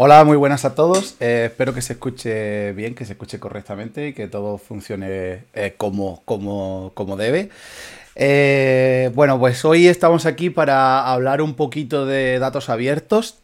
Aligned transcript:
Hola, 0.00 0.22
muy 0.22 0.36
buenas 0.36 0.64
a 0.64 0.76
todos. 0.76 1.16
Eh, 1.18 1.46
espero 1.46 1.74
que 1.74 1.82
se 1.82 1.94
escuche 1.94 2.72
bien, 2.74 2.94
que 2.94 3.04
se 3.04 3.14
escuche 3.14 3.40
correctamente 3.40 4.06
y 4.06 4.12
que 4.12 4.28
todo 4.28 4.56
funcione 4.56 5.46
eh, 5.54 5.74
como, 5.76 6.22
como, 6.24 6.92
como 6.94 7.16
debe. 7.16 7.50
Eh, 8.14 9.10
bueno, 9.16 9.40
pues 9.40 9.64
hoy 9.64 9.88
estamos 9.88 10.24
aquí 10.24 10.50
para 10.50 11.12
hablar 11.12 11.42
un 11.42 11.54
poquito 11.54 12.06
de 12.06 12.38
datos 12.38 12.68
abiertos, 12.68 13.40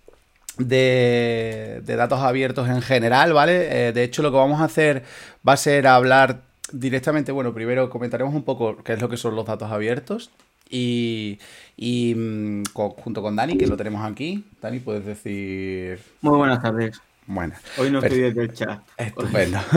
de, 0.56 1.82
de 1.84 1.96
datos 1.96 2.20
abiertos 2.20 2.68
en 2.68 2.82
general, 2.82 3.32
¿vale? 3.32 3.92
de 3.92 4.04
hecho, 4.04 4.22
lo 4.22 4.30
que 4.30 4.36
vamos 4.36 4.60
a 4.60 4.66
hacer 4.66 5.02
va 5.46 5.54
a 5.54 5.56
ser 5.56 5.88
hablar 5.88 6.42
directamente, 6.70 7.32
bueno, 7.32 7.52
primero 7.52 7.90
comentaremos 7.90 8.32
un 8.32 8.44
poco 8.44 8.76
qué 8.84 8.92
es 8.92 9.00
lo 9.00 9.08
que 9.08 9.16
son 9.16 9.34
los 9.34 9.44
datos 9.44 9.72
abiertos 9.72 10.30
y, 10.68 11.38
y 11.76 12.14
mm, 12.14 12.64
junto 12.72 13.22
con 13.22 13.36
Dani, 13.36 13.56
que 13.56 13.66
lo 13.66 13.76
tenemos 13.76 14.04
aquí. 14.04 14.44
Dani, 14.60 14.80
puedes 14.80 15.04
decir. 15.04 16.00
Muy 16.20 16.36
buenas 16.36 16.62
tardes. 16.62 17.00
Bueno. 17.26 17.54
Hoy 17.78 17.90
no 17.90 18.00
estoy 18.00 18.20
desde 18.20 18.42
el 18.42 18.52
chat. 18.52 18.80
Estupendo. 18.96 19.58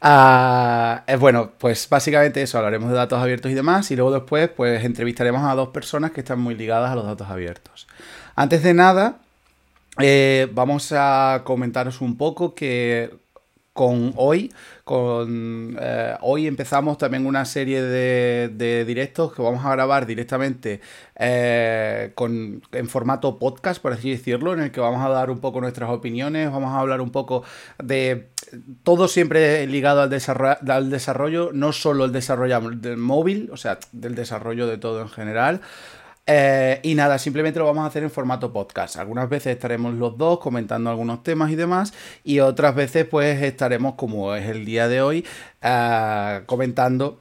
Ah, 0.00 1.02
es 1.08 1.18
bueno, 1.18 1.50
pues 1.58 1.88
básicamente 1.88 2.40
eso, 2.40 2.56
hablaremos 2.56 2.90
de 2.90 2.94
datos 2.94 3.20
abiertos 3.20 3.50
y 3.50 3.54
demás, 3.54 3.90
y 3.90 3.96
luego 3.96 4.12
después, 4.12 4.48
pues 4.48 4.84
entrevistaremos 4.84 5.42
a 5.42 5.56
dos 5.56 5.70
personas 5.70 6.12
que 6.12 6.20
están 6.20 6.38
muy 6.38 6.54
ligadas 6.54 6.92
a 6.92 6.94
los 6.94 7.04
datos 7.04 7.28
abiertos. 7.28 7.88
Antes 8.36 8.62
de 8.62 8.74
nada, 8.74 9.18
eh, 10.00 10.48
vamos 10.52 10.92
a 10.92 11.42
comentaros 11.44 12.00
un 12.00 12.16
poco 12.16 12.54
que 12.54 13.10
con 13.72 14.12
hoy. 14.16 14.52
Con, 14.88 15.76
eh, 15.78 16.16
hoy 16.22 16.46
empezamos 16.46 16.96
también 16.96 17.26
una 17.26 17.44
serie 17.44 17.82
de, 17.82 18.86
directos 18.86 19.34
que 19.34 19.42
vamos 19.42 19.62
a 19.62 19.70
grabar 19.72 20.06
directamente 20.06 20.80
eh, 21.14 22.12
con, 22.14 22.62
en 22.72 22.88
formato 22.88 23.38
podcast, 23.38 23.82
por 23.82 23.92
así 23.92 24.12
decirlo, 24.12 24.54
en 24.54 24.60
el 24.60 24.70
que 24.70 24.80
vamos 24.80 25.04
a 25.04 25.10
dar 25.10 25.30
un 25.30 25.40
poco 25.40 25.60
nuestras 25.60 25.90
opiniones, 25.90 26.50
vamos 26.50 26.72
a 26.72 26.80
hablar 26.80 27.02
un 27.02 27.10
poco 27.10 27.44
de 27.78 28.28
todo 28.82 29.08
siempre 29.08 29.66
ligado 29.66 30.00
al 30.00 30.08
desarrollo, 30.08 30.56
al 30.66 30.88
desarrollo 30.88 31.50
no 31.52 31.72
solo 31.72 32.06
el 32.06 32.12
desarrollo 32.12 32.58
del 32.70 32.96
móvil, 32.96 33.50
o 33.52 33.58
sea, 33.58 33.78
del 33.92 34.14
desarrollo 34.14 34.66
de 34.66 34.78
todo 34.78 35.02
en 35.02 35.10
general. 35.10 35.60
Eh, 36.30 36.80
y 36.82 36.94
nada, 36.94 37.18
simplemente 37.18 37.58
lo 37.58 37.64
vamos 37.64 37.84
a 37.84 37.86
hacer 37.86 38.02
en 38.02 38.10
formato 38.10 38.52
podcast. 38.52 38.96
Algunas 38.96 39.30
veces 39.30 39.54
estaremos 39.54 39.94
los 39.94 40.18
dos 40.18 40.38
comentando 40.40 40.90
algunos 40.90 41.22
temas 41.22 41.50
y 41.50 41.56
demás, 41.56 41.94
y 42.22 42.40
otras 42.40 42.74
veces 42.74 43.06
pues 43.06 43.42
estaremos, 43.42 43.94
como 43.94 44.34
es 44.34 44.46
el 44.46 44.66
día 44.66 44.88
de 44.88 45.00
hoy, 45.00 45.24
eh, 45.62 46.42
comentando 46.44 47.18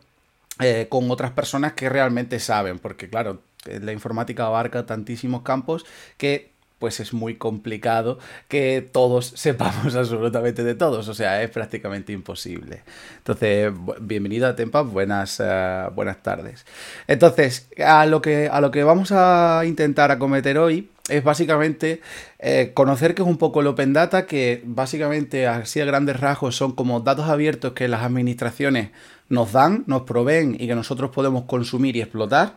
eh, 0.60 0.88
con 0.90 1.10
otras 1.10 1.32
personas 1.32 1.72
que 1.72 1.88
realmente 1.88 2.38
saben, 2.40 2.80
porque 2.80 3.10
claro, 3.10 3.42
la 3.64 3.94
informática 3.94 4.46
abarca 4.46 4.86
tantísimos 4.86 5.42
campos 5.42 5.86
que 6.18 6.52
pues 6.80 7.00
es 7.00 7.14
muy 7.14 7.36
complicado 7.36 8.20
que 8.48 8.88
todos 8.92 9.26
sepamos 9.36 9.96
absolutamente 9.96 10.64
de 10.64 10.76
todos, 10.76 11.08
o 11.08 11.14
sea, 11.14 11.42
es 11.44 11.50
prácticamente 11.50 12.14
imposible. 12.14 12.84
Entonces, 13.18 13.72
bienvenido 14.00 14.48
a 14.48 14.56
Tempa, 14.56 14.82
buenas, 14.82 15.42
eh, 15.44 15.86
buenas 15.96 16.22
tardes. 16.24 16.66
Entonces, 17.08 17.70
a 17.84 18.06
lo, 18.06 18.22
que, 18.22 18.50
a 18.52 18.62
lo 18.62 18.72
que 18.72 18.84
vamos 18.84 19.12
a 19.12 19.64
intentar 19.66 20.12
acometer 20.12 20.58
hoy 20.58 20.90
es 21.10 21.24
básicamente 21.24 22.02
eh, 22.40 22.72
conocer 22.74 23.16
qué 23.16 23.22
es 23.22 23.28
un 23.28 23.38
poco 23.38 23.62
el 23.62 23.68
Open 23.68 23.94
Data, 23.94 24.26
que 24.26 24.62
básicamente 24.66 25.48
así 25.48 25.80
a 25.80 25.86
grandes 25.86 26.20
rasgos 26.20 26.56
son 26.56 26.74
como 26.74 27.00
datos 27.00 27.30
abiertos 27.30 27.74
que 27.74 27.88
las 27.88 28.04
administraciones 28.04 28.90
nos 29.30 29.52
dan, 29.52 29.84
nos 29.88 30.04
proveen 30.04 30.56
y 30.60 30.68
que 30.68 30.76
nosotros 30.76 31.12
podemos 31.12 31.44
consumir 31.44 31.96
y 31.96 32.02
explotar 32.02 32.54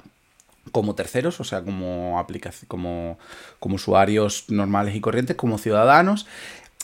como 0.73 0.95
terceros, 0.95 1.41
o 1.41 1.45
sea, 1.45 1.63
como, 1.63 2.25
como, 2.69 3.19
como 3.59 3.75
usuarios 3.75 4.45
normales 4.49 4.95
y 4.95 5.01
corrientes, 5.01 5.37
como 5.37 5.59
ciudadanos. 5.59 6.27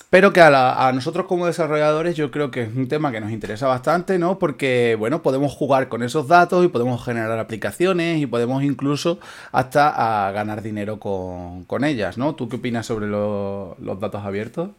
Pero 0.08 0.32
que 0.32 0.40
a, 0.40 0.92
nosotros 0.94 1.26
como 1.26 1.46
desarrolladores 1.46 2.14
yo 2.14 2.30
creo 2.30 2.50
que 2.50 2.62
es 2.62 2.74
un 2.74 2.86
tema 2.86 3.10
que 3.10 3.20
nos 3.20 3.32
interesa 3.32 3.66
bastante, 3.66 4.18
¿no? 4.18 4.38
Porque, 4.38 4.96
bueno, 4.96 5.20
podemos 5.20 5.52
jugar 5.52 5.88
con 5.88 6.02
esos 6.04 6.28
datos 6.28 6.64
y 6.64 6.68
podemos 6.68 7.04
generar 7.04 7.38
aplicaciones 7.38 8.22
y 8.22 8.26
podemos 8.26 8.62
incluso 8.62 9.18
hasta 9.50 10.30
ganar 10.32 10.62
dinero 10.62 11.00
con, 11.00 11.84
ellas, 11.84 12.18
¿no? 12.18 12.34
¿Tú 12.36 12.48
qué 12.48 12.56
opinas 12.56 12.86
sobre 12.86 13.08
los 13.08 14.00
datos 14.00 14.24
abiertos? 14.24 14.70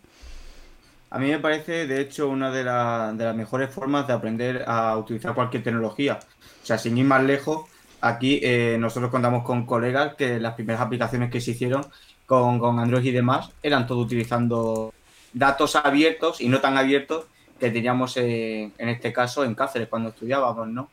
A 1.10 1.20
mí 1.20 1.30
me 1.30 1.40
parece, 1.40 1.88
de 1.88 2.02
hecho, 2.02 2.30
una 2.30 2.50
de, 2.52 2.60
de 2.60 3.26
las 3.26 3.36
mejores 3.36 3.70
formas 3.70 4.08
de 4.08 4.14
aprender 4.14 4.64
a 4.66 4.98
utilizar 4.98 5.34
cualquier 5.34 5.64
tecnología. 5.64 6.20
O 6.64 6.66
sea, 6.66 6.78
sin 6.78 6.98
ir 6.98 7.06
más 7.06 7.24
lejos, 7.24 7.66
Aquí 8.08 8.40
eh, 8.42 8.78
nosotros 8.80 9.12
contamos 9.12 9.44
con 9.44 9.66
colegas 9.66 10.16
que 10.16 10.40
las 10.40 10.54
primeras 10.54 10.82
aplicaciones 10.82 11.30
que 11.30 11.42
se 11.42 11.52
hicieron 11.52 11.86
con, 12.26 12.80
Android 12.80 13.04
y 13.04 13.12
demás 13.12 13.52
eran 13.62 13.86
todo 13.86 14.00
utilizando 14.00 14.94
datos 15.34 15.76
abiertos 15.76 16.40
y 16.40 16.48
no 16.48 16.62
tan 16.62 16.78
abiertos 16.78 17.26
que 17.60 17.70
teníamos 17.70 18.16
en 18.16 18.72
este 18.78 19.12
caso 19.12 19.44
en 19.44 19.56
Cáceres 19.56 19.90
cuando 19.90 20.10
estudiábamos, 20.10 20.70
¿no? 20.70 20.90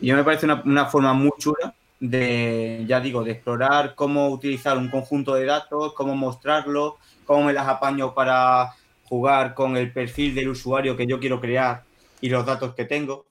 Y 0.00 0.06
yo 0.06 0.16
me 0.16 0.22
parece 0.22 0.46
una, 0.46 0.86
forma 0.86 1.14
muy 1.14 1.32
chula 1.38 1.74
de, 1.98 2.84
ya 2.86 3.00
digo, 3.00 3.24
de 3.24 3.32
explorar 3.32 3.94
cómo 3.96 4.28
utilizar 4.28 4.76
un 4.78 4.88
conjunto 4.88 5.34
de 5.34 5.46
datos, 5.46 5.94
cómo 5.94 6.14
mostrarlo, 6.14 6.98
cómo 7.24 7.44
me 7.44 7.52
las 7.52 7.66
apaño 7.66 8.14
para 8.14 8.72
jugar 9.04 9.54
con 9.54 9.76
el 9.76 9.92
perfil 9.92 10.34
del 10.34 10.50
usuario 10.50 10.96
que 10.96 11.06
yo 11.06 11.18
quiero 11.18 11.40
crear 11.40 11.82
y 12.20 12.28
los 12.28 12.46
datos 12.46 12.74
que 12.74 12.84
tengo. 12.84 13.26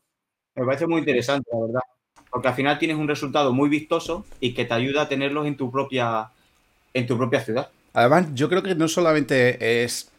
Me 0.55 0.65
parece 0.65 0.87
muy 0.87 0.99
interesante, 0.99 1.49
la 1.53 1.59
verdad 1.65 1.81
porque 2.31 2.47
al 2.47 2.55
final 2.55 2.79
tienes 2.79 2.97
un 2.97 3.07
resultado 3.07 3.53
muy 3.53 3.69
vistoso 3.69 4.25
y 4.39 4.53
que 4.53 4.65
te 4.65 4.73
ayuda 4.73 5.03
a 5.03 5.09
tenerlos 5.09 5.45
en 5.45 5.57
tu 5.57 5.69
propia, 5.69 6.29
en 6.93 7.05
tu 7.05 7.17
propia 7.17 7.41
ciudad. 7.41 7.69
Además, 7.93 8.27
yo 8.33 8.47
creo 8.49 8.63
que 8.63 8.73
no 8.73 8.87
solamente 8.87 9.83
es 9.83 10.09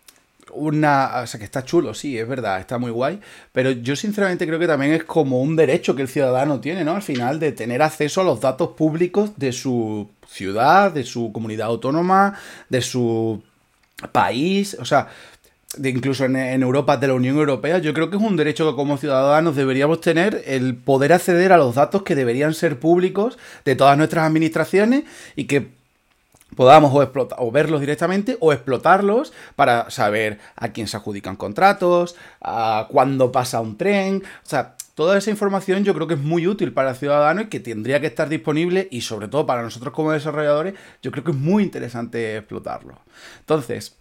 una. 0.52 1.22
O 1.22 1.26
sea, 1.26 1.38
que 1.38 1.44
está 1.44 1.64
chulo, 1.64 1.94
sí, 1.94 2.18
es 2.18 2.28
verdad, 2.28 2.60
está 2.60 2.78
muy 2.78 2.90
guay. 2.90 3.18
Pero 3.52 3.70
yo 3.70 3.96
sinceramente 3.96 4.46
creo 4.46 4.58
que 4.58 4.66
también 4.66 4.92
es 4.92 5.04
como 5.04 5.40
un 5.40 5.56
derecho 5.56 5.96
que 5.96 6.02
el 6.02 6.08
ciudadano 6.08 6.60
tiene, 6.60 6.84
¿no? 6.84 6.94
Al 6.94 7.02
final, 7.02 7.40
de 7.40 7.52
tener 7.52 7.80
acceso 7.80 8.20
a 8.20 8.24
los 8.24 8.40
datos 8.40 8.70
públicos 8.70 9.32
de 9.36 9.52
su 9.52 10.10
ciudad, 10.28 10.92
de 10.92 11.04
su 11.04 11.32
comunidad 11.32 11.68
autónoma, 11.68 12.38
de 12.68 12.82
su 12.82 13.42
país. 14.12 14.76
O 14.78 14.84
sea, 14.84 15.08
de 15.77 15.88
incluso 15.88 16.25
en, 16.25 16.62
Europa, 16.62 16.97
de 16.97 17.09
la 17.09 17.15
Unión 17.15 17.37
Europea, 17.37 17.78
yo 17.78 17.94
creo 17.94 18.10
que 18.10 18.16
es 18.16 18.22
un 18.22 18.37
derecho 18.37 18.69
que 18.69 18.77
como 18.77 18.99
ciudadanos 18.99 19.56
deberíamos 19.56 20.00
tener 20.00 20.43
el 20.47 20.77
poder 20.77 21.12
acceder 21.12 21.53
a 21.53 21.56
los 21.56 21.75
datos 21.75 22.03
que 22.03 22.15
deberían 22.15 22.55
ser 22.55 22.78
públicos 22.78 23.38
de 23.65 23.75
todas 23.75 23.97
nuestras 23.97 24.27
administraciones 24.27 25.05
y 25.34 25.44
que 25.44 25.71
podamos 26.56 26.93
o, 26.93 27.28
o 27.38 27.50
verlos 27.50 27.81
directamente 27.81 28.37
o 28.41 28.53
explotarlos 28.53 29.33
para 29.56 29.91
saber 29.91 30.38
a 30.56 30.69
quién 30.69 30.87
se 30.87 30.99
adjudican 30.99 31.37
contratos, 31.37 32.16
a 32.43 32.87
cuándo 32.91 33.33
pasa 33.33 33.60
un 33.60 33.78
tren, 33.78 34.22
o 34.44 34.49
sea, 34.49 34.77
toda 34.94 35.16
esa 35.16 35.31
información 35.31 35.84
yo 35.84 35.94
creo 35.94 36.06
que 36.06 36.15
es 36.15 36.21
muy 36.21 36.47
útil 36.47 36.72
para 36.72 36.91
el 36.91 36.97
ciudadano 36.97 37.43
y 37.43 37.47
que 37.47 37.60
tendría 37.60 38.00
que 38.00 38.09
estar 38.09 38.28
disponible 38.28 38.89
y 38.91 39.00
sobre 39.00 39.28
todo 39.28 39.47
para 39.47 39.62
nosotros 39.62 39.94
como 39.94 40.12
desarrolladores, 40.12 40.75
yo 41.03 41.10
creo 41.10 41.25
que 41.25 41.31
es 41.31 41.37
muy 41.37 41.62
interesante 41.62 42.37
explotarlo. 42.37 42.99
Entonces, 43.41 43.97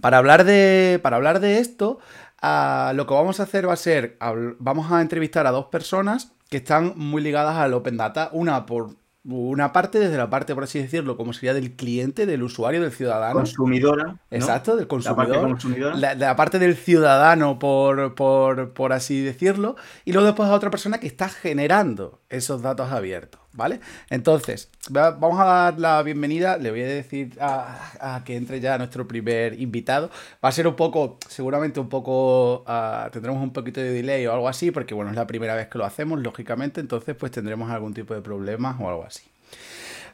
para 0.00 0.18
hablar 0.18 0.44
de, 0.44 1.00
para 1.02 1.16
hablar 1.16 1.40
de 1.40 1.58
esto, 1.58 1.98
ah, 2.40 2.92
lo 2.94 3.06
que 3.06 3.14
vamos 3.14 3.40
a 3.40 3.44
hacer 3.44 3.68
va 3.68 3.74
a 3.74 3.76
ser, 3.76 4.16
vamos 4.58 4.90
a 4.90 5.00
entrevistar 5.00 5.46
a 5.46 5.50
dos 5.50 5.66
personas 5.66 6.32
que 6.48 6.58
están 6.58 6.94
muy 6.96 7.22
ligadas 7.22 7.56
al 7.56 7.74
Open 7.74 7.96
Data, 7.96 8.30
una 8.32 8.66
por 8.66 8.90
una 9.24 9.72
parte 9.72 10.00
desde 10.00 10.16
la 10.16 10.28
parte, 10.28 10.54
por 10.54 10.64
así 10.64 10.80
decirlo, 10.80 11.16
como 11.16 11.32
sería 11.32 11.54
del 11.54 11.76
cliente, 11.76 12.26
del 12.26 12.42
usuario, 12.42 12.82
del 12.82 12.90
ciudadano. 12.90 13.34
Consumidora. 13.34 14.16
Exacto, 14.30 14.76
del 14.76 14.88
consumidor. 14.88 15.96
La, 15.96 16.14
la, 16.14 16.34
parte 16.34 16.58
del 16.58 16.76
ciudadano, 16.76 17.58
por, 17.58 18.16
por, 18.16 18.72
por 18.72 18.92
así 18.92 19.20
decirlo. 19.20 19.76
Y 20.04 20.12
luego 20.12 20.26
después 20.26 20.48
a 20.48 20.54
otra 20.54 20.70
persona 20.70 20.98
que 20.98 21.06
está 21.06 21.28
generando 21.28 22.20
esos 22.30 22.62
datos 22.62 22.90
abiertos. 22.90 23.41
¿Vale? 23.54 23.80
Entonces, 24.10 24.68
vamos 24.90 25.40
a 25.40 25.44
dar 25.44 25.78
la 25.78 26.02
bienvenida, 26.02 26.56
le 26.56 26.70
voy 26.70 26.82
a 26.82 26.86
decir 26.86 27.36
a, 27.40 28.22
que 28.24 28.36
entre 28.36 28.60
ya 28.60 28.78
nuestro 28.78 29.06
primer 29.06 29.60
invitado. 29.60 30.10
Va 30.44 30.48
a 30.48 30.52
ser 30.52 30.66
un 30.66 30.76
poco, 30.76 31.18
seguramente 31.28 31.80
un 31.80 31.88
poco, 31.88 32.64
uh, 32.66 33.10
tendremos 33.10 33.42
un 33.42 33.52
poquito 33.52 33.80
de 33.80 33.92
delay 33.92 34.26
o 34.26 34.32
algo 34.32 34.48
así, 34.48 34.70
porque 34.70 34.94
bueno, 34.94 35.10
es 35.10 35.16
la 35.16 35.26
primera 35.26 35.54
vez 35.54 35.68
que 35.68 35.78
lo 35.78 35.84
hacemos, 35.84 36.20
lógicamente, 36.20 36.80
entonces 36.80 37.14
pues 37.16 37.32
tendremos 37.32 37.70
algún 37.70 37.94
tipo 37.94 38.14
de 38.14 38.20
problemas 38.20 38.76
o 38.80 38.88
algo 38.88 39.04
así. 39.04 39.22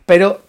Pero 0.04 0.40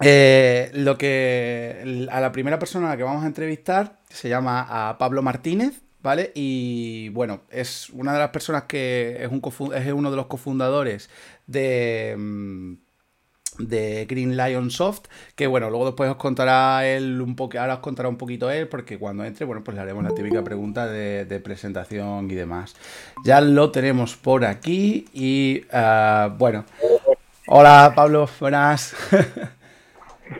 eh, 0.00 0.70
lo 0.74 0.98
que 0.98 2.06
a 2.10 2.20
la 2.20 2.32
primera 2.32 2.58
persona 2.58 2.86
a 2.86 2.90
la 2.90 2.96
que 2.96 3.02
vamos 3.02 3.24
a 3.24 3.26
entrevistar 3.26 3.98
se 4.08 4.28
llama 4.28 4.66
a 4.68 4.98
Pablo 4.98 5.22
Martínez, 5.22 5.80
¿vale? 6.02 6.32
Y 6.34 7.08
bueno, 7.10 7.42
es 7.50 7.90
una 7.90 8.12
de 8.12 8.18
las 8.18 8.30
personas 8.30 8.64
que 8.64 9.18
es, 9.20 9.30
un 9.30 9.42
es 9.74 9.92
uno 9.92 10.10
de 10.10 10.16
los 10.16 10.26
cofundadores 10.26 11.10
de, 11.46 12.14
mm, 12.16 12.74
de 13.58 14.06
Green 14.08 14.36
Lion 14.36 14.70
Soft, 14.70 15.04
que 15.34 15.46
bueno, 15.46 15.70
luego 15.70 15.86
después 15.86 16.10
os 16.10 16.16
contará 16.16 16.86
él 16.86 17.20
un 17.20 17.36
poco, 17.36 17.58
ahora 17.58 17.74
os 17.74 17.80
contará 17.80 18.08
un 18.08 18.16
poquito 18.16 18.50
él, 18.50 18.68
porque 18.68 18.98
cuando 18.98 19.24
entre, 19.24 19.46
bueno, 19.46 19.64
pues 19.64 19.74
le 19.74 19.82
haremos 19.82 20.04
la 20.04 20.14
típica 20.14 20.42
pregunta 20.44 20.86
de, 20.86 21.40
presentación 21.40 22.30
y 22.30 22.34
demás. 22.34 22.74
Ya 23.24 23.40
lo 23.40 23.70
tenemos 23.70 24.16
por 24.16 24.44
aquí 24.44 25.06
y 25.12 25.64
ah, 25.72 26.34
bueno. 26.38 26.64
Hola 27.48 27.92
Pablo, 27.94 28.28
buenas. 28.40 28.94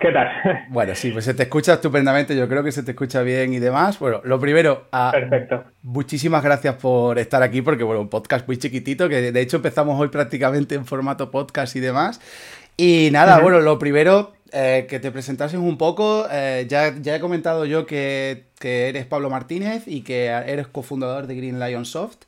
¿Qué 0.00 0.12
tal? 0.12 0.28
Bueno, 0.68 0.94
sí, 0.94 1.10
pues 1.10 1.24
se 1.24 1.34
te 1.34 1.44
escucha 1.44 1.74
estupendamente, 1.74 2.36
yo 2.36 2.48
creo 2.48 2.64
que 2.64 2.72
se 2.72 2.82
te 2.82 2.90
escucha 2.90 3.22
bien 3.22 3.52
y 3.52 3.58
demás. 3.58 3.98
Bueno, 3.98 4.20
lo 4.24 4.38
primero, 4.40 4.88
a, 4.90 5.12
Perfecto. 5.12 5.64
muchísimas 5.82 6.42
gracias 6.42 6.74
por 6.74 7.18
estar 7.18 7.42
aquí, 7.42 7.62
porque 7.62 7.84
bueno, 7.84 8.00
un 8.00 8.08
podcast 8.08 8.46
muy 8.46 8.56
chiquitito, 8.58 9.08
que 9.08 9.32
de 9.32 9.40
hecho 9.40 9.58
empezamos 9.58 9.98
hoy 10.00 10.08
prácticamente 10.08 10.74
en 10.74 10.86
formato 10.86 11.30
podcast 11.30 11.76
y 11.76 11.80
demás. 11.80 12.20
Y 12.76 13.08
nada, 13.12 13.38
bueno, 13.38 13.60
lo 13.60 13.78
primero, 13.78 14.32
eh, 14.52 14.86
que 14.88 15.00
te 15.00 15.10
presentases 15.10 15.58
un 15.58 15.78
poco. 15.78 16.26
Eh, 16.30 16.66
ya, 16.68 16.94
ya 17.00 17.16
he 17.16 17.20
comentado 17.20 17.64
yo 17.64 17.86
que, 17.86 18.46
que, 18.58 18.88
eres 18.88 19.06
Pablo 19.06 19.30
Martínez 19.30 19.84
y 19.86 20.02
que 20.02 20.26
eres 20.26 20.66
cofundador 20.66 21.26
de 21.26 21.36
Green 21.36 21.60
Lion 21.60 21.84
Soft, 21.84 22.18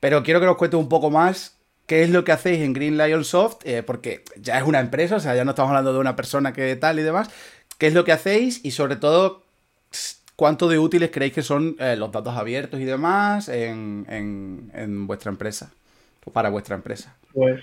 pero 0.00 0.22
quiero 0.22 0.40
que 0.40 0.46
nos 0.46 0.56
cuentes 0.56 0.78
un 0.78 0.88
poco 0.88 1.10
más 1.10 1.61
qué 1.86 2.02
es 2.02 2.10
lo 2.10 2.24
que 2.24 2.32
hacéis 2.32 2.60
en 2.60 2.72
Green 2.72 2.96
Lion 2.96 3.24
Soft, 3.24 3.64
eh, 3.64 3.82
porque 3.82 4.22
ya 4.36 4.58
es 4.58 4.64
una 4.64 4.80
empresa, 4.80 5.16
o 5.16 5.20
sea, 5.20 5.34
ya 5.34 5.44
no 5.44 5.50
estamos 5.50 5.70
hablando 5.70 5.92
de 5.92 5.98
una 5.98 6.16
persona 6.16 6.52
que 6.52 6.76
tal 6.76 6.98
y 6.98 7.02
demás. 7.02 7.30
¿Qué 7.78 7.88
es 7.88 7.94
lo 7.94 8.04
que 8.04 8.12
hacéis 8.12 8.64
y 8.64 8.70
sobre 8.70 8.96
todo 8.96 9.42
cuánto 10.36 10.68
de 10.68 10.78
útiles 10.78 11.10
creéis 11.12 11.34
que 11.34 11.42
son 11.42 11.76
eh, 11.78 11.96
los 11.96 12.10
datos 12.12 12.36
abiertos 12.36 12.80
y 12.80 12.84
demás 12.84 13.48
en, 13.48 14.06
en, 14.08 15.06
vuestra 15.06 15.30
empresa 15.30 15.72
o 16.24 16.30
para 16.30 16.48
vuestra 16.48 16.76
empresa? 16.76 17.16
Pues, 17.32 17.60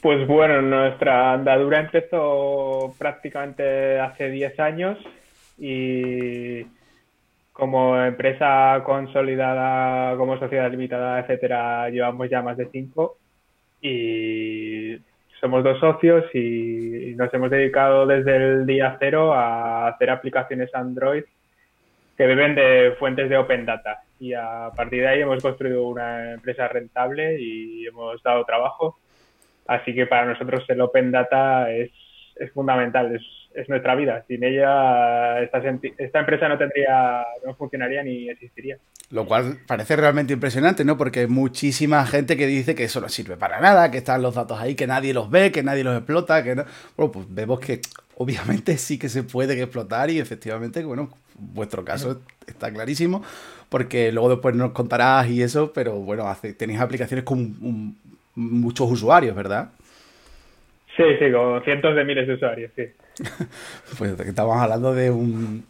pues 0.00 0.26
bueno, 0.26 0.62
nuestra 0.62 1.34
andadura 1.34 1.80
empezó 1.80 2.94
prácticamente 2.98 4.00
hace 4.00 4.30
10 4.30 4.60
años 4.60 4.98
y 5.58 6.64
como 7.54 7.96
empresa 8.04 8.82
consolidada, 8.84 10.16
como 10.16 10.38
sociedad 10.38 10.68
limitada, 10.70 11.20
etcétera, 11.20 11.88
llevamos 11.88 12.28
ya 12.28 12.42
más 12.42 12.56
de 12.56 12.68
cinco 12.70 13.16
y 13.80 14.98
somos 15.40 15.62
dos 15.62 15.78
socios 15.78 16.24
y 16.34 17.14
nos 17.16 17.32
hemos 17.32 17.50
dedicado 17.50 18.06
desde 18.06 18.36
el 18.36 18.66
día 18.66 18.96
cero 18.98 19.32
a 19.32 19.86
hacer 19.86 20.10
aplicaciones 20.10 20.74
Android 20.74 21.22
que 22.18 22.26
beben 22.26 22.56
de 22.56 22.96
fuentes 22.98 23.30
de 23.30 23.38
Open 23.38 23.64
Data 23.64 24.02
y 24.18 24.34
a 24.34 24.70
partir 24.74 25.02
de 25.02 25.08
ahí 25.08 25.20
hemos 25.20 25.40
construido 25.40 25.86
una 25.86 26.32
empresa 26.32 26.66
rentable 26.66 27.40
y 27.40 27.86
hemos 27.86 28.20
dado 28.24 28.44
trabajo. 28.44 28.98
Así 29.68 29.94
que 29.94 30.06
para 30.06 30.26
nosotros 30.26 30.64
el 30.68 30.80
Open 30.80 31.12
Data 31.12 31.70
es, 31.70 31.92
es 32.34 32.52
fundamental, 32.52 33.14
es 33.54 33.68
nuestra 33.68 33.94
vida. 33.94 34.24
Sin 34.26 34.42
ella, 34.44 35.40
esta, 35.40 35.62
esta, 35.98 36.20
empresa 36.20 36.48
no 36.48 36.58
tendría, 36.58 37.24
no 37.46 37.54
funcionaría 37.54 38.02
ni 38.02 38.28
existiría. 38.28 38.76
Lo 39.10 39.26
cual 39.26 39.58
parece 39.66 39.96
realmente 39.96 40.32
impresionante, 40.32 40.84
¿no? 40.84 40.96
Porque 40.96 41.20
hay 41.20 41.26
muchísima 41.26 42.04
gente 42.06 42.36
que 42.36 42.46
dice 42.46 42.74
que 42.74 42.84
eso 42.84 43.00
no 43.00 43.08
sirve 43.08 43.36
para 43.36 43.60
nada, 43.60 43.90
que 43.90 43.98
están 43.98 44.22
los 44.22 44.34
datos 44.34 44.60
ahí, 44.60 44.74
que 44.74 44.86
nadie 44.86 45.14
los 45.14 45.30
ve, 45.30 45.52
que 45.52 45.62
nadie 45.62 45.84
los 45.84 45.96
explota, 45.96 46.42
que 46.42 46.56
no. 46.56 46.64
Bueno, 46.96 47.12
pues 47.12 47.26
vemos 47.28 47.60
que 47.60 47.80
obviamente 48.16 48.76
sí 48.78 48.98
que 48.98 49.08
se 49.08 49.22
puede 49.22 49.60
explotar 49.60 50.10
y 50.10 50.18
efectivamente, 50.18 50.84
bueno, 50.84 51.10
vuestro 51.34 51.84
caso 51.84 52.22
está 52.46 52.72
clarísimo, 52.72 53.22
porque 53.68 54.10
luego 54.10 54.30
después 54.30 54.54
nos 54.54 54.72
contarás 54.72 55.28
y 55.28 55.42
eso, 55.42 55.72
pero 55.72 55.92
bueno, 55.94 56.26
hace, 56.26 56.52
tenéis 56.54 56.80
aplicaciones 56.80 57.24
con 57.24 57.96
muchos 58.34 58.90
usuarios, 58.90 59.36
¿verdad? 59.36 59.70
Sí, 60.96 61.04
sí, 61.18 61.32
con 61.32 61.62
cientos 61.64 61.94
de 61.94 62.04
miles 62.04 62.26
de 62.26 62.34
usuarios, 62.34 62.70
sí. 62.76 62.84
pues 63.98 64.18
estamos 64.20 64.56
hablando 64.56 64.94
de 64.94 65.10
un, 65.10 65.64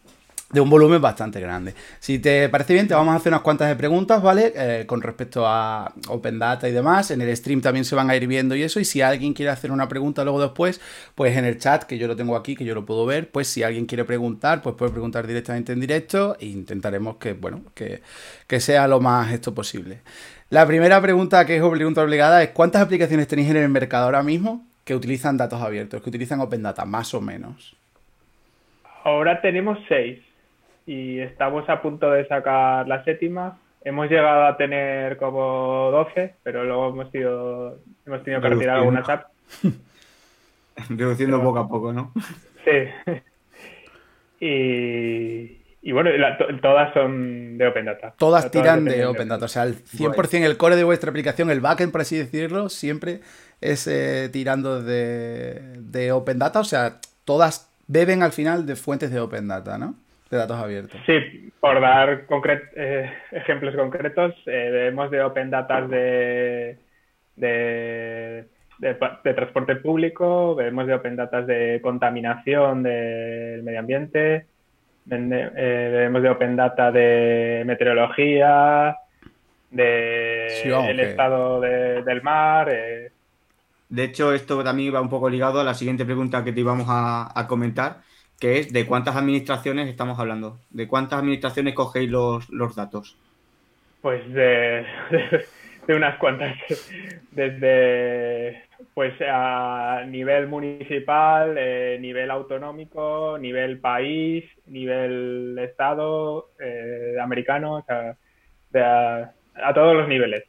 de 0.55 0.61
un 0.61 0.71
volumen 0.71 1.03
bastante 1.03 1.41
grande. 1.41 1.75
Si 1.99 2.21
te 2.21 2.49
parece 2.49 2.75
bien, 2.75 2.87
te 2.87 2.95
vamos 2.95 3.13
a 3.13 3.17
hacer 3.17 3.33
unas 3.33 3.43
cuantas 3.43 3.69
de 3.69 3.77
preguntas, 3.77 4.23
¿vale? 4.23 4.53
Eh, 4.55 4.87
con 4.87 5.03
respecto 5.03 5.47
a 5.47 5.93
Open 6.09 6.39
Data 6.39 6.69
y 6.69 6.73
demás. 6.73 7.11
En 7.11 7.21
el 7.21 7.37
stream 7.37 7.61
también 7.61 7.85
se 7.85 7.97
van 7.97 8.09
a 8.09 8.17
ir 8.17 8.27
viendo 8.29 8.55
y 8.55 8.63
eso. 8.63 8.79
Y 8.79 8.85
si 8.85 9.03
alguien 9.03 9.35
quiere 9.35 9.51
hacer 9.51 9.73
una 9.73 9.89
pregunta 9.89 10.23
luego 10.23 10.41
después, 10.41 10.81
pues 11.15 11.37
en 11.37 11.45
el 11.45 11.59
chat, 11.59 11.83
que 11.85 11.99
yo 11.99 12.07
lo 12.07 12.15
tengo 12.15 12.37
aquí, 12.37 12.55
que 12.55 12.65
yo 12.65 12.75
lo 12.75 12.87
puedo 12.87 13.05
ver, 13.05 13.31
pues 13.31 13.49
si 13.49 13.65
alguien 13.65 13.87
quiere 13.87 14.05
preguntar, 14.05 14.63
pues 14.63 14.77
puede 14.77 14.93
preguntar 14.93 15.27
directamente 15.27 15.73
en 15.73 15.81
directo 15.81 16.37
e 16.39 16.47
intentaremos 16.47 17.17
que, 17.17 17.33
bueno, 17.33 17.63
que, 17.75 18.03
que 18.47 18.61
sea 18.61 18.87
lo 18.87 19.01
más 19.01 19.33
esto 19.33 19.55
posible. 19.55 20.03
La 20.51 20.67
primera 20.67 21.01
pregunta 21.03 21.45
que 21.47 21.57
es 21.57 21.63
pregunta 21.63 22.03
obligada 22.03 22.43
es 22.43 22.51
¿cuántas 22.51 22.81
aplicaciones 22.81 23.27
tenéis 23.27 23.51
en 23.51 23.57
el 23.57 23.69
mercado 23.71 24.05
ahora 24.05 24.23
mismo? 24.23 24.65
Que 24.85 24.95
utilizan 24.95 25.37
datos 25.37 25.61
abiertos, 25.61 26.03
que 26.03 26.11
utilizan 26.11 26.41
Open 26.41 26.63
Data, 26.63 26.85
más 26.85 27.15
o 27.15 27.21
menos? 27.21 27.77
Ahora 29.03 29.41
tenemos 29.41 29.79
seis 29.89 30.21
y 30.87 31.21
estamos 31.21 31.69
a 31.69 31.81
punto 31.81 32.11
de 32.11 32.27
sacar 32.27 32.87
la 32.87 33.03
séptima. 33.05 33.59
Hemos 33.83 34.09
llegado 34.11 34.47
a 34.47 34.57
tener 34.57 35.17
como 35.17 35.91
12, 35.91 36.37
pero 36.43 36.65
luego 36.65 36.89
hemos, 36.91 37.11
sido, 37.11 37.79
hemos 38.07 38.23
tenido 38.23 38.41
que 38.41 38.49
retirar 38.49 38.77
algunas 38.79 39.09
apps. 39.09 39.27
Reduciendo 40.89 41.43
poco 41.43 41.59
a 41.59 41.69
poco, 41.69 41.93
¿no? 41.93 42.13
Sí. 42.65 43.13
Y, 44.41 45.93
bueno, 45.93 46.11
todas 46.61 46.93
son 46.93 47.57
de 47.57 47.67
Open 47.67 47.87
Data. 47.87 48.15
Todas, 48.19 48.51
tiran 48.51 48.85
de 48.85 49.07
Open 49.07 49.29
Data. 49.29 49.47
O 49.47 49.49
sea, 49.49 49.63
el 49.63 49.83
100% 49.83 50.45
el 50.45 50.59
core 50.59 50.77
de 50.77 50.85
vuestra 50.85 51.09
aplicación, 51.09 51.51
el 51.51 51.61
backend, 51.61 51.93
por 51.93 52.03
así 52.03 52.19
decirlo, 52.19 52.69
siempre 52.69 53.21
es 53.65 53.87
eh, 53.87 54.29
tirando 54.31 54.83
de, 54.83 56.13
Open 56.13 56.39
Data, 56.39 56.61
o 56.61 56.65
sea, 56.65 56.99
todas 57.25 57.73
beben 57.87 58.23
al 58.23 58.33
final 58.33 58.67
de 58.67 58.77
fuentes 58.77 59.11
de 59.11 59.21
Open 59.21 59.49
Data, 59.49 59.79
¿no? 59.79 59.95
De 60.31 60.37
datos 60.37 60.59
abiertos. 60.59 61.01
Sí, 61.07 61.51
por 61.61 61.81
dar 61.81 62.27
eh, 62.77 63.13
ejemplos 63.33 63.75
concretos, 63.75 64.35
eh, 64.47 64.69
bebemos 64.71 65.11
de 65.11 65.23
Open 65.23 65.51
Data 65.51 65.81
de, 65.81 66.77
de, 67.37 68.45
transporte 69.23 69.77
público, 69.77 70.55
bebemos 70.55 70.87
de 70.87 70.95
Open 70.95 71.17
Data 71.17 71.41
de 71.41 71.81
contaminación 71.83 72.83
del 72.83 73.63
medio 73.63 73.81
ambiente, 73.81 74.47
bebemos 75.07 76.23
de 76.23 76.29
Open 76.29 76.57
Data 76.57 76.93
de 76.93 77.63
meteorología, 77.65 78.97
de 79.71 80.91
el 80.91 81.01
estado 81.01 81.61
del 81.63 82.23
mar, 82.23 82.71
de 83.95 84.05
hecho, 84.05 84.33
esto 84.33 84.65
también 84.65 84.93
va 84.93 85.01
un 85.01 85.09
poco 85.09 85.31
ligado 85.31 85.61
a 85.61 85.65
la 85.65 85.75
siguiente 85.75 86.05
pregunta 86.05 86.43
que 86.43 86.53
te 86.53 86.61
íbamos 86.61 86.87
a, 86.89 87.47
comentar, 87.49 88.01
que 88.41 88.59
es 88.59 88.73
de 88.73 88.87
cuántas 88.87 89.15
administraciones 89.15 89.89
estamos 89.89 90.19
hablando, 90.19 90.59
de 90.71 90.89
cuántas 90.89 91.21
administraciones 91.21 91.75
cogéis 91.75 92.11
los, 92.11 92.75
datos. 92.75 93.17
Pues 94.03 94.21
de, 94.35 94.85
unas 95.89 96.19
cuantas, 96.19 96.57
desde 97.31 98.65
pues 98.95 99.15
a 99.21 100.03
nivel 100.09 100.49
municipal, 100.49 101.55
eh, 101.57 101.97
nivel 102.01 102.33
autonómico, 102.33 103.39
nivel 103.39 103.79
país, 103.79 104.45
nivel 104.67 105.57
estado, 105.61 106.51
eh, 106.59 107.15
americano, 107.23 107.77
o 107.77 107.83
sea, 107.83 108.17
a 109.55 109.73
todos 109.73 109.97
los 109.97 110.09
niveles 110.09 110.45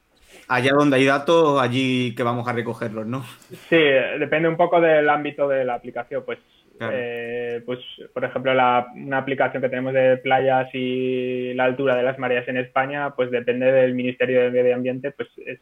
allá 0.47 0.71
donde 0.73 0.97
hay 0.97 1.05
datos, 1.05 1.61
allí 1.61 2.13
que 2.15 2.23
vamos 2.23 2.47
a 2.47 2.53
recogerlos, 2.53 3.05
¿no? 3.05 3.23
Sí, 3.69 3.77
depende 4.19 4.47
un 4.47 4.57
poco 4.57 4.79
del 4.79 5.09
ámbito 5.09 5.47
de 5.47 5.65
la 5.65 5.75
aplicación. 5.75 6.23
Pues, 6.25 6.39
eh, 6.79 7.61
pues 7.65 7.79
por 8.13 8.25
ejemplo, 8.25 8.51
una 8.51 9.17
aplicación 9.17 9.61
que 9.61 9.69
tenemos 9.69 9.93
de 9.93 10.17
playas 10.17 10.69
y 10.73 11.53
la 11.53 11.65
altura 11.65 11.95
de 11.95 12.03
las 12.03 12.19
mareas 12.19 12.47
en 12.47 12.57
España, 12.57 13.11
pues 13.15 13.31
depende 13.31 13.71
del 13.71 13.93
Ministerio 13.93 14.43
de 14.43 14.51
Medio 14.51 14.75
Ambiente, 14.75 15.11
pues 15.11 15.29
es, 15.45 15.59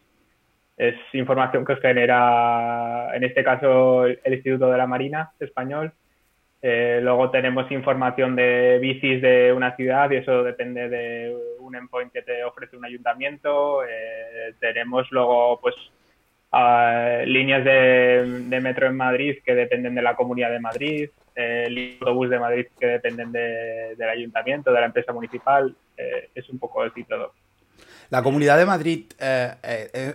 es 0.78 0.96
información 1.14 1.66
que 1.66 1.74
os 1.74 1.80
genera, 1.80 3.16
en 3.16 3.24
este 3.24 3.44
caso, 3.44 4.06
el 4.06 4.34
Instituto 4.34 4.72
de 4.72 4.78
la 4.78 4.88
Marina 4.88 5.32
español. 5.40 5.94
Eh, 6.66 7.02
luego 7.04 7.30
tenemos 7.30 7.70
información 7.72 8.38
de 8.38 8.80
bicis 8.82 9.22
de 9.22 9.52
una 9.52 9.76
ciudad 9.76 10.10
y 10.10 10.16
eso 10.16 10.44
depende 10.44 10.88
de 10.88 11.36
un 11.66 11.76
endpoint 11.76 12.12
que 12.12 12.22
te 12.22 12.44
ofrece 12.44 12.78
un 12.78 12.86
ayuntamiento. 12.86 13.84
Eh, 13.84 14.54
tenemos 14.60 15.08
luego 15.12 15.60
pues 15.62 15.76
líneas 17.26 17.64
de, 17.66 18.60
metro 18.62 18.88
en 18.88 18.96
Madrid 18.96 19.38
que 19.44 19.56
dependen 19.56 19.96
de 19.96 20.04
la 20.04 20.16
Comunidad 20.16 20.52
de 20.52 20.60
Madrid, 20.60 21.10
el 21.34 21.98
autobús 22.00 22.30
de 22.30 22.38
Madrid 22.38 22.68
que 22.80 22.86
dependen 22.86 23.32
del 23.32 24.10
ayuntamiento, 24.10 24.72
de 24.72 24.80
la 24.80 24.86
empresa 24.86 25.14
municipal. 25.14 25.76
Eh, 25.98 26.30
es 26.36 26.48
un 26.50 26.60
poco 26.60 26.84
así 26.84 27.04
todo. 27.06 27.34
La 28.12 28.22
Comunidad 28.22 28.60
de 28.60 28.66
Madrid, 28.66 29.06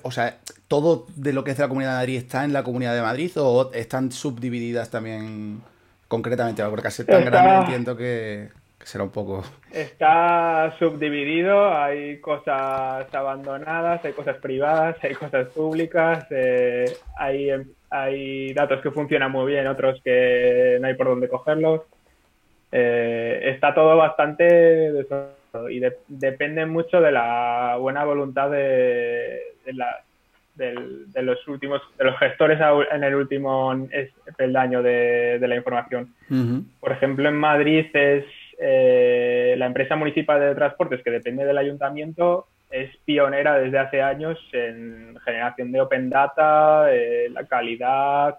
o 0.03 0.11
sea, 0.13 0.39
¿todo 0.69 1.07
de 1.17 1.33
lo 1.33 1.43
que 1.43 1.51
es 1.51 1.59
la 1.59 1.67
Comunidad 1.67 1.93
de 1.93 1.97
Madrid 1.97 2.17
está 2.19 2.45
en 2.45 2.53
la 2.53 2.63
Comunidad 2.63 2.95
de 2.95 3.03
Madrid 3.03 3.33
o 3.37 3.73
están 3.73 4.13
subdivididas 4.13 4.91
también? 4.91 5.61
concretamente? 6.09 6.65
Porque 6.65 6.91
ser 6.91 7.07
tan 7.07 7.25
grande 7.25 7.57
entiendo 7.61 7.97
que, 7.97 8.49
será 8.85 9.05
un 9.05 9.11
poco... 9.11 9.45
Está 9.73 10.75
subdividido, 10.79 11.75
hay 11.75 12.21
cosas 12.21 13.13
abandonadas, 13.15 14.05
hay 14.05 14.13
cosas 14.13 14.37
privadas, 14.39 14.97
hay 15.03 15.15
cosas 15.15 15.49
públicas, 15.49 16.27
eh, 16.31 16.85
hay, 17.17 17.51
hay 17.91 18.53
datos 18.55 18.81
que 18.81 18.91
funcionan 18.91 19.31
muy 19.31 19.53
bien, 19.53 19.67
otros 19.67 20.01
que 20.03 20.79
no 20.81 20.87
hay 20.87 20.95
por 20.95 21.09
dónde 21.09 21.29
cogerlos. 21.29 21.83
Eh, 22.73 23.41
está 23.55 23.75
todo 23.75 23.97
bastante 23.97 24.93
y 25.71 25.81
depende 26.09 26.67
mucho 26.67 27.01
de 27.01 27.11
la 27.11 27.77
buena 27.81 28.05
voluntad 28.05 28.51
de, 28.51 29.41
de 30.55 31.23
los 31.23 31.49
últimos, 31.49 31.81
de 31.97 32.05
los 32.05 32.19
gestores 32.19 32.59
en 32.91 33.05
el 33.05 33.15
último 33.15 33.75
peldaño 34.37 34.83
de, 34.83 35.39
de 35.39 35.49
la 35.49 35.57
información. 35.57 36.15
Por 36.81 36.93
ejemplo, 36.93 37.29
en 37.29 37.37
Madrid 37.37 37.87
es 37.95 38.25
eh, 38.59 39.55
la 39.57 39.67
empresa 39.67 39.97
municipal 39.97 40.41
de 40.41 40.55
transportes 40.55 41.03
que 41.03 41.11
depende 41.11 41.45
del 41.45 41.59
ayuntamiento 41.59 42.47
es 42.71 42.95
pionera 43.05 43.59
desde 43.59 43.79
hace 43.79 44.03
años 44.03 44.39
en 44.53 45.17
generación 45.25 45.73
de 45.73 45.81
open 45.81 46.11
data, 46.11 46.93
eh, 46.93 47.29
la 47.31 47.45
calidad, 47.47 48.39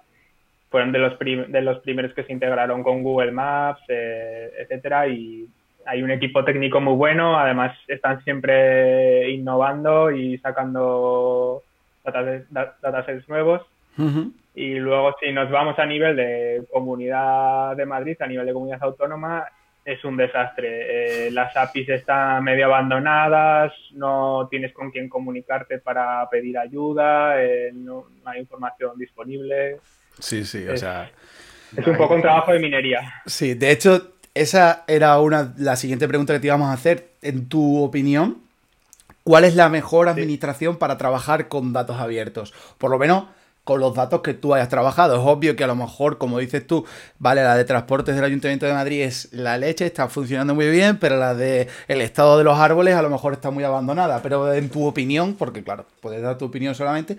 fueron 0.70 0.92
de 0.92 1.00
los, 1.00 1.18
de 1.18 1.62
los 1.62 1.80
primeros 1.80 2.14
que 2.14 2.24
se 2.24 2.34
integraron 2.34 2.84
con 2.84 3.02
Google 3.02 3.32
Maps, 3.32 3.82
eh, 3.88 4.52
etcétera, 4.60 5.08
y 5.08 5.48
hay 5.86 6.04
un 6.04 6.12
equipo 6.12 6.44
técnico 6.44 6.80
muy 6.80 6.94
bueno, 6.94 7.40
además 7.40 7.76
están 7.88 8.24
siempre 8.24 9.30
innovando 9.32 10.12
y 10.12 10.38
sacando 10.40 11.64
datasets 12.04 13.28
nuevos. 13.28 13.62
Y 14.56 14.76
luego 14.76 15.16
si 15.20 15.32
nos 15.32 15.50
vamos 15.50 15.78
a 15.80 15.86
nivel 15.86 16.16
de 16.16 16.64
comunidad 16.72 17.76
de 17.76 17.86
Madrid, 17.86 18.16
a 18.22 18.28
nivel 18.28 18.46
de 18.46 18.54
comunidad 18.54 18.84
autónoma, 18.84 19.46
es 19.86 20.04
un 20.04 20.18
desastre. 20.18 21.28
Eh, 21.28 21.32
las 21.32 21.56
APIs 21.56 21.90
están 21.90 22.44
medio 22.44 22.66
abandonadas, 22.66 23.74
no 23.92 24.48
tienes 24.50 24.74
con 24.74 24.92
quién 24.92 25.10
comunicarte 25.10 25.80
para 25.80 26.28
pedir 26.30 26.58
ayuda, 26.58 27.42
eh, 27.42 27.72
no, 27.74 28.06
hay 28.26 28.40
información 28.40 28.98
disponible. 28.98 29.78
Sí, 30.20 30.46
sí, 30.46 30.68
o 30.68 30.78
sea... 30.78 31.10
Es 31.76 31.86
un 31.86 31.98
poco 31.98 32.16
un 32.16 32.22
trabajo 32.22 32.52
de 32.52 32.60
minería. 32.60 33.14
Sí, 33.28 33.54
de 33.54 33.72
hecho, 33.72 34.16
esa 34.34 34.84
era 34.88 35.20
una 35.20 35.54
la 35.58 35.76
siguiente 35.76 36.08
pregunta 36.08 36.34
que 36.34 36.40
te 36.40 36.48
íbamos 36.48 36.70
a 36.70 36.74
hacer. 36.74 37.10
En 37.22 37.48
tu 37.48 37.84
opinión, 37.84 38.38
¿cuál 39.24 39.44
es 39.44 39.56
la 39.56 39.70
mejor 39.70 40.10
administración 40.10 40.78
para 40.78 40.98
trabajar 40.98 41.48
con 41.48 41.72
datos 41.72 42.00
abiertos? 42.00 42.54
Por 42.78 42.90
lo 42.90 42.98
menos 42.98 43.26
con 43.70 43.82
los 43.82 43.94
datos 43.94 44.22
que 44.22 44.34
tú 44.34 44.56
hayas 44.56 44.68
trabajado. 44.68 45.14
Es 45.14 45.22
obvio 45.24 45.56
que 45.56 45.64
a 45.64 45.68
lo 45.68 45.76
mejor, 45.76 46.18
como 46.18 46.40
dices 46.40 46.66
tú, 46.66 46.88
vale, 47.20 47.44
la 47.44 47.56
de 47.56 47.66
transportes 47.66 48.16
del 48.16 48.24
Ayuntamiento 48.24 48.66
de 48.66 48.74
Madrid 48.74 49.04
es 49.04 49.32
la 49.32 49.60
leche, 49.60 49.86
está 49.86 50.08
funcionando 50.08 50.56
muy 50.56 50.72
bien, 50.72 50.98
pero 50.98 51.18
la 51.18 51.36
de 51.36 51.68
el 51.88 52.02
estado 52.02 52.40
de 52.40 52.44
los 52.44 52.58
árboles 52.58 52.96
a 52.96 53.04
lo 53.04 53.12
mejor 53.12 53.34
está 53.34 53.52
muy 53.52 53.64
abandonada. 53.64 54.24
Pero 54.24 54.52
en 54.52 54.70
tu 54.70 54.88
opinión, 54.88 55.36
porque 55.36 55.64
claro, 55.64 55.86
puedes 56.02 56.20
dar 56.20 56.40
tu 56.40 56.46
opinión 56.46 56.74
solamente, 56.74 57.18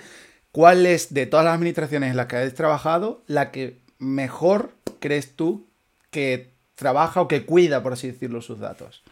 ¿cuál 0.50 0.86
es 0.86 1.14
de 1.14 1.26
todas 1.26 1.46
las 1.46 1.54
administraciones 1.54 2.10
en 2.10 2.16
las 2.16 2.26
que 2.26 2.38
has 2.38 2.52
trabajado 2.54 3.22
la 3.28 3.52
que 3.52 3.76
mejor 4.00 4.70
crees 4.98 5.36
tú 5.36 5.68
que 6.10 6.48
trabaja 6.74 7.20
o 7.20 7.28
que 7.28 7.46
cuida, 7.46 7.80
por 7.80 7.92
así 7.92 8.08
decirlo, 8.08 8.42
sus 8.42 8.58
datos? 8.58 9.04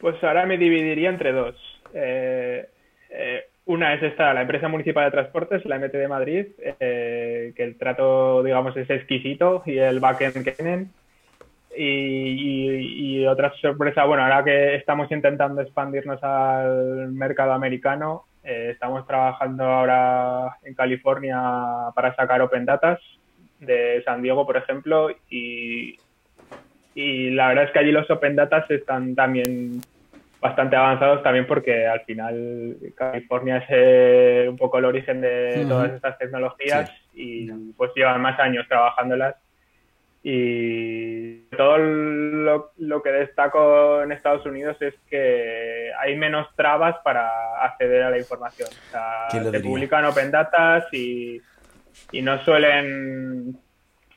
Pues 0.00 0.16
ahora 0.24 0.46
me 0.46 0.56
dividiría 0.56 1.10
entre 1.10 1.32
dos. 1.32 1.54
Eh, 1.92 2.66
eh, 3.10 3.44
una 3.68 3.92
es 3.92 4.02
esta, 4.02 4.32
la 4.32 4.40
empresa 4.40 4.66
municipal 4.66 5.04
de 5.04 5.10
transportes, 5.10 5.64
la 5.66 5.78
MT 5.78 5.92
de 5.92 6.08
Madrid, 6.08 6.46
eh, 6.80 7.52
que 7.54 7.64
el 7.64 7.76
trato, 7.76 8.42
digamos, 8.42 8.74
es 8.78 8.88
exquisito 8.88 9.62
y 9.66 9.76
el 9.76 10.00
backend 10.00 10.42
que 10.42 10.52
tienen. 10.52 10.90
Y, 11.76 13.26
otra 13.26 13.52
sorpresa, 13.60 14.04
bueno, 14.04 14.22
ahora 14.22 14.42
que 14.42 14.74
estamos 14.74 15.12
intentando 15.12 15.60
expandirnos 15.60 16.18
al 16.24 17.12
mercado 17.12 17.52
americano, 17.52 18.24
eh, 18.42 18.70
estamos 18.72 19.06
trabajando 19.06 19.64
ahora 19.64 20.56
en 20.64 20.72
California 20.72 21.38
para 21.94 22.16
sacar 22.16 22.40
Open 22.40 22.64
Datas 22.64 22.98
de 23.60 24.02
San 24.02 24.22
Diego, 24.22 24.46
por 24.46 24.56
ejemplo, 24.56 25.10
y, 25.28 25.98
y 26.94 27.30
la 27.30 27.48
verdad 27.48 27.64
es 27.64 27.70
que 27.72 27.80
allí 27.80 27.92
los 27.92 28.10
Open 28.10 28.34
Datas 28.34 28.68
están 28.70 29.14
también 29.14 29.82
bastante 30.40 30.76
avanzados 30.76 31.22
también 31.22 31.46
porque 31.46 31.86
al 31.86 32.00
final 32.00 32.76
California 32.94 33.58
es 33.58 33.66
eh, 33.70 34.46
un 34.48 34.56
poco 34.56 34.78
el 34.78 34.84
origen 34.84 35.20
de 35.20 35.64
todas 35.68 35.92
estas 35.92 36.16
tecnologías 36.18 36.90
y 37.14 37.50
pues 37.72 37.90
llevan 37.94 38.20
más 38.20 38.38
años 38.38 38.66
trabajándolas. 38.68 39.36
Y 40.22 41.42
todo 41.56 41.78
lo, 41.78 43.02
que 43.02 43.10
destaco 43.10 44.02
en 44.02 44.12
Estados 44.12 44.44
Unidos 44.46 44.76
es 44.80 44.94
que 45.08 45.90
hay 45.98 46.16
menos 46.16 46.48
trabas 46.56 46.96
para 47.04 47.64
acceder 47.64 48.02
a 48.02 48.10
la 48.10 48.18
información. 48.18 48.68
O 48.68 48.90
sea, 48.90 49.30
se 49.30 49.60
publican 49.60 50.04
open 50.04 50.30
datas 50.30 50.92
y, 50.92 51.40
y 52.12 52.20
no 52.20 52.44
suelen 52.44 53.56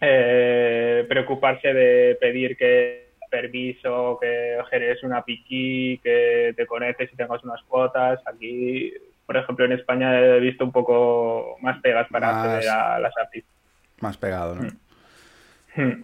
eh, 0.02 1.06
preocuparse 1.08 1.74
de 1.74 2.18
pedir 2.20 2.58
que 2.58 3.11
permiso, 3.32 4.20
que 4.22 4.58
generes 4.70 5.02
una 5.04 5.24
piqui, 5.24 6.00
que 6.04 6.54
te 6.56 6.68
conectes 6.68 7.12
y 7.12 7.16
tengas 7.16 7.44
unas 7.44 7.64
cuotas. 7.64 8.20
Aquí, 8.28 8.94
por 9.26 9.38
ejemplo, 9.38 9.66
en 9.66 9.72
España 9.72 10.20
he 10.20 10.40
visto 10.40 10.66
un 10.66 10.72
poco 10.72 11.58
más 11.62 11.82
pegas 11.82 12.08
para 12.12 12.30
acceder 12.30 12.70
a 12.70 13.00
las 13.00 13.14
APIs. 13.18 13.46
Más 14.02 14.18
pegado, 14.18 14.56
¿no? 14.56 14.64
Hmm. 14.64 15.82
Hmm. 15.82 16.04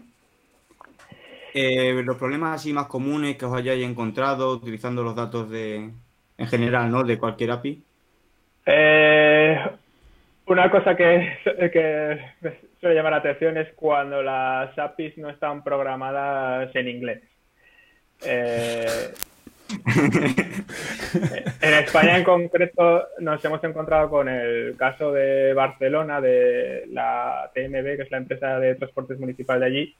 Eh, 1.53 2.01
los 2.03 2.17
problemas 2.17 2.55
así 2.55 2.71
más 2.71 2.87
comunes 2.87 3.35
que 3.35 3.45
os 3.45 3.53
hayáis 3.53 3.83
encontrado 3.85 4.51
utilizando 4.51 5.03
los 5.03 5.15
datos 5.15 5.49
de, 5.49 5.91
en 6.37 6.47
general, 6.47 6.89
¿no? 6.89 7.03
De 7.03 7.17
cualquier 7.17 7.51
API. 7.51 7.83
Eh, 8.65 9.59
una 10.47 10.69
cosa 10.71 10.95
que, 10.95 11.37
que 11.45 12.19
suele 12.79 12.95
llamar 12.95 13.11
la 13.11 13.17
atención 13.19 13.57
es 13.57 13.73
cuando 13.73 14.21
las 14.21 14.77
APIs 14.77 15.17
no 15.17 15.29
están 15.29 15.63
programadas 15.63 16.73
en 16.75 16.87
inglés. 16.87 17.21
Eh, 18.25 19.13
en 21.61 21.73
España 21.73 22.17
en 22.17 22.23
concreto 22.23 23.05
nos 23.19 23.43
hemos 23.43 23.63
encontrado 23.63 24.09
con 24.09 24.29
el 24.29 24.75
caso 24.77 25.11
de 25.11 25.53
Barcelona, 25.53 26.21
de 26.21 26.85
la 26.91 27.51
TMB, 27.53 27.97
que 27.97 28.03
es 28.03 28.11
la 28.11 28.17
empresa 28.17 28.59
de 28.59 28.75
transportes 28.75 29.19
municipal 29.19 29.59
de 29.59 29.65
allí, 29.65 29.95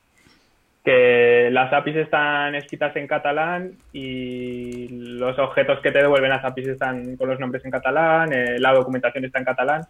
que 0.86 1.50
las 1.51 1.72
APIs 1.74 1.98
están 1.98 2.56
escritas 2.56 2.96
en 2.96 3.08
catalán 3.08 3.74
y 3.92 4.88
los 4.88 5.38
objetos 5.38 5.82
que 5.82 5.92
te 5.92 6.00
devuelven 6.00 6.30
las 6.30 6.46
APIs 6.46 6.70
están 6.70 7.18
con 7.18 7.27
los 7.27 7.39
nombres 7.39 7.66
en 7.66 7.72
catalán, 7.72 8.32
eh, 8.32 8.58
la 8.58 8.72
documentación 8.72 9.25
está 9.25 9.39
en 9.39 9.46
catalán 9.46 9.82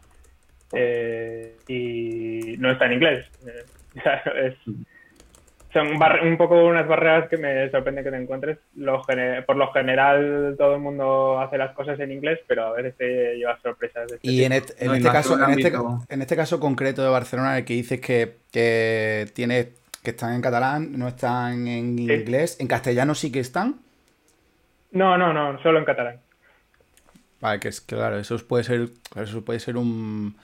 eh, 0.73 1.57
y 1.67 2.55
no 2.57 2.71
está 2.71 2.85
en 2.85 2.93
inglés. 2.93 3.27
Eh, 3.45 4.55
son 5.73 5.87
un 5.87 6.37
poco 6.37 6.65
unas 6.65 6.87
barreras 6.87 7.29
que 7.29 7.37
me 7.37 7.69
sorprende 7.69 8.03
que 8.03 8.11
te 8.11 8.17
encuentres. 8.17 8.57
por 9.45 9.55
lo 9.55 9.71
general, 9.71 10.55
todo 10.57 10.75
el 10.75 10.81
mundo 10.81 11.39
hace 11.39 11.57
las 11.57 11.73
cosas 11.73 11.99
en 11.99 12.11
inglés, 12.11 12.39
pero 12.47 12.67
a 12.67 12.73
veces 12.73 12.95
te 12.97 13.37
llevas 13.37 13.61
sorpresas. 13.61 14.11
Este 14.11 14.19
y 14.27 14.43
en, 14.43 14.53
este, 14.53 14.73
caso, 15.03 15.35
en, 15.43 15.59
este, 15.59 15.73
en 16.09 16.21
este 16.21 16.35
caso 16.35 16.59
concreto 16.59 17.03
de 17.03 17.09
Barcelona, 17.09 17.57
el 17.57 17.65
que 17.65 17.73
dices 17.73 17.99
que, 18.01 18.37
que, 18.51 19.27
tiene, 19.33 19.69
que 20.03 20.11
están 20.11 20.33
en 20.33 20.41
catalán, 20.41 20.97
no 20.97 21.07
están 21.07 21.67
en 21.67 21.99
inglés, 21.99 22.57
¿en 22.59 22.67
castellano 22.67 23.13
sí 23.13 23.31
que 23.31 23.39
están? 23.39 23.75
No, 24.91 25.17
no, 25.17 25.33
no, 25.33 25.61
solo 25.61 25.79
en 25.79 25.85
catalán. 25.85 26.19
Vale, 27.39 27.59
que 27.59 27.67
es 27.67 27.81
claro, 27.81 28.17
eso 28.17 28.35
puede 28.47 28.63
ser, 28.63 28.89
eso 29.15 29.45
puede 29.45 29.59
ser 29.59 29.77
un, 29.77 30.35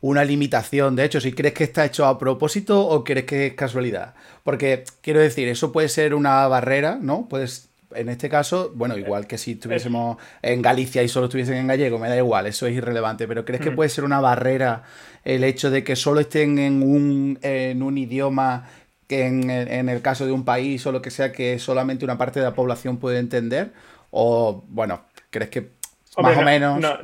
una 0.00 0.24
limitación. 0.24 0.96
De 0.96 1.04
hecho, 1.04 1.20
si 1.20 1.32
crees 1.32 1.54
que 1.54 1.64
está 1.64 1.84
hecho 1.84 2.06
a 2.06 2.18
propósito 2.18 2.80
o 2.86 3.04
crees 3.04 3.26
que 3.26 3.46
es 3.48 3.54
casualidad. 3.54 4.14
Porque 4.42 4.84
quiero 5.02 5.20
decir, 5.20 5.48
eso 5.48 5.72
puede 5.72 5.88
ser 5.88 6.14
una 6.14 6.46
barrera, 6.48 6.98
¿no? 7.00 7.26
Puedes, 7.28 7.68
en 7.94 8.08
este 8.08 8.28
caso, 8.28 8.72
bueno, 8.74 8.96
igual 8.96 9.26
que 9.26 9.36
si 9.36 9.52
estuviésemos 9.52 10.16
en 10.42 10.62
Galicia 10.62 11.02
y 11.02 11.08
solo 11.08 11.26
estuviesen 11.26 11.56
en 11.56 11.66
gallego, 11.66 11.98
me 11.98 12.08
da 12.08 12.16
igual, 12.16 12.46
eso 12.46 12.66
es 12.66 12.74
irrelevante. 12.74 13.28
Pero 13.28 13.44
¿crees 13.44 13.60
que 13.60 13.70
mm. 13.70 13.76
puede 13.76 13.90
ser 13.90 14.04
una 14.04 14.20
barrera 14.20 14.84
el 15.24 15.44
hecho 15.44 15.70
de 15.70 15.84
que 15.84 15.96
solo 15.96 16.20
estén 16.20 16.58
en 16.58 16.82
un, 16.82 17.38
en 17.42 17.82
un 17.82 17.98
idioma 17.98 18.68
que 19.06 19.26
en, 19.26 19.50
en 19.50 19.88
el 19.88 20.02
caso 20.02 20.24
de 20.24 20.32
un 20.32 20.44
país 20.44 20.86
o 20.86 20.92
lo 20.92 21.02
que 21.02 21.10
sea 21.10 21.32
que 21.32 21.58
solamente 21.58 22.04
una 22.04 22.16
parte 22.16 22.38
de 22.38 22.46
la 22.46 22.54
población 22.54 22.98
puede 22.98 23.18
entender? 23.18 23.72
O, 24.10 24.64
bueno, 24.68 25.02
¿crees 25.30 25.50
que 25.50 25.70
más 26.16 26.36
o 26.36 26.42
menos? 26.42 26.80
No, 26.80 26.98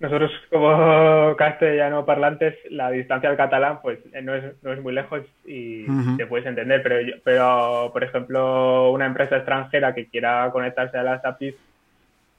nosotros 0.00 0.30
como 0.50 1.34
castellano 1.36 2.04
parlantes, 2.04 2.54
la 2.70 2.90
distancia 2.90 3.28
al 3.28 3.36
catalán 3.36 3.80
pues 3.82 3.98
eh, 4.12 4.22
no 4.22 4.34
es, 4.34 4.44
no 4.62 4.72
es 4.72 4.80
muy 4.80 4.92
lejos 4.92 5.22
y 5.44 5.86
te 6.16 6.26
puedes 6.26 6.46
entender, 6.46 6.82
pero, 6.82 6.98
pero 7.24 7.90
por 7.92 8.04
ejemplo 8.04 8.92
una 8.92 9.06
empresa 9.06 9.36
extranjera 9.36 9.94
que 9.94 10.06
quiera 10.06 10.50
conectarse 10.52 10.98
a 10.98 11.02
las 11.02 11.24
APIs 11.24 11.54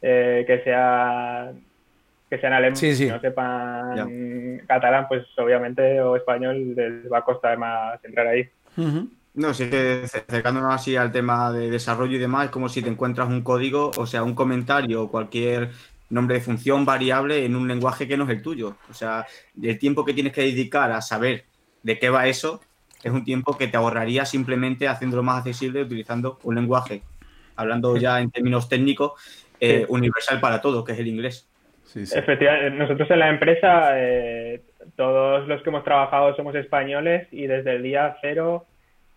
eh, 0.02 0.46
que 0.48 0.64
sea 0.64 1.52
que 2.30 2.38
sean 2.38 2.54
alemanes 2.54 3.02
y 3.02 3.08
no 3.08 3.20
sepan 3.20 4.62
catalán, 4.68 5.08
pues 5.08 5.26
obviamente 5.38 6.00
o 6.00 6.16
español 6.16 6.76
les 6.76 7.12
va 7.12 7.20
a 7.20 7.26
costar 7.26 7.58
más 7.58 8.04
entrar 8.06 8.28
ahí. 8.28 8.48
No, 9.34 9.54
si 9.54 9.64
acercándonos 9.64 10.74
así 10.74 10.96
al 10.96 11.12
tema 11.12 11.52
de 11.52 11.70
desarrollo 11.70 12.16
y 12.16 12.20
demás, 12.20 12.46
es 12.46 12.52
como 12.52 12.70
si 12.70 12.82
te 12.82 12.90
encuentras 12.90 13.30
un 13.30 13.42
código, 13.42 13.92
o 13.98 14.06
sea, 14.06 14.24
un 14.24 14.36
comentario 14.36 15.04
o 15.04 15.12
cualquier 15.12 15.70
nombre 16.10 16.36
de 16.36 16.42
función 16.42 16.86
variable 16.86 17.46
en 17.46 17.56
un 17.56 17.68
lenguaje 17.68 18.08
que 18.08 18.18
no 18.18 18.24
es 18.26 18.30
el 18.32 18.42
tuyo. 18.42 18.76
O 18.90 18.94
sea, 18.94 19.26
el 19.62 19.78
tiempo 19.78 20.06
que 20.06 20.14
tienes 20.14 20.34
que 20.34 20.42
dedicar 20.42 20.92
a 20.92 21.02
saber 21.02 21.46
de 21.84 22.00
qué 22.00 22.10
va 22.10 22.28
eso 22.28 22.62
es 23.04 23.12
un 23.12 23.24
tiempo 23.24 23.58
que 23.58 23.68
te 23.68 23.78
ahorraría 23.78 24.26
simplemente 24.26 24.88
haciéndolo 24.88 25.24
más 25.24 25.40
accesible 25.40 25.84
utilizando 25.84 26.40
un 26.44 26.56
lenguaje, 26.56 27.02
hablando 27.56 27.96
ya 27.98 28.20
en 28.20 28.30
términos 28.32 28.68
técnicos, 28.68 29.14
eh, 29.60 29.86
universal 29.90 30.40
para 30.40 30.62
todo, 30.62 30.84
que 30.84 30.94
es 30.94 31.00
el 31.00 31.08
inglés. 31.08 31.48
Efectivamente, 31.96 32.78
nosotros 32.78 33.10
en 33.10 33.20
la 33.20 33.30
empresa, 33.30 33.92
eh, 33.96 34.62
todos 34.96 35.48
los 35.48 35.62
que 35.62 35.70
hemos 35.70 35.84
trabajado 35.84 36.36
somos 36.36 36.54
españoles 36.56 37.28
y 37.32 37.48
desde 37.48 37.76
el 37.76 37.84
día 37.84 38.18
cero 38.22 38.66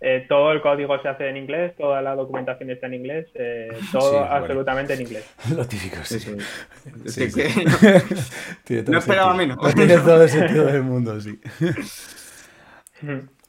eh, 0.05 0.27
todo 0.29 0.51
el 0.51 0.61
código 0.61 1.01
se 1.01 1.09
hace 1.09 1.29
en 1.29 1.37
inglés, 1.37 1.77
toda 1.77 2.03
la 2.03 2.17
documentación 2.17 2.69
está 2.71 2.89
en 2.89 2.95
inglés, 2.95 3.29
eh, 3.35 3.69
todo 3.93 4.25
absolutamente 4.25 4.95
en 4.95 5.03
inglés. 5.03 5.25
Lo 5.57 5.65
típico, 5.65 5.99
sí. 6.03 6.19
sí, 6.19 6.29
no, 8.89 8.99
esperaba 8.99 9.33
menos. 9.35 9.57
Tiene 9.77 9.99
todo 9.99 10.25
el 10.25 10.29
sentido 10.29 10.67
del 10.67 10.83
mundo, 10.83 11.21
sí. 11.21 11.39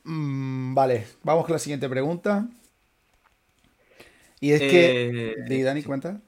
Mm, 0.04 0.76
vale, 0.76 1.06
vamos 1.24 1.46
con 1.46 1.54
la 1.54 1.60
siguiente 1.60 1.90
pregunta. 1.90 2.48
Y 4.40 4.52
es 4.52 4.60
que... 4.60 5.34
Eh, 5.50 5.64
Dani, 5.64 5.82
cuenta. 5.82 6.22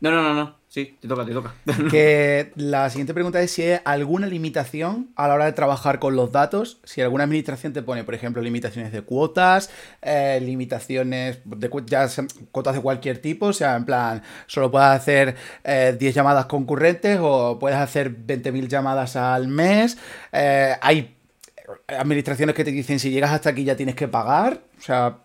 No, 0.00 0.10
no, 0.10 0.22
no, 0.22 0.34
no. 0.34 0.55
Sí, 0.76 0.94
te 1.00 1.08
toca, 1.08 1.24
te 1.24 1.32
toca. 1.32 1.54
Que 1.90 2.52
la 2.54 2.90
siguiente 2.90 3.14
pregunta 3.14 3.40
es 3.40 3.50
si 3.50 3.62
hay 3.62 3.78
alguna 3.86 4.26
limitación 4.26 5.08
a 5.16 5.26
la 5.26 5.32
hora 5.32 5.46
de 5.46 5.52
trabajar 5.52 5.98
con 5.98 6.16
los 6.16 6.32
datos. 6.32 6.80
Si 6.84 7.00
alguna 7.00 7.24
administración 7.24 7.72
te 7.72 7.80
pone, 7.80 8.04
por 8.04 8.14
ejemplo, 8.14 8.42
limitaciones 8.42 8.92
de 8.92 9.00
cuotas, 9.00 9.70
eh, 10.02 10.38
limitaciones 10.42 11.38
de 11.46 11.70
ya 11.86 12.06
cuotas 12.52 12.74
de 12.74 12.82
cualquier 12.82 13.22
tipo, 13.22 13.46
o 13.46 13.52
sea, 13.54 13.74
en 13.74 13.86
plan, 13.86 14.22
solo 14.48 14.70
puedes 14.70 14.88
hacer 14.88 15.36
10 15.64 16.02
eh, 16.02 16.12
llamadas 16.12 16.44
concurrentes 16.44 17.20
o 17.22 17.58
puedes 17.58 17.78
hacer 17.78 18.14
20.000 18.14 18.68
llamadas 18.68 19.16
al 19.16 19.48
mes. 19.48 19.96
Eh, 20.30 20.74
hay 20.82 21.16
administraciones 21.88 22.54
que 22.54 22.64
te 22.64 22.70
dicen 22.70 22.98
si 22.98 23.10
llegas 23.10 23.30
hasta 23.30 23.48
aquí 23.48 23.64
ya 23.64 23.76
tienes 23.76 23.94
que 23.94 24.08
pagar. 24.08 24.60
O 24.78 24.82
sea, 24.82 25.20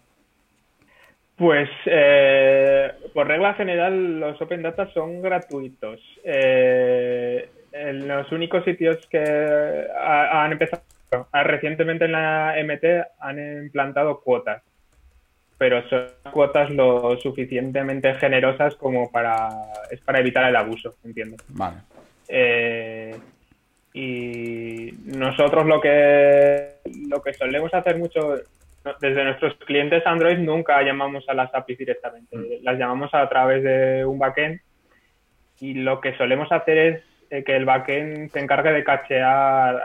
pues 1.41 1.69
eh, 1.88 2.91
por 3.15 3.27
regla 3.27 3.55
general 3.55 4.19
los 4.19 4.39
Open 4.39 4.62
Data 4.62 4.88
son 4.93 5.24
gratuitos. 5.24 6.00
Eh, 6.24 7.50
en 7.71 8.07
los 8.07 8.31
únicos 8.31 8.63
sitios 8.63 9.00
que 9.07 9.88
han 10.00 10.51
empezado 10.51 10.83
recientemente 11.33 12.05
en 12.05 12.12
la 12.12 12.53
MT 12.63 12.83
han 13.19 13.63
implantado 13.63 14.19
cuotas, 14.19 14.62
pero 15.57 15.81
son 15.89 16.10
cuotas 16.31 16.69
lo 16.69 17.17
suficientemente 17.17 18.13
generosas 18.13 18.75
como 18.75 19.10
para 19.10 19.50
es 19.89 20.00
para 20.01 20.19
evitar 20.19 20.48
el 20.48 20.55
abuso, 20.55 20.93
entiendo. 21.03 21.38
Vale. 21.48 21.77
Eh, 22.27 23.15
y 23.95 24.93
nosotros 25.05 25.65
lo 25.65 25.81
que 25.81 26.75
lo 27.10 27.19
que 27.24 27.33
solemos 27.33 27.74
hacer 27.74 27.98
mucho 27.98 28.36
desde 29.00 29.24
nuestros 29.24 29.56
clientes 29.66 30.06
Android 30.06 30.38
nunca 30.38 30.82
llamamos 30.82 31.28
a 31.28 31.34
las 31.34 31.54
APIs 31.54 31.78
directamente, 31.78 32.36
mm. 32.36 32.64
las 32.64 32.78
llamamos 32.78 33.14
a 33.14 33.28
través 33.30 33.64
de 33.64 34.06
un 34.06 34.18
backend 34.20 34.60
y 35.60 35.76
lo 35.76 36.02
que 36.02 36.18
solemos 36.18 36.52
hacer 36.52 36.78
es 36.78 37.04
eh, 37.30 37.44
que 37.44 37.56
el 37.56 37.66
backend 37.66 38.32
se 38.32 38.40
encargue 38.40 38.72
de 38.72 38.84
cachear 38.84 39.82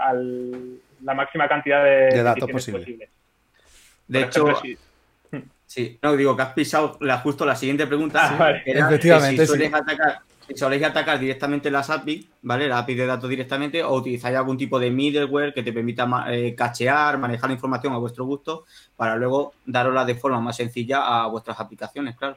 la 1.02 1.14
máxima 1.14 1.48
cantidad 1.48 1.84
de, 1.84 2.22
datos 2.22 2.50
posibles. 2.50 3.08
De 4.08 4.22
hecho, 4.22 4.54
sí. 5.66 5.98
no 6.02 6.16
digo 6.16 6.36
que 6.36 6.42
has 6.42 6.52
pisado 6.54 6.98
justo 7.22 7.44
la 7.44 7.56
siguiente 7.56 7.86
pregunta. 7.86 8.36
Ah, 8.38 8.52
efectivamente, 8.64 9.46
si 9.46 9.64
atacar 9.64 10.20
si 10.46 10.54
soléis 10.54 10.84
atacar 10.84 11.18
directamente 11.18 11.70
las 11.70 11.90
API, 11.90 12.28
¿vale? 12.42 12.68
La 12.68 12.78
API 12.78 12.94
de 12.94 13.06
datos 13.06 13.28
directamente, 13.28 13.82
o 13.82 13.94
utilizáis 13.94 14.36
algún 14.36 14.56
tipo 14.56 14.78
de 14.78 14.90
middleware 14.90 15.52
que 15.52 15.62
te 15.62 15.72
permita 15.72 16.08
eh, 16.28 16.54
cachear, 16.54 17.18
manejar 17.18 17.50
la 17.50 17.54
información 17.54 17.92
a 17.92 17.98
vuestro 17.98 18.24
gusto, 18.24 18.64
para 18.96 19.16
luego 19.16 19.54
darosla 19.64 20.04
de 20.04 20.14
forma 20.14 20.40
más 20.40 20.56
sencilla 20.56 21.00
a 21.02 21.26
vuestras 21.26 21.58
aplicaciones, 21.58 22.16
claro. 22.16 22.36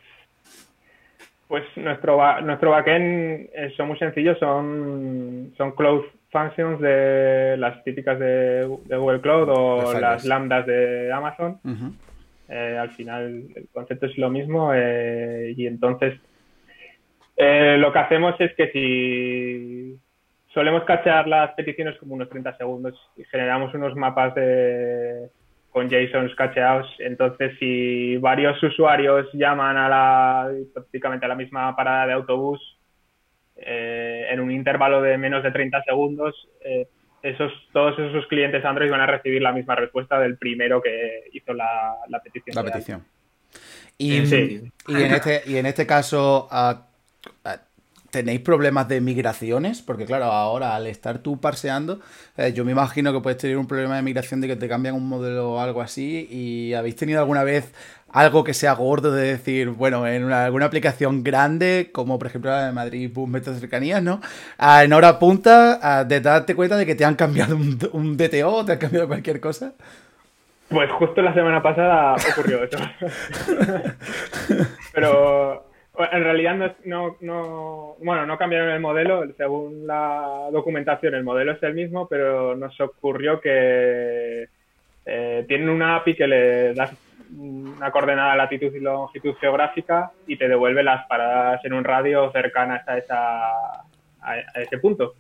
Pues 1.48 1.64
nuestro, 1.78 2.42
nuestro 2.42 2.72
backend 2.72 3.50
eh, 3.54 3.74
son 3.76 3.88
muy 3.90 3.98
sencillos, 3.98 4.38
son, 4.40 5.54
son 5.58 5.72
cloud 5.72 6.04
functions 6.32 6.80
de 6.80 7.56
las 7.58 7.84
típicas 7.84 8.20
de, 8.20 8.66
Google 8.88 9.22
Cloud 9.22 9.50
o 9.50 10.00
las 10.00 10.26
lambdas 10.26 10.66
de 10.68 11.12
Amazon. 11.12 11.60
Eh, 12.48 12.78
al 12.80 12.92
final 12.92 13.46
el 13.56 13.68
concepto 13.74 14.06
es 14.06 14.18
lo 14.18 14.30
mismo 14.30 14.74
y 14.76 15.66
entonces 15.66 16.20
eh, 17.42 17.78
lo 17.78 17.94
que 17.94 18.00
hacemos 18.00 18.36
es 18.40 18.54
que 18.54 18.70
si 18.74 19.98
solemos 20.54 20.84
cachear 20.84 21.26
las 21.26 21.54
peticiones 21.54 21.98
como 21.98 22.16
unos 22.16 22.30
30 22.30 22.58
segundos 22.58 23.00
y 23.16 23.24
generamos 23.24 23.74
unos 23.74 23.96
mapas 23.96 24.36
de, 24.36 25.30
con 25.70 25.90
JSONs 25.90 26.36
cacheados. 26.36 26.86
Entonces, 27.00 27.54
si 27.58 28.18
varios 28.18 28.62
usuarios 28.62 29.26
llaman 29.32 29.78
a 29.78 29.88
la, 29.88 30.52
prácticamente 30.74 31.26
a 31.26 31.30
la 31.30 31.36
misma 31.36 31.74
parada 31.78 32.08
de 32.08 32.14
autobús 32.14 32.60
eh, 33.56 34.28
en 34.30 34.42
un 34.42 34.52
intervalo 34.52 35.02
de 35.02 35.18
menos 35.18 35.42
de 35.42 35.52
30 35.52 35.82
segundos, 35.84 36.36
eh, 36.66 36.90
esos, 37.24 37.54
todos 37.72 37.98
esos 38.00 38.28
clientes 38.28 38.66
Android 38.66 38.92
van 38.92 39.00
a 39.00 39.06
recibir 39.06 39.42
la 39.42 39.54
misma 39.54 39.76
respuesta 39.76 40.20
del 40.20 40.38
primero 40.38 40.82
que 40.82 41.30
hizo 41.32 41.54
la, 41.54 41.96
petición. 42.22 42.54
La 42.54 42.64
petición. 42.70 43.06
Y, 43.98 44.16
y, 44.16 44.18
en 44.18 45.14
este, 45.14 45.42
y 45.46 45.56
en 45.56 45.66
este 45.68 45.88
caso, 45.88 46.50
¿Tenéis 48.12 48.40
problemas 48.40 48.88
de 48.88 49.02
migraciones? 49.02 49.84
Porque 49.84 50.06
claro, 50.06 50.26
ahora 50.26 50.76
al 50.76 50.88
estar 50.88 51.20
tú 51.20 51.40
parseando, 51.40 52.00
eh, 52.38 52.54
yo 52.54 52.66
me 52.66 52.72
imagino 52.72 53.14
que 53.14 53.20
puedes 53.20 53.38
tener 53.38 53.56
un 53.58 53.68
problema 53.68 53.98
de 53.98 54.02
migración 54.02 54.42
de 54.42 54.48
que 54.48 54.56
te 54.56 54.68
cambian 54.68 54.96
un 54.96 55.08
modelo 55.08 55.52
o 55.52 55.60
algo 55.60 55.82
así. 55.82 56.28
¿Y 56.32 56.74
habéis 56.74 56.96
tenido 56.96 57.20
alguna 57.20 57.44
vez 57.44 57.72
algo 58.12 58.44
que 58.44 58.56
sea 58.56 58.74
gordo 58.74 59.12
de 59.12 59.28
decir, 59.28 59.70
bueno, 59.70 60.08
en 60.08 60.32
alguna 60.32 60.66
aplicación 60.66 61.24
grande, 61.24 61.92
como 61.94 62.18
por 62.18 62.28
ejemplo 62.28 62.50
la 62.50 62.66
de 62.66 62.72
Madrid 62.72 63.12
Boom 63.14 63.30
Metro 63.30 63.54
Cercanías, 63.54 64.02
¿no? 64.02 64.22
Ah, 64.58 64.84
en 64.84 64.92
hora 64.94 65.20
punta, 65.20 65.80
ah, 65.80 66.04
de 66.04 66.20
darte 66.20 66.56
cuenta 66.56 66.78
de 66.78 66.88
que 66.88 66.96
te 66.96 67.06
han 67.06 67.14
cambiado 67.14 67.56
un, 67.56 67.78
un 67.94 68.18
DTO, 68.18 68.66
te 68.66 68.72
han 68.72 68.80
cambiado 68.80 69.08
cualquier 69.08 69.40
cosa. 69.40 69.74
Pues 70.70 70.90
justo 70.92 71.22
la 71.22 71.34
semana 71.36 71.62
pasada 71.62 72.16
ocurrió 72.32 72.64
eso. 72.64 72.78
Pero 74.94 75.69
en 76.12 76.24
realidad 76.24 76.76
no, 76.86 77.18
no, 77.22 77.96
bueno, 78.02 78.26
no 78.26 78.38
cambiaron 78.38 78.70
el 78.70 78.80
modelo, 78.80 79.26
según 79.36 79.86
la 79.86 80.48
documentación 80.52 81.14
el 81.16 81.24
modelo 81.24 81.54
es 81.54 81.64
el 81.64 81.74
mismo, 81.74 82.08
pero 82.08 82.56
nos 82.56 82.80
ocurrió 82.80 83.42
que 83.42 84.48
eh, 85.06 85.46
tienen 85.48 85.70
una 85.70 85.98
API 85.98 86.16
que 86.16 86.28
le 86.28 86.74
das 86.74 86.94
una 87.38 87.92
coordenada 87.92 88.36
latitud 88.36 88.74
y 88.74 88.80
longitud 88.80 89.36
geográfica 89.36 90.12
y 90.26 90.38
te 90.38 90.48
devuelve 90.48 90.84
las 90.84 91.06
paradas 91.08 91.64
en 91.66 91.74
un 91.74 91.84
radio 91.84 92.32
cercanas 92.32 92.88
a, 92.88 92.98
esa, 92.98 93.50
a, 94.22 94.38
ese 94.56 94.78
punto. 94.80 95.14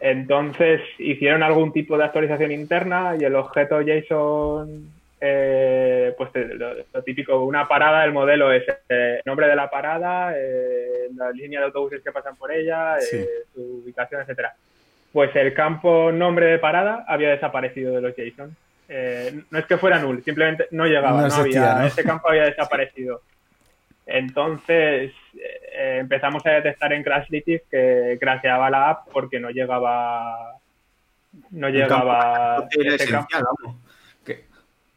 Entonces 0.00 0.82
hicieron 0.98 1.42
algún 1.42 1.72
tipo 1.72 1.96
de 1.96 2.04
actualización 2.04 2.52
interna 2.52 3.14
y 3.18 3.24
el 3.24 3.34
objeto 3.34 3.80
JSON 3.80 5.01
eh, 5.24 6.14
pues 6.18 6.30
lo, 6.34 7.02
típico, 7.04 7.44
una 7.44 7.68
parada, 7.68 8.04
el 8.04 8.12
modelo 8.12 8.50
es 8.50 8.64
el 8.66 8.76
eh, 8.88 9.22
nombre 9.24 9.46
de 9.46 9.54
la 9.54 9.70
parada, 9.70 10.34
eh, 10.36 11.08
la 11.14 11.30
línea 11.30 11.60
de 11.60 11.66
autobuses 11.66 12.02
que 12.02 12.10
pasan 12.10 12.34
por 12.34 12.50
ella, 12.50 12.98
eh, 12.98 13.28
su 13.54 13.82
ubicación, 13.84 14.22
etcétera. 14.22 14.52
Pues 15.12 15.30
el 15.36 15.54
campo 15.54 16.10
nombre 16.10 16.46
de 16.46 16.58
parada 16.58 17.04
había 17.06 17.30
desaparecido 17.30 17.94
de 17.94 18.00
los 18.00 18.16
JSON. 18.16 18.56
no 19.48 19.58
es 19.60 19.66
que 19.66 19.76
fuera 19.76 20.00
null, 20.00 20.24
simplemente 20.24 20.66
no 20.72 20.86
llegaba, 20.86 21.28
no, 21.28 21.32
había, 21.32 21.86
ese 21.86 22.02
campo 22.02 22.28
había 22.28 22.46
desaparecido. 22.46 23.22
Entonces 24.04 25.12
empezamos 25.72 26.44
a 26.46 26.50
detectar 26.50 26.92
en 26.92 27.04
Crashlytics 27.04 27.68
que 27.70 28.18
crasheaba 28.20 28.70
la 28.70 28.90
app 28.90 29.08
porque 29.12 29.38
no 29.38 29.50
llegaba 29.50 30.56
no 31.50 31.68
llegaba 31.68 32.66
ese 32.72 33.08
campo 33.08 33.28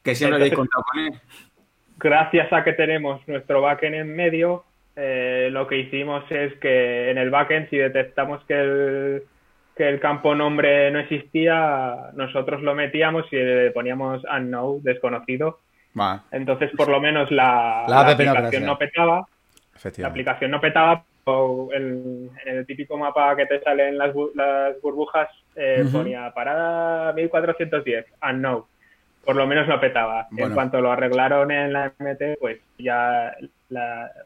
que 0.06 0.16
siempre 0.16 0.38
habéis 0.38 0.54
contado 0.54 0.84
con 0.84 1.02
él. 1.02 1.14
Gracias 1.98 2.54
a 2.54 2.64
que 2.64 2.74
tenemos 2.74 3.28
nuestro 3.28 3.62
backend 3.62 3.96
en 3.96 4.16
medio, 4.16 4.64
eh, 4.96 5.50
lo 5.52 5.66
que 5.68 5.80
hicimos 5.80 6.24
es 6.30 6.54
que 6.60 7.10
en 7.10 7.18
el 7.18 7.30
backend, 7.30 7.70
si 7.70 7.78
detectamos 7.78 8.44
que 8.46 8.54
el, 8.54 9.24
que 9.76 9.90
el 9.90 10.00
campo 10.00 10.36
nombre 10.36 10.92
no 10.92 11.00
existía, 11.00 12.12
nosotros 12.14 12.62
lo 12.62 12.76
metíamos 12.76 13.26
y 13.32 13.38
le 13.38 13.72
poníamos 13.72 14.24
unknown, 14.26 14.84
desconocido. 14.84 15.60
Entonces, 16.32 16.72
por 16.76 16.90
lo 16.90 17.00
menos 17.00 17.32
la, 17.32 17.86
aplicación 17.86 18.66
no, 18.66 18.78
petaba. 18.78 19.26
La 19.98 20.08
aplicación 20.08 20.52
no 20.52 20.60
petaba. 20.60 21.04
en 21.74 22.30
el 22.46 22.66
típico 22.66 22.98
mapa 22.98 23.36
que 23.38 23.46
te 23.46 23.62
sale 23.62 23.88
en 23.88 23.98
las, 23.98 24.14
burbujas 24.82 25.30
eh, 25.56 25.86
ponía 25.90 26.32
parada 26.34 27.14
1410, 27.14 28.06
unknown 28.22 28.66
por 29.26 29.36
lo 29.36 29.48
menos 29.48 29.68
lo 29.68 29.80
petaba. 29.80 30.28
En 30.38 30.54
cuanto 30.54 30.80
lo 30.82 30.92
arreglaron 30.92 31.52
en 31.52 31.74
la 31.74 31.92
MT, 32.00 32.38
pues 32.40 32.60
ya 32.78 33.36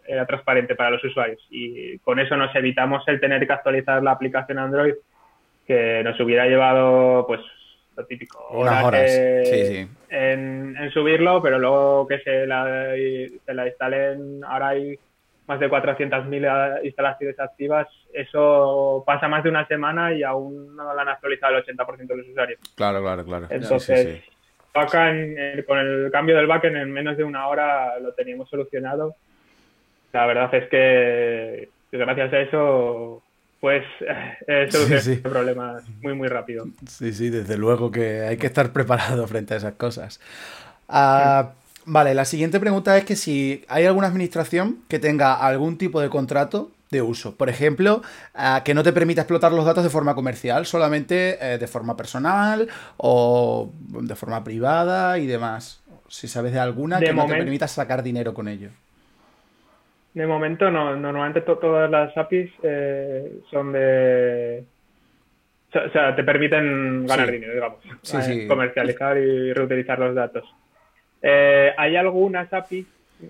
era 0.07 0.25
transparente 0.25 0.75
para 0.75 0.91
los 0.91 1.03
usuarios. 1.03 1.41
Y 1.49 1.97
con 1.99 2.19
eso 2.19 2.35
nos 2.35 2.53
evitamos 2.55 3.07
el 3.07 3.19
tener 3.19 3.45
que 3.47 3.53
actualizar 3.53 4.03
la 4.03 4.11
aplicación 4.11 4.59
Android, 4.59 4.93
que 5.65 6.03
nos 6.03 6.19
hubiera 6.19 6.45
llevado, 6.45 7.25
pues, 7.25 7.39
lo 7.95 8.05
típico, 8.05 8.45
horas, 8.49 8.93
En, 10.09 10.75
subirlo, 10.93 11.41
pero 11.41 11.59
luego 11.59 12.07
que 12.07 12.19
se 12.19 12.45
la, 12.45 12.93
se 12.93 13.53
la 13.53 13.67
instalen, 13.67 14.43
ahora 14.43 14.69
hay 14.69 14.97
más 15.47 15.59
de 15.59 15.69
400.000 15.69 16.85
instalaciones 16.85 17.39
activas, 17.39 17.87
eso 18.13 19.03
pasa 19.05 19.27
más 19.27 19.43
de 19.43 19.49
una 19.49 19.67
semana 19.67 20.13
y 20.13 20.23
aún 20.23 20.75
no 20.75 20.93
lo 20.93 20.99
han 20.99 21.09
actualizado 21.09 21.57
el 21.57 21.65
80% 21.65 22.07
de 22.07 22.17
los 22.17 22.27
usuarios. 22.27 22.59
Claro, 22.75 23.01
claro, 23.01 23.25
claro. 23.25 23.47
Entonces, 23.49 24.23
con 24.73 25.79
el 25.79 26.11
cambio 26.11 26.37
del 26.37 26.47
backend 26.47 26.77
en 26.77 26.91
menos 26.91 27.17
de 27.17 27.23
una 27.23 27.47
hora 27.47 27.99
lo 27.99 28.13
teníamos 28.13 28.49
solucionado. 28.49 29.15
La 30.13 30.25
verdad 30.25 30.53
es 30.55 30.69
que 30.69 31.69
gracias 31.91 32.33
a 32.33 32.39
eso 32.39 33.21
pues 33.59 33.83
eh, 34.47 34.67
solucionar 34.69 35.21
problemas 35.21 35.83
muy, 36.01 36.13
muy 36.13 36.27
rápido. 36.27 36.65
Sí, 36.87 37.13
sí, 37.13 37.29
desde 37.29 37.57
luego 37.57 37.91
que 37.91 38.21
hay 38.21 38.37
que 38.37 38.47
estar 38.47 38.71
preparado 38.73 39.27
frente 39.27 39.53
a 39.53 39.57
esas 39.57 39.73
cosas. 39.73 40.19
Ah, 40.87 41.51
vale, 41.85 42.13
la 42.13 42.25
siguiente 42.25 42.59
pregunta 42.59 42.97
es 42.97 43.05
que 43.05 43.15
si 43.15 43.65
hay 43.67 43.85
alguna 43.85 44.07
administración 44.07 44.79
que 44.87 44.99
tenga 44.99 45.35
algún 45.35 45.77
tipo 45.77 46.01
de 46.01 46.09
contrato 46.09 46.71
de 46.91 47.01
uso. 47.01 47.35
Por 47.35 47.49
ejemplo, 47.49 48.01
que 48.65 48.73
no 48.73 48.83
te 48.83 48.93
permita 48.93 49.21
explotar 49.21 49.51
los 49.51 49.65
datos 49.65 49.83
de 49.83 49.89
forma 49.89 50.15
comercial, 50.15 50.65
solamente 50.65 51.37
eh, 51.41 51.57
de 51.57 51.67
forma 51.67 51.95
personal 51.95 52.67
o 52.97 53.71
de 53.79 54.15
forma 54.15 54.43
privada 54.43 55.17
y 55.17 55.27
demás. 55.27 55.83
Si 56.07 56.27
sabes 56.27 56.53
de 56.53 56.59
alguna 56.59 56.99
que 56.99 57.13
no 57.13 57.27
te 57.27 57.35
permita 57.35 57.67
sacar 57.67 58.01
dinero 58.01 58.33
con 58.33 58.47
ello. 58.47 58.69
De 60.13 60.25
momento 60.25 60.71
no, 60.71 60.95
normalmente 60.95 61.41
todas 61.41 61.89
las 61.89 62.15
APIs 62.17 62.51
eh, 62.63 63.39
son 63.49 63.71
de... 63.71 64.63
O 65.71 65.89
sea, 65.91 66.15
te 66.15 66.23
permiten 66.23 67.05
ganar 67.05 67.29
dinero, 67.29 67.53
digamos. 67.53 67.77
Eh, 68.27 68.47
comercializar 68.47 69.17
y 69.17 69.53
reutilizar 69.53 69.99
los 69.99 70.15
datos. 70.15 70.43
Eh, 71.21 71.71
hay 71.77 71.95
algunas 71.95 72.51
APIs 72.51 72.87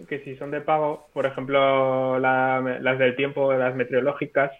que 0.08 0.20
si 0.20 0.36
son 0.36 0.52
de 0.52 0.62
pago, 0.62 1.08
por 1.14 1.26
ejemplo 1.26 2.20
las 2.20 3.00
del 3.00 3.16
tiempo, 3.16 3.54
las 3.54 3.76
meteorológicas, 3.76 4.52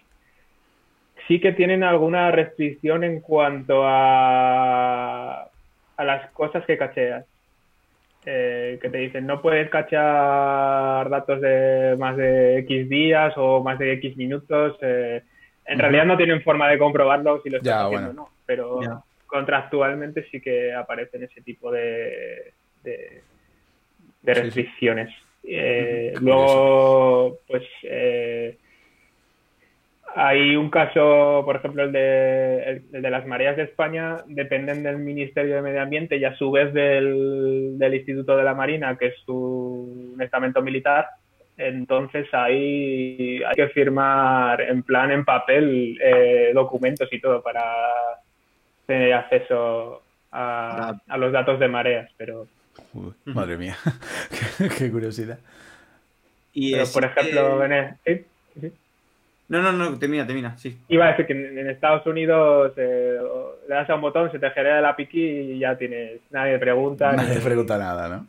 sí 1.28 1.40
que 1.40 1.52
tienen 1.52 1.84
alguna 1.84 2.30
restricción 2.30 3.04
en 3.04 3.20
cuanto 3.20 3.82
a, 3.84 5.48
a 5.96 6.04
las 6.04 6.30
cosas 6.32 6.64
que 6.66 6.78
cacheas. 6.78 7.24
Eh, 8.26 8.78
que 8.82 8.90
te 8.90 8.98
dicen 8.98 9.26
no 9.26 9.40
puedes 9.40 9.70
cachar 9.70 11.08
datos 11.08 11.40
de 11.40 11.96
más 11.98 12.18
de 12.18 12.58
X 12.58 12.86
días 12.90 13.32
o 13.36 13.62
más 13.62 13.78
de 13.78 13.94
X 13.94 14.16
minutos. 14.16 14.76
Eh, 14.82 15.22
en 15.64 15.78
realidad 15.78 16.04
no 16.04 16.18
tienen 16.18 16.42
forma 16.42 16.68
de 16.68 16.78
comprobarlo 16.78 17.40
si 17.42 17.48
lo 17.48 17.58
estás 17.58 17.84
haciendo 17.84 18.12
no, 18.12 18.28
pero 18.44 18.80
contractualmente 19.26 20.26
sí 20.30 20.40
que 20.40 20.74
aparecen 20.74 21.22
ese 21.22 21.40
tipo 21.40 21.70
de, 21.70 22.52
de, 22.82 23.22
restricciones. 24.22 25.10
Eh, 25.42 26.12
luego, 26.20 27.38
pues 27.46 27.64
hay 30.14 30.56
un 30.56 30.70
caso, 30.70 31.42
por 31.44 31.56
ejemplo, 31.56 31.84
el 31.84 31.92
de, 31.92 32.82
el, 32.92 33.02
de 33.02 33.10
las 33.10 33.26
mareas 33.26 33.56
de 33.56 33.64
España, 33.64 34.16
dependen 34.26 34.82
del 34.82 34.98
Ministerio 34.98 35.56
de 35.56 35.62
Medio 35.62 35.82
Ambiente 35.82 36.16
y 36.16 36.24
a 36.24 36.34
su 36.36 36.50
vez 36.50 36.72
del, 36.74 37.78
Instituto 37.80 38.36
de 38.36 38.42
la 38.42 38.54
Marina, 38.54 38.96
que 38.96 39.08
es 39.08 39.28
un 39.28 40.16
estamento 40.20 40.62
militar. 40.62 41.06
Entonces 41.56 42.26
ahí 42.32 43.42
hay 43.44 43.54
que 43.54 43.68
firmar 43.68 44.60
en 44.62 44.82
plan, 44.82 45.10
en 45.10 45.24
papel, 45.24 45.98
eh, 46.02 46.50
documentos 46.54 47.08
y 47.12 47.20
todo 47.20 47.42
para 47.42 47.62
tener 48.86 49.12
acceso 49.12 50.02
a, 50.32 50.96
los 51.18 51.32
datos 51.32 51.60
de 51.60 51.68
mareas. 51.68 52.10
Pero 52.16 52.46
madre 53.24 53.56
mía, 53.56 53.76
qué, 54.78 54.90
curiosidad. 54.90 55.38
Y 56.52 56.74
por 56.92 57.04
ejemplo, 57.04 57.64
¿eh? 57.64 58.24
No, 59.50 59.60
no, 59.60 59.72
no, 59.72 59.98
termina, 59.98 60.24
termina, 60.24 60.56
sí. 60.56 60.78
Iba 60.88 61.06
a 61.06 61.10
decir 61.10 61.26
que 61.26 61.32
en, 61.32 61.68
Estados 61.68 62.06
Unidos 62.06 62.72
eh, 62.76 63.18
le 63.68 63.74
das 63.74 63.90
a 63.90 63.96
un 63.96 64.00
botón, 64.00 64.30
se 64.30 64.38
te 64.38 64.48
genera 64.50 64.80
la 64.80 64.94
piqui 64.94 65.20
y 65.20 65.58
ya 65.58 65.76
tienes, 65.76 66.20
nadie 66.30 66.56
pregunta. 66.58 67.12
Nadie 67.12 67.34
te 67.34 67.40
pregunta 67.40 67.76
nada, 67.76 68.08
¿no? 68.08 68.26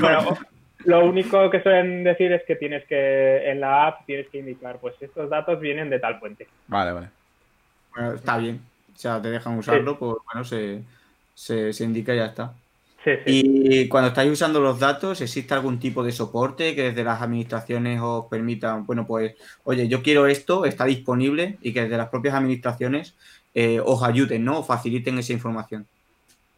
bueno, 0.00 0.36
lo 0.84 1.04
único 1.04 1.48
que 1.48 1.62
suelen 1.62 2.02
decir 2.02 2.32
es 2.32 2.42
que 2.44 2.56
tienes 2.56 2.84
que, 2.86 3.48
en 3.48 3.60
la 3.60 3.86
app 3.86 4.04
tienes 4.04 4.28
que 4.30 4.38
indicar, 4.38 4.78
pues 4.78 4.94
estos 5.00 5.30
datos 5.30 5.60
vienen 5.60 5.90
de 5.90 6.00
tal 6.00 6.18
fuente. 6.18 6.48
Vale, 6.66 6.90
vale. 6.90 7.08
Bueno, 7.94 8.14
está 8.14 8.36
bien. 8.38 8.60
O 8.92 8.98
sea, 8.98 9.22
te 9.22 9.30
dejan 9.30 9.58
usarlo, 9.58 9.96
pues 9.96 10.16
bueno, 10.24 10.42
se, 10.44 10.82
se, 11.34 11.72
se 11.72 11.84
indica 11.84 12.12
y 12.14 12.16
ya 12.16 12.26
está. 12.26 12.52
Y 13.26 13.88
cuando 13.88 14.08
estáis 14.08 14.30
usando 14.30 14.60
los 14.60 14.78
datos, 14.78 15.20
¿existe 15.20 15.54
algún 15.54 15.78
tipo 15.78 16.02
de 16.02 16.12
soporte 16.12 16.74
que 16.74 16.84
desde 16.84 17.04
las 17.04 17.22
administraciones 17.22 18.00
os 18.02 18.26
permitan, 18.26 18.84
bueno, 18.84 19.06
pues, 19.06 19.34
oye, 19.64 19.88
yo 19.88 20.02
quiero 20.02 20.26
esto, 20.26 20.64
está 20.64 20.84
disponible 20.84 21.56
y 21.62 21.72
que 21.72 21.82
desde 21.82 21.96
las 21.96 22.08
propias 22.08 22.34
administraciones 22.34 23.16
eh, 23.54 23.80
os 23.84 24.02
ayuden, 24.02 24.44
¿no? 24.44 24.58
O 24.58 24.62
faciliten 24.62 25.18
esa 25.18 25.32
información. 25.32 25.86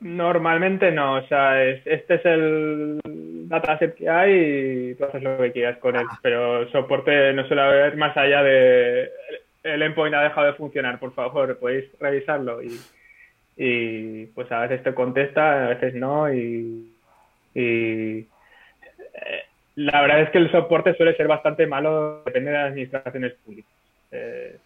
Normalmente 0.00 0.90
no, 0.90 1.16
o 1.16 1.26
sea, 1.26 1.62
este 1.62 2.14
es 2.14 2.24
el 2.24 3.00
dataset 3.48 3.94
que 3.94 4.09
hay 4.09 4.33
y 4.33 4.94
tú 4.94 5.05
haces 5.05 5.22
lo 5.22 5.37
que 5.37 5.53
quieras 5.53 5.76
con 5.79 5.94
él, 5.94 6.07
pero 6.22 6.70
soporte 6.70 7.35
no 7.35 7.46
suele 7.46 7.62
haber 7.62 7.96
más 7.98 8.16
allá 8.16 8.42
de 8.42 9.11
el 9.62 9.83
endpoint 9.83 10.14
ha 10.14 10.22
dejado 10.22 10.46
de 10.46 10.53
funcionar, 10.55 10.98
por 10.98 11.12
favor, 11.12 11.59
podéis 11.59 11.85
revisarlo 12.00 12.62
y 12.62 12.81
y 13.57 14.27
pues 14.27 14.51
a 14.53 14.61
veces 14.61 14.83
te 14.83 14.95
contesta, 14.95 15.67
a 15.67 15.69
veces 15.69 15.95
no 15.95 16.33
y, 16.33 16.91
eh, 17.55 18.27
la 19.77 20.01
verdad 20.03 20.23
es 20.23 20.31
que 20.31 20.39
el 20.39 20.51
soporte 20.51 20.95
suele 20.95 21.17
ser 21.17 21.27
bastante 21.27 21.67
malo, 21.67 22.23
depende 22.25 22.51
de 22.51 22.57
las 22.57 22.71
administraciones 22.71 23.35
públicas. 23.45 23.73
Eh, 24.13 24.57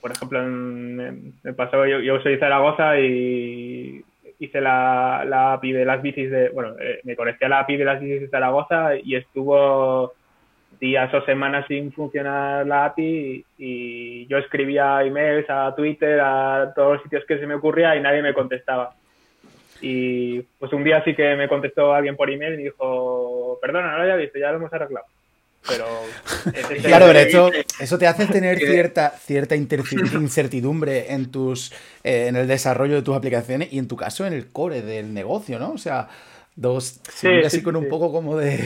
por 0.00 0.10
ejemplo, 0.10 0.42
me 0.42 1.52
pasó, 1.52 1.86
yo, 1.86 2.00
yo 2.00 2.20
soy 2.20 2.38
Zaragoza 2.38 2.98
y 2.98 4.04
hice 4.38 4.60
la, 4.60 5.24
la 5.26 5.54
API 5.54 5.72
de 5.72 5.84
las 5.84 6.02
bicis 6.02 6.30
de, 6.30 6.48
bueno, 6.50 6.74
eh, 6.80 7.00
me 7.04 7.14
conecté 7.14 7.46
a 7.46 7.48
la 7.48 7.60
API 7.60 7.76
de 7.76 7.84
las 7.84 8.00
bicis 8.00 8.22
de 8.22 8.28
Zaragoza 8.28 8.96
y 8.96 9.14
estuvo 9.14 10.14
días 10.82 11.14
o 11.14 11.24
semanas 11.24 11.64
sin 11.68 11.92
funcionar 11.92 12.66
la 12.66 12.86
API 12.86 13.44
y, 13.56 14.26
yo 14.26 14.38
escribía 14.38 15.02
emails 15.04 15.48
a 15.48 15.72
Twitter, 15.76 16.20
a 16.20 16.72
todos 16.74 16.94
los 16.94 17.02
sitios 17.04 17.24
que 17.26 17.38
se 17.38 17.46
me 17.46 17.54
ocurría 17.54 17.94
y 17.94 18.00
nadie 18.00 18.20
me 18.20 18.34
contestaba. 18.34 18.92
Y 19.80 20.40
pues 20.58 20.72
un 20.72 20.82
día 20.82 21.02
sí 21.04 21.14
que 21.14 21.36
me 21.36 21.48
contestó 21.48 21.94
alguien 21.94 22.16
por 22.16 22.30
email 22.30 22.58
y 22.58 22.64
dijo, 22.64 23.58
perdona, 23.62 23.92
no 23.92 23.98
lo 23.98 24.02
había 24.02 24.16
visto, 24.16 24.40
ya 24.40 24.50
lo 24.50 24.56
hemos 24.56 24.72
arreglado. 24.72 25.06
Pero 25.68 25.86
claro, 26.82 27.06
pero 27.06 27.50
eso 27.78 27.98
te 27.98 28.06
hace 28.08 28.26
tener 28.26 28.58
cierta, 28.58 29.10
cierta 29.10 29.54
incertidumbre 29.54 31.12
en 31.12 31.30
tus 31.30 31.72
eh, 32.02 32.26
en 32.26 32.34
el 32.34 32.48
desarrollo 32.48 32.96
de 32.96 33.02
tus 33.02 33.16
aplicaciones 33.16 33.72
y 33.72 33.78
en 33.78 33.86
tu 33.86 33.96
caso 33.96 34.26
en 34.26 34.32
el 34.32 34.50
core 34.50 34.82
del 34.82 35.14
negocio, 35.14 35.60
¿no? 35.60 35.70
O 35.70 35.78
sea, 35.78 36.08
dos 36.54 37.00
sí, 37.08 37.28
así 37.44 37.62
con 37.62 37.76
un 37.76 37.88
poco 37.88 38.12
como 38.12 38.36
de 38.36 38.60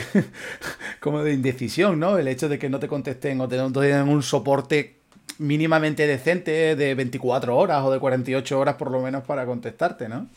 como 1.00 1.22
de 1.22 1.32
indecisión, 1.32 2.00
¿no? 2.00 2.18
El 2.18 2.28
hecho 2.28 2.48
de 2.48 2.58
que 2.58 2.68
no 2.68 2.78
te 2.78 2.88
contesten 2.88 3.40
o 3.40 3.48
te 3.48 3.56
no 3.56 3.70
den 3.70 4.08
un 4.08 4.22
soporte 4.22 4.96
mínimamente 5.38 6.06
decente 6.06 6.76
de 6.76 6.94
24 6.94 7.56
horas 7.56 7.82
o 7.84 7.92
de 7.92 8.00
48 8.00 8.58
horas 8.58 8.74
por 8.74 8.90
lo 8.90 9.00
menos 9.00 9.24
para 9.24 9.44
contestarte, 9.44 10.08
¿no? 10.08 10.28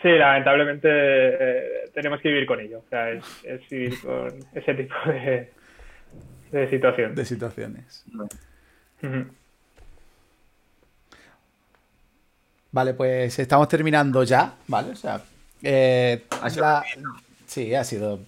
Sí, 0.00 0.08
lamentablemente 0.08 0.88
eh, 0.88 1.90
tenemos 1.92 2.20
que 2.20 2.28
vivir 2.28 2.46
con 2.46 2.60
ello. 2.60 2.78
O 2.78 2.88
sea, 2.88 3.10
es, 3.10 3.68
vivir 3.68 4.00
con 4.00 4.32
ese 4.54 4.74
tipo 4.74 4.94
de, 5.06 5.50
de 6.52 6.70
situación. 6.70 7.14
De 7.14 7.24
situaciones. 7.24 8.04
Vale, 12.70 12.94
pues 12.94 13.38
estamos 13.38 13.68
terminando 13.68 14.22
ya, 14.22 14.54
¿vale? 14.68 14.92
O 14.92 14.96
sea, 14.96 15.20
eh, 15.62 16.24
sí, 17.46 17.74
ha 17.74 17.84
sido. 17.84 18.20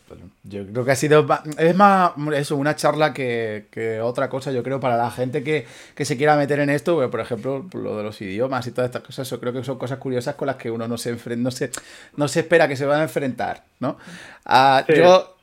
Yo 0.45 0.67
creo 0.67 0.85
que 0.85 0.91
ha 0.93 0.97
sido. 0.97 1.27
Es 1.59 1.75
más 1.75 2.13
eso, 2.35 2.57
una 2.57 2.77
charla 2.77 3.13
que, 3.13 4.01
otra 4.03 4.29
cosa, 4.29 4.53
yo 4.53 4.63
creo, 4.63 4.81
para 4.81 4.97
la 4.97 5.11
gente 5.11 5.43
que, 5.43 5.67
se 6.05 6.17
quiera 6.17 6.37
meter 6.37 6.61
en 6.61 6.71
esto. 6.71 7.11
por 7.11 7.21
ejemplo, 7.21 7.67
lo 7.73 7.97
de 7.97 8.03
los 8.03 8.21
idiomas 8.21 8.67
y 8.67 8.73
todas 8.73 8.89
estas 8.89 9.03
cosas, 9.03 9.29
yo 9.29 9.41
creo 9.41 9.53
que 9.53 9.65
son 9.65 9.79
cosas 9.79 9.99
curiosas 9.99 10.35
con 10.35 10.47
las 10.47 10.57
que 10.57 10.71
uno 10.71 10.87
no 10.87 10.99
se 10.99 11.17
no 11.37 11.51
se, 11.51 11.71
no 12.17 12.29
se 12.29 12.41
espera 12.41 12.69
que 12.69 12.77
se 12.77 12.87
van 12.87 13.01
a 13.01 13.05
enfrentar, 13.05 13.65
¿no? 13.81 13.97
Ah, 14.45 14.85
yo 14.89 15.35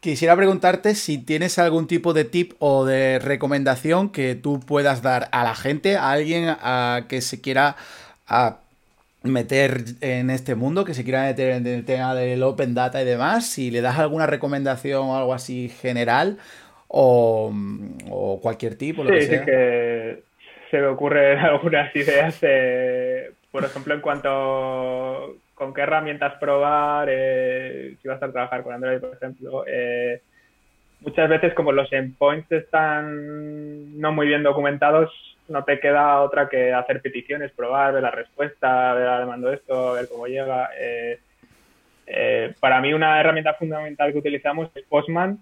quisiera 0.00 0.34
preguntarte 0.34 0.94
si 0.94 1.18
tienes 1.18 1.58
algún 1.58 1.86
tipo 1.86 2.14
de 2.14 2.24
tip 2.24 2.54
o 2.58 2.86
de 2.86 3.18
recomendación 3.18 4.08
que 4.08 4.34
tú 4.34 4.60
puedas 4.60 5.02
dar 5.02 5.28
a 5.32 5.44
la 5.44 5.54
gente, 5.54 5.96
a 5.96 6.10
alguien 6.10 6.48
a 6.48 7.04
que 7.08 7.20
se 7.20 7.40
quiera. 7.40 7.76
A, 8.26 8.58
meter 9.22 9.82
en 10.00 10.30
este 10.30 10.54
mundo, 10.54 10.84
que 10.84 10.94
se 10.94 11.04
quiera 11.04 11.24
meter 11.24 11.50
en 11.50 11.66
el 11.66 11.84
tema 11.84 12.14
del 12.14 12.42
Open 12.42 12.74
Data 12.74 13.02
y 13.02 13.04
demás, 13.04 13.46
si 13.46 13.70
le 13.70 13.80
das 13.80 13.98
alguna 13.98 14.26
recomendación 14.26 15.02
o 15.02 15.16
algo 15.16 15.34
así 15.34 15.68
general 15.68 16.38
o, 16.88 17.52
cualquier 18.42 18.76
tipo, 18.76 19.04
lo 19.04 19.10
que 19.10 19.22
sea. 19.22 19.38
Sí, 19.40 19.44
que 19.44 20.22
se 20.70 20.78
me 20.78 20.86
ocurren 20.86 21.38
algunas 21.38 21.94
ideas, 21.94 22.38
por 23.50 23.64
ejemplo, 23.64 23.94
en 23.94 24.00
cuanto 24.00 25.36
con 25.54 25.74
qué 25.74 25.82
herramientas 25.82 26.34
probar, 26.40 27.08
eh, 27.10 27.94
si 28.00 28.08
vas 28.08 28.22
a 28.22 28.32
trabajar 28.32 28.62
con 28.62 28.72
Android, 28.72 28.98
por 28.98 29.14
ejemplo. 29.14 29.64
Eh, 29.66 30.22
muchas 31.00 31.28
veces 31.28 31.52
como 31.52 31.72
los 31.72 31.92
endpoints 31.92 32.50
están 32.50 34.00
no 34.00 34.10
muy 34.12 34.26
bien 34.26 34.42
documentados, 34.42 35.10
no 35.50 35.64
te 35.64 35.80
queda 35.80 36.20
otra 36.22 36.48
que 36.48 36.72
hacer 36.72 37.02
peticiones, 37.02 37.52
probar, 37.52 37.92
ver 37.92 38.02
la 38.02 38.10
respuesta, 38.10 38.94
ver, 38.94 39.08
ah, 39.08 39.26
mando 39.26 39.52
esto, 39.52 39.92
ver 39.92 40.08
cómo 40.08 40.26
llega. 40.26 40.70
Eh, 40.78 41.18
eh, 42.06 42.54
para 42.58 42.80
mí 42.80 42.92
una 42.92 43.20
herramienta 43.20 43.54
fundamental 43.54 44.12
que 44.12 44.18
utilizamos 44.18 44.70
es 44.74 44.84
Postman, 44.84 45.38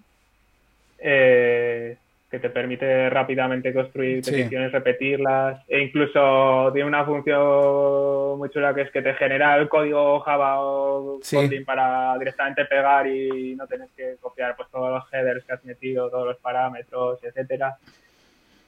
eh, 0.99 1.97
que 2.31 2.39
te 2.39 2.51
permite 2.51 3.09
rápidamente 3.09 3.73
construir 3.73 4.23
peticiones, 4.23 4.73
repetirlas, 4.73 5.63
e 5.67 5.81
incluso 5.81 6.71
tiene 6.75 6.89
una 6.89 7.05
función 7.05 8.39
muy 8.39 8.51
chula 8.51 8.75
que 8.75 8.83
es 8.83 8.91
que 8.91 9.01
te 9.01 9.15
genera 9.15 9.57
el 9.57 9.69
código 9.69 10.21
Java 10.21 10.61
o 10.61 11.21
Kotlin 11.21 11.65
para 11.65 12.19
directamente 12.19 12.67
pegar 12.67 13.07
y 13.07 13.55
no 13.57 13.67
tener 13.67 13.89
que 13.97 14.17
copiar 14.21 14.57
pues 14.57 14.69
todos 14.71 14.91
los 14.91 15.13
headers 15.13 15.45
que 15.45 15.53
has 15.53 15.65
metido, 15.65 16.11
todos 16.11 16.27
los 16.27 16.37
parámetros, 16.39 17.23
etcétera. 17.25 17.79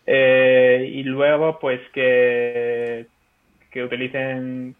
Eh, 0.06 0.90
y 0.92 1.02
luego, 1.04 1.58
pues 1.58 1.80
que, 1.92 3.06
que 3.70 3.84
utilicen 3.84 4.74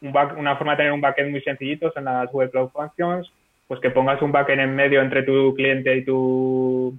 una 0.00 0.56
forma 0.56 0.72
de 0.72 0.76
tener 0.78 0.92
un 0.92 1.00
backend 1.00 1.30
muy 1.30 1.42
sencillito 1.42 1.92
son 1.92 2.04
las 2.04 2.32
web 2.32 2.50
cloud 2.50 2.70
functions, 2.70 3.30
pues 3.68 3.80
que 3.80 3.90
pongas 3.90 4.22
un 4.22 4.32
backend 4.32 4.60
en 4.60 4.74
medio 4.74 5.02
entre 5.02 5.22
tu 5.22 5.54
cliente 5.54 5.96
y 5.96 6.04
tu 6.04 6.98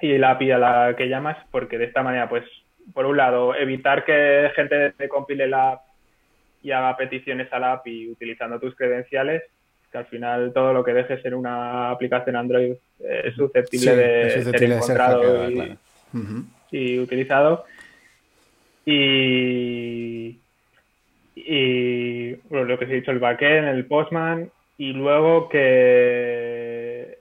y 0.00 0.18
la 0.18 0.32
API 0.32 0.50
a 0.50 0.58
la 0.58 0.94
que 0.96 1.08
llamas, 1.08 1.36
porque 1.50 1.78
de 1.78 1.86
esta 1.86 2.02
manera, 2.02 2.28
pues, 2.28 2.44
por 2.92 3.06
un 3.06 3.16
lado, 3.16 3.54
evitar 3.54 4.04
que 4.04 4.50
gente 4.54 4.90
te 4.92 5.08
compile 5.08 5.48
la 5.48 5.72
app 5.72 5.80
y 6.62 6.72
haga 6.72 6.96
peticiones 6.96 7.50
a 7.52 7.58
la 7.58 7.72
API 7.72 8.10
utilizando 8.10 8.60
tus 8.60 8.74
credenciales, 8.74 9.42
que 9.90 9.98
al 9.98 10.06
final 10.06 10.52
todo 10.52 10.72
lo 10.74 10.84
que 10.84 10.92
dejes 10.92 11.24
en 11.24 11.34
una 11.34 11.90
aplicación 11.90 12.36
Android 12.36 12.74
es 12.98 13.34
susceptible 13.34 13.96
de 13.96 14.42
ser 14.42 14.64
encontrado 14.64 15.50
y, 15.50 15.78
utilizado. 16.98 17.64
Y, 18.86 20.38
y 21.34 22.36
lo 22.50 22.78
que 22.78 22.86
se 22.86 22.92
ha 22.92 22.96
dicho, 22.96 23.10
el 23.10 23.18
backend, 23.18 23.68
el 23.68 23.86
postman, 23.86 24.50
y 24.76 24.92
luego 24.92 25.48
que 25.48 27.18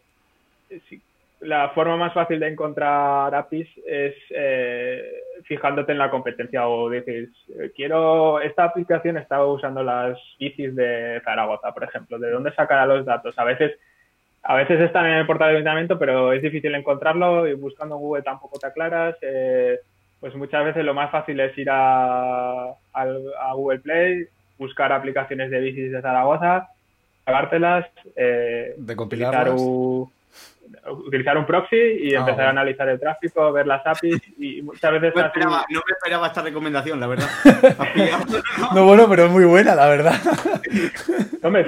la 1.44 1.70
forma 1.70 1.98
más 1.98 2.14
fácil 2.14 2.40
de 2.40 2.48
encontrar 2.48 3.34
APIs 3.36 3.68
es 3.86 4.16
eh, 4.30 5.04
fijándote 5.44 5.92
en 5.92 5.98
la 5.98 6.10
competencia 6.10 6.68
o 6.68 6.90
dices, 6.90 7.30
eh, 7.60 7.72
quiero, 7.76 8.40
esta 8.40 8.64
aplicación 8.64 9.18
está 9.18 9.46
usando 9.46 9.84
las 9.84 10.18
bicis 10.40 10.76
de 10.76 11.22
Zaragoza, 11.24 11.74
por 11.74 11.84
ejemplo, 11.84 12.18
¿de 12.18 12.32
dónde 12.32 12.54
sacará 12.54 12.86
los 12.86 13.06
datos? 13.06 13.38
A 13.38 13.44
veces, 13.44 13.78
a 14.44 14.56
veces 14.56 14.80
están 14.82 15.06
en 15.06 15.14
el 15.20 15.26
portal 15.26 15.50
de 15.50 15.56
ayuntamiento, 15.56 15.98
pero 15.98 16.34
es 16.34 16.42
difícil 16.42 16.76
encontrarlo 16.76 17.48
y 17.48 17.54
buscando 17.54 17.96
en 17.96 18.02
Google 18.02 18.24
tampoco 18.24 18.60
te 18.60 18.68
aclaras. 18.68 19.16
Eh, 19.22 19.80
pues 20.20 20.36
muchas 20.36 20.64
veces 20.66 20.86
lo 20.86 20.94
más 20.94 21.12
fácil 21.12 21.40
es 21.40 21.58
ir 21.58 21.70
a, 21.70 22.70
a 22.94 23.54
Google 23.54 23.80
Play, 23.80 24.26
buscar 24.58 24.92
aplicaciones 24.92 25.50
de 25.50 25.60
bicis 25.60 25.92
de 25.92 26.02
Zaragoza, 26.02 26.70
pagártelas, 27.24 27.86
eh, 28.16 28.74
de 28.78 28.96
compilarlas 28.96 29.62
utilizar 30.92 31.38
un 31.38 31.46
proxy 31.46 31.76
y 31.76 32.16
ah, 32.16 32.20
empezar 32.20 32.48
a 32.48 32.50
analizar 32.50 32.88
el 32.90 33.00
tráfico, 33.00 33.52
ver 33.52 33.68
las 33.68 33.86
APIs 33.86 34.22
y 34.38 34.62
muchas 34.62 34.92
veces... 34.92 35.14
No 35.16 35.22
me, 35.22 35.28
esperaba, 35.92 36.28
esta 36.28 36.42
recomendación, 36.42 37.00
la 37.00 37.08
verdad. 37.08 37.28
no, 38.76 38.86
bueno, 38.86 39.08
pero 39.10 39.26
es 39.26 39.32
muy 39.32 39.46
buena, 39.46 39.76
la 39.76 39.88
verdad. 39.88 40.14
Hombre, 41.44 41.66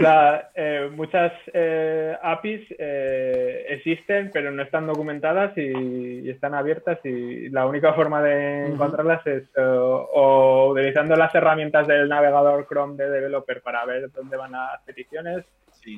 eh, 0.55 0.89
muchas 0.95 1.33
eh, 1.53 2.15
APIs 2.21 2.61
eh, 2.77 3.65
existen, 3.69 4.31
pero 4.33 4.51
no 4.51 4.63
están 4.63 4.87
documentadas 4.87 5.57
y, 5.57 6.29
están 6.29 6.53
abiertas 6.53 6.99
y 7.03 7.49
la 7.49 7.65
única 7.65 7.93
forma 7.93 8.21
de 8.21 8.67
encontrarlas 8.67 9.25
es 9.27 9.43
o 9.57 10.71
utilizando 10.71 11.15
las 11.15 11.33
herramientas 11.35 11.87
del 11.87 12.09
navegador 12.09 12.67
Chrome 12.67 12.95
de 12.95 13.09
developer 13.09 13.61
para 13.61 13.85
ver 13.85 14.11
dónde 14.11 14.37
van 14.37 14.53
las 14.53 14.81
peticiones, 14.83 15.45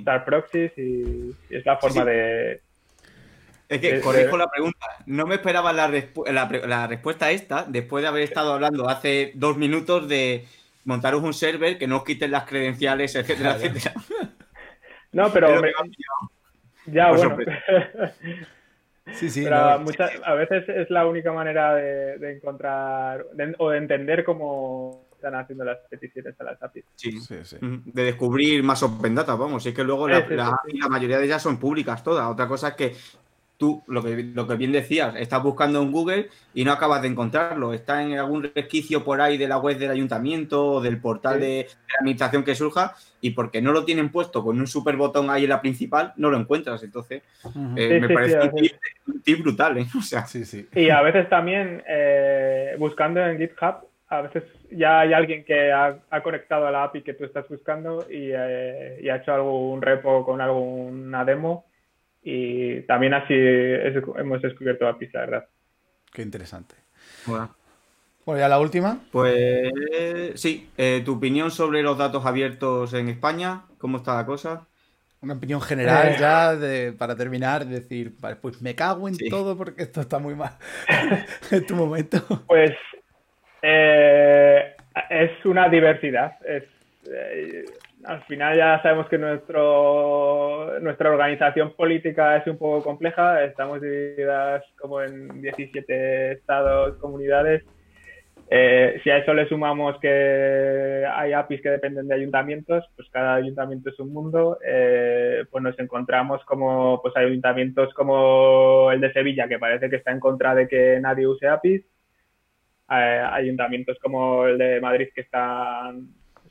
dar 0.04 0.26
proxies 0.26 0.72
y, 0.78 1.36
es 1.50 1.66
la 1.66 1.78
forma 1.78 2.04
de 2.04 2.62
es 3.70 3.82
que, 3.82 4.00
corrijo 4.02 4.38
la 4.38 4.50
pregunta, 4.50 4.86
no 5.06 5.26
me 5.26 5.36
esperaba 5.36 5.74
la, 5.74 5.88
la, 5.88 6.88
respuesta 6.88 7.32
esta 7.32 7.66
después 7.68 8.02
de 8.02 8.08
haber 8.08 8.24
estado 8.24 8.54
hablando 8.54 8.88
hace 8.88 9.32
dos 9.36 9.58
minutos 9.58 10.08
de 10.08 10.46
montaros 10.86 11.22
un 11.22 11.34
server, 11.34 11.78
que 11.78 11.88
no 11.88 11.98
os 11.98 12.04
quiten 12.04 12.32
las 12.32 12.46
credenciales, 12.46 13.16
etcétera, 13.16 13.58
etcétera. 13.58 13.94
No, 15.12 15.32
pero... 15.32 15.62
Ya, 16.86 17.12
bueno. 17.12 17.38
Sí, 19.14 19.30
sí. 19.30 19.44
Pero 19.44 19.56
a 19.56 20.34
veces 20.34 20.68
es 20.68 20.90
la 20.90 21.08
única 21.08 21.32
manera 21.32 21.76
de, 21.76 22.34
encontrar 22.34 23.26
o 23.58 23.70
de 23.70 23.78
entender 23.78 24.26
cómo 24.26 25.06
están 25.14 25.36
haciendo 25.36 25.64
las 25.64 25.78
peticiones 25.90 26.36
a 26.42 26.44
las 26.44 26.62
APIs. 26.62 26.84
Sí, 26.96 27.20
sí, 27.22 27.36
sí. 27.44 27.58
De 27.62 28.04
descubrir 28.04 28.62
más 28.64 28.84
open 28.84 29.16
data, 29.16 29.36
vamos. 29.36 29.66
Es 29.66 29.74
que 29.74 29.86
luego 29.86 30.08
la, 30.08 30.28
la, 30.28 30.90
mayoría 30.90 31.20
de 31.20 31.26
ellas 31.26 31.42
son 31.42 31.58
públicas 31.58 32.04
todas. 32.04 32.30
Otra 32.30 32.50
cosa 32.50 32.68
es 32.68 32.74
que 32.76 32.96
tú, 33.58 33.84
lo 33.88 34.04
que, 34.04 34.24
lo 34.24 34.48
que 34.48 34.56
bien 34.56 34.72
decías, 34.72 35.16
estás 35.16 35.42
buscando 35.42 35.82
en 35.82 35.92
Google 35.92 36.30
y 36.54 36.64
no 36.64 36.72
acabas 36.72 37.02
de 37.02 37.08
encontrarlo. 37.08 37.74
Está 37.74 38.04
en 38.04 38.18
algún 38.18 38.44
resquicio 38.44 39.04
por 39.04 39.20
ahí 39.20 39.38
de 39.38 39.48
la 39.48 39.58
web 39.58 39.78
del 39.78 39.92
ayuntamiento 39.92 40.74
o 40.74 40.82
del 40.82 41.00
portal 41.00 41.40
de, 41.40 41.68
la 41.88 41.96
administración 42.00 42.44
que 42.44 42.56
surja 42.56 42.96
y 43.20 43.32
porque 43.32 43.62
no 43.62 43.72
lo 43.72 43.84
tienen 43.84 44.10
puesto 44.10 44.44
con 44.44 44.60
un 44.60 44.68
super 44.68 44.96
botón 44.96 45.30
ahí 45.30 45.44
en 45.44 45.50
la 45.50 45.62
principal, 45.62 46.14
no 46.18 46.30
lo 46.30 46.38
encuentras. 46.38 46.84
Entonces, 46.84 47.24
eh, 47.76 48.00
me 48.00 48.10
parece 48.10 48.40
un, 48.40 49.22
tip, 49.22 49.42
brutal. 49.42 49.78
¿eh? 49.80 49.88
O 49.98 50.02
sea, 50.02 50.26
Y 50.76 50.90
a 50.90 51.02
veces 51.02 51.28
también, 51.30 51.84
eh, 51.88 52.76
buscando 52.78 53.26
en 53.26 53.38
GitHub, 53.38 53.88
a 54.10 54.22
veces 54.22 54.44
ya 54.72 55.02
hay 55.02 55.14
alguien 55.14 55.44
que 55.44 55.72
ha, 55.72 56.00
conectado 56.24 56.68
a 56.68 56.72
la 56.72 56.84
API 56.84 57.02
que 57.02 57.14
tú 57.14 57.26
estás 57.26 57.48
buscando 57.50 58.06
y, 58.10 58.30
y 58.30 58.34
ha 58.34 59.16
hecho 59.18 59.34
algún 59.34 59.82
repo 59.82 60.24
con 60.24 60.40
alguna 60.40 61.26
demo 61.26 61.67
y 62.30 62.82
también 62.82 63.14
así 63.14 63.34
hemos 63.34 64.42
descubierto 64.42 64.86
a 64.86 64.98
la 65.00 65.20
verdad. 65.22 65.48
Qué 66.12 66.22
interesante. 66.22 66.76
Bueno. 67.26 67.56
¿ya 68.26 68.50
la 68.50 68.60
última? 68.60 69.00
Pues 69.14 69.72
sí, 70.36 70.70
eh, 70.78 71.02
tu 71.06 71.16
opinión 71.16 71.52
sobre 71.52 71.82
los 71.82 71.98
datos 71.98 72.26
abiertos 72.26 72.94
en 72.94 73.08
España, 73.08 73.62
¿cómo 73.78 74.00
está 74.00 74.16
la 74.16 74.26
cosa? 74.26 74.68
Una 75.22 75.36
opinión 75.36 75.62
general 75.62 76.10
eh. 76.10 76.16
ya 76.20 76.56
de, 76.58 76.92
para 76.92 77.16
terminar, 77.16 77.66
decir, 77.66 78.14
pues 78.42 78.62
me 78.62 78.76
cago 78.76 79.08
en 79.08 79.16
todo 79.30 79.56
porque 79.56 79.84
esto 79.84 80.02
está 80.02 80.20
muy 80.20 80.36
mal 80.36 80.52
en 81.52 81.66
tu 81.66 81.78
momento. 81.78 82.44
Pues 82.46 82.74
eh, 83.62 84.76
es 85.10 85.46
una 85.46 85.70
diversidad. 85.70 86.34
Es, 86.46 86.66
al 88.08 88.24
final 88.24 88.56
ya 88.56 88.82
sabemos 88.82 89.10
que 89.10 89.18
nuestro, 89.18 90.80
nuestra 90.80 91.10
organización 91.10 91.74
política 91.74 92.38
es 92.38 92.48
un 92.48 92.58
poco 92.58 92.82
compleja. 92.82 93.44
Estamos 93.44 93.82
divididas 93.82 94.64
como 94.80 95.02
en 95.02 95.42
17 95.42 96.32
estados, 96.32 96.98
comunidades. 97.00 97.66
Eh, 98.50 99.02
si 99.04 99.10
a 99.10 99.18
eso 99.18 99.34
le 99.34 99.50
sumamos 99.50 100.00
que 100.00 101.06
hay 101.06 101.34
APIs 101.34 101.62
que 101.62 101.70
dependen 101.70 102.08
de 102.08 102.16
ayuntamientos, 102.16 102.86
pues 102.96 103.10
cada 103.12 103.36
ayuntamiento 103.36 103.90
es 103.90 104.00
un 104.00 104.14
mundo. 104.14 104.58
Eh, 104.66 105.44
pues 105.52 105.62
nos 105.62 105.78
encontramos 105.78 106.42
como 106.46 107.02
pues 107.02 107.16
ayuntamientos 107.18 107.94
como 107.94 108.90
el 108.90 109.02
de 109.02 109.12
Sevilla, 109.12 109.50
que 109.50 109.60
parece 109.60 109.90
que 109.90 109.98
está 109.98 110.12
en 110.12 110.22
contra 110.22 110.56
de 110.56 110.70
que 110.70 110.98
nadie 111.02 111.28
use 111.28 111.46
APIs. 111.46 111.82
Eh, 112.90 113.22
ayuntamientos 113.34 113.98
como 114.02 114.46
el 114.46 114.58
de 114.58 114.80
Madrid 114.80 115.10
que 115.14 115.22
están 115.22 116.08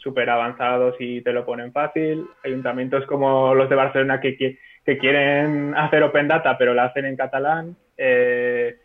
súper 0.06 0.30
avanzados 0.30 0.94
y 1.00 1.20
te 1.22 1.32
lo 1.32 1.44
ponen 1.44 1.72
fácil. 1.72 2.28
Ayuntamientos 2.44 3.04
como 3.06 3.52
los 3.54 3.68
de 3.68 3.74
Barcelona 3.74 4.20
que, 4.20 4.36
que, 4.36 4.56
quieren 4.98 5.74
hacer 5.76 6.04
Open 6.04 6.28
Data, 6.28 6.56
pero 6.56 6.74
lo 6.74 6.82
hacen 6.82 7.06
en 7.06 7.16
catalán. 7.16 7.76
Eh, 7.96 8.76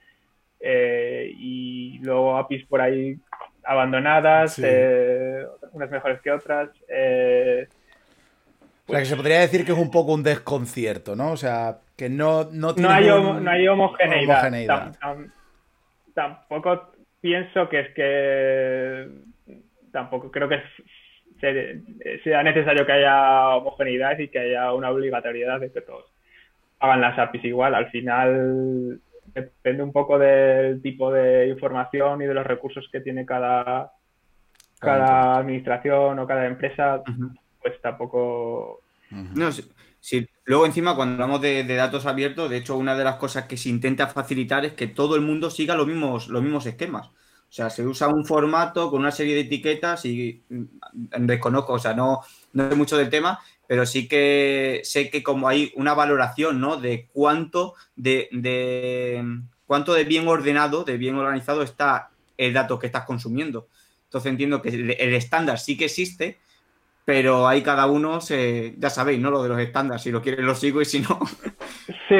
eh, 0.59 1.31
y 1.37 1.99
luego 1.99 2.37
APIs 2.37 2.65
por 2.65 2.81
ahí 2.81 3.15
abandonadas, 3.63 4.59
eh, 4.63 5.45
unas 5.73 5.91
mejores 5.91 6.19
que 6.21 6.31
otras. 6.31 6.69
o 6.69 6.73
sea, 8.87 8.99
que 8.99 9.05
se 9.05 9.15
podría 9.15 9.41
decir 9.41 9.63
que 9.63 9.73
es 9.73 9.77
un 9.77 9.91
poco 9.91 10.13
un 10.13 10.23
desconcierto, 10.23 11.15
¿no? 11.15 11.33
O 11.33 11.37
sea, 11.37 11.81
que 11.95 12.09
no, 12.09 12.45
no, 12.51 12.73
no, 12.75 12.89
hay, 12.89 13.05
no 13.05 13.51
hay 13.51 13.67
homogeneidad. 13.67 14.97
tampoco 16.15 16.93
pienso 17.21 17.69
que 17.69 17.79
es 17.79 17.93
que 17.93 19.07
tampoco 19.91 20.31
creo 20.31 20.49
que 20.49 20.55
sea 21.41 22.43
necesario 22.43 22.85
que 22.85 22.91
haya 22.91 23.49
homogeneidad 23.55 24.17
y 24.19 24.27
que 24.29 24.39
haya 24.39 24.73
una 24.73 24.91
obligatoriedad 24.91 25.59
de 25.59 25.71
que 25.71 25.81
todos 25.81 26.05
hagan 26.79 27.01
las 27.01 27.17
APIs 27.17 27.45
igual. 27.45 27.75
Al 27.75 27.89
final 27.89 28.99
depende 29.33 29.83
un 29.83 29.91
poco 29.91 30.17
del 30.17 30.81
tipo 30.81 31.11
de 31.11 31.47
información 31.47 32.21
y 32.21 32.25
de 32.25 32.33
los 32.33 32.45
recursos 32.45 32.87
que 32.91 33.01
tiene 33.01 33.25
cada, 33.25 33.91
cada 34.79 35.37
administración 35.37 36.19
o 36.19 36.27
cada 36.27 36.45
empresa, 36.45 37.03
pues 37.61 37.81
tampoco... 37.81 38.81
No, 39.09 39.51
si, 39.51 40.27
Luego, 40.45 40.65
encima, 40.65 40.95
cuando 40.95 41.13
hablamos 41.23 41.41
de, 41.41 41.63
datos 41.63 42.05
abiertos, 42.05 42.49
de 42.49 42.57
hecho, 42.57 42.75
una 42.75 42.95
de 42.95 43.03
las 43.03 43.15
cosas 43.15 43.45
que 43.45 43.57
se 43.57 43.69
intenta 43.69 44.07
facilitar 44.07 44.65
es 44.65 44.73
que 44.73 44.87
todo 44.87 45.15
el 45.15 45.21
mundo 45.21 45.49
siga 45.49 45.75
los 45.75 45.87
mismos, 45.87 46.27
los 46.27 46.41
mismos 46.41 46.65
esquemas. 46.65 47.09
O 47.51 47.53
sea, 47.53 47.69
se 47.69 47.85
usa 47.85 48.07
un 48.07 48.25
formato 48.25 48.89
con 48.89 49.01
una 49.01 49.11
serie 49.11 49.35
de 49.35 49.41
etiquetas 49.41 50.05
y 50.05 50.41
mm, 50.47 50.63
desconozco, 51.19 51.73
o 51.73 51.79
sea, 51.79 51.93
no, 51.93 52.21
no 52.53 52.69
sé 52.69 52.75
mucho 52.75 52.95
del 52.95 53.09
tema, 53.09 53.41
pero 53.67 53.85
sí 53.85 54.07
que 54.07 54.79
sé 54.85 55.09
que 55.09 55.21
como 55.21 55.49
hay 55.49 55.73
una 55.75 55.93
valoración, 55.93 56.61
¿no? 56.61 56.77
De 56.77 57.09
cuánto 57.11 57.73
de, 57.97 58.29
de 58.31 59.21
cuánto 59.65 59.93
de 59.93 60.05
bien 60.05 60.29
ordenado, 60.29 60.85
de 60.85 60.95
bien 60.95 61.15
organizado 61.17 61.61
está 61.61 62.11
el 62.37 62.53
dato 62.53 62.79
que 62.79 62.87
estás 62.87 63.03
consumiendo. 63.03 63.67
Entonces 64.05 64.31
entiendo 64.31 64.61
que 64.61 64.69
el 64.69 65.13
estándar 65.13 65.59
sí 65.59 65.77
que 65.77 65.85
existe, 65.85 66.39
pero 67.03 67.49
ahí 67.49 67.61
cada 67.63 67.85
uno 67.85 68.21
se, 68.21 68.75
ya 68.77 68.89
sabéis, 68.89 69.19
¿no? 69.19 69.29
Lo 69.29 69.43
de 69.43 69.49
los 69.49 69.59
estándares, 69.59 70.03
si 70.03 70.11
lo 70.11 70.21
quieres 70.21 70.45
lo 70.45 70.55
sigo 70.55 70.81
y 70.81 70.85
si 70.85 71.01
no. 71.01 71.19
Sí, 72.07 72.15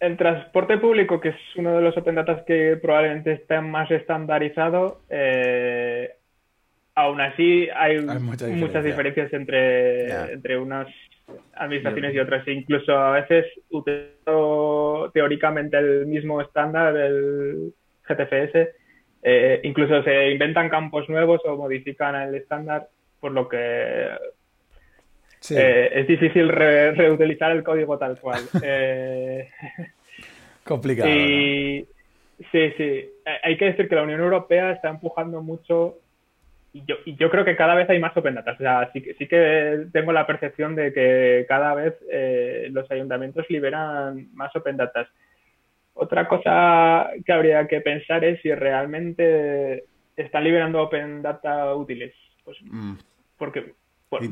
el 0.00 0.16
transporte 0.16 0.78
público, 0.78 1.20
que 1.20 1.30
es 1.30 1.36
uno 1.56 1.74
de 1.76 1.82
los 1.82 1.96
open 1.96 2.16
data 2.16 2.44
que 2.44 2.76
probablemente 2.80 3.32
está 3.32 3.60
más 3.60 3.90
estandarizado, 3.90 5.00
eh, 5.08 6.10
aún 6.94 7.20
así 7.20 7.68
hay, 7.74 8.00
muchas 8.00 8.84
diferencias 8.84 9.32
entre, 9.32 10.32
entre 10.32 10.58
unas 10.58 10.88
administraciones 11.54 12.14
y 12.14 12.18
otras. 12.18 12.46
Incluso 12.48 12.96
a 12.96 13.12
veces 13.12 13.46
utilizo 13.70 15.10
teóricamente 15.12 15.76
el 15.78 16.06
mismo 16.06 16.40
estándar 16.40 16.94
del 16.94 17.74
GTFS. 18.08 18.68
Eh, 19.22 19.60
incluso 19.64 20.02
se 20.02 20.30
inventan 20.30 20.68
campos 20.68 21.08
nuevos 21.08 21.40
o 21.44 21.56
modifican 21.56 22.14
el 22.14 22.34
estándar 22.34 22.88
por 23.20 23.32
lo 23.32 23.48
que 23.48 24.08
eh, 25.50 25.90
es 25.92 26.06
difícil 26.06 26.48
reutilizar 26.48 27.52
el 27.52 27.62
código 27.62 27.98
tal 27.98 28.18
cual. 28.20 28.42
Eh, 28.62 29.48
Complicado. 30.64 31.08
Sí, 31.08 31.86
sí. 32.50 33.08
Hay 33.42 33.56
que 33.56 33.66
decir 33.66 33.88
que 33.88 33.94
la 33.94 34.02
Unión 34.02 34.20
Europea 34.20 34.72
está 34.72 34.88
empujando 34.88 35.42
mucho 35.42 35.98
y 36.72 36.84
yo, 36.84 36.96
y 37.06 37.16
yo 37.16 37.30
creo 37.30 37.44
que 37.44 37.56
cada 37.56 37.74
vez 37.74 37.88
hay 37.88 37.98
más 37.98 38.14
open 38.16 38.34
data. 38.34 38.52
O 38.52 38.56
sea, 38.56 38.90
sí, 38.92 39.02
sí 39.18 39.26
que 39.26 39.86
tengo 39.92 40.12
la 40.12 40.26
percepción 40.26 40.74
de 40.74 40.92
que 40.92 41.46
cada 41.48 41.74
vez 41.74 41.94
eh, 42.10 42.68
los 42.70 42.90
ayuntamientos 42.90 43.46
liberan 43.48 44.28
más 44.34 44.54
open 44.54 44.76
data. 44.76 45.08
Otra 45.94 46.28
cosa 46.28 47.10
que 47.24 47.32
habría 47.32 47.66
que 47.66 47.80
pensar 47.80 48.22
es 48.24 48.42
si 48.42 48.52
realmente 48.52 49.84
están 50.14 50.44
liberando 50.44 50.82
open 50.82 51.22
data 51.22 51.74
útiles. 51.74 52.12
Pues, 52.44 52.58
mm. 52.62 52.96
Porque, 53.38 53.72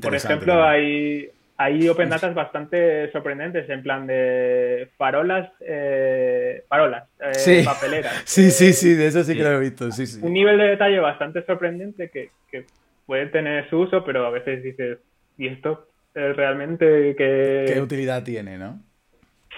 por, 0.01 0.15
ejemplo, 0.15 0.63
hay, 0.63 1.29
hay 1.57 1.89
open 1.89 2.09
data 2.09 2.29
bastante 2.31 3.11
sorprendentes, 3.13 3.69
en 3.69 3.83
plan 3.83 4.07
de 4.07 4.89
farolas, 4.97 5.51
eh, 5.61 6.65
farolas, 6.69 7.09
eh, 7.21 7.63
papeleras. 7.65 8.23
Sí, 8.25 8.51
sí, 8.51 8.73
sí, 8.73 8.95
de 8.95 9.07
eso 9.07 9.23
sí, 9.25 9.37
que 9.37 9.43
lo 9.43 9.53
he 9.53 9.61
visto. 9.61 9.91
Sí, 9.91 10.07
sí. 10.07 10.21
Un 10.23 10.33
nivel 10.33 10.59
de 10.59 10.69
detalle 10.69 10.99
bastante 11.01 11.45
sorprendente 11.45 12.11
que, 12.11 12.31
que 12.51 12.65
puede 13.07 13.27
tener 13.27 13.69
su 13.71 13.81
uso, 13.81 14.05
pero 14.05 14.27
a 14.27 14.31
veces 14.31 14.63
dices, 14.63 14.99
¿y 15.39 15.49
esto 15.49 15.89
realmente 16.15 17.15
qué... 17.17 17.65
¿Qué 17.73 17.81
utilidad 17.81 18.23
tiene, 18.23 18.57
no? 18.57 18.81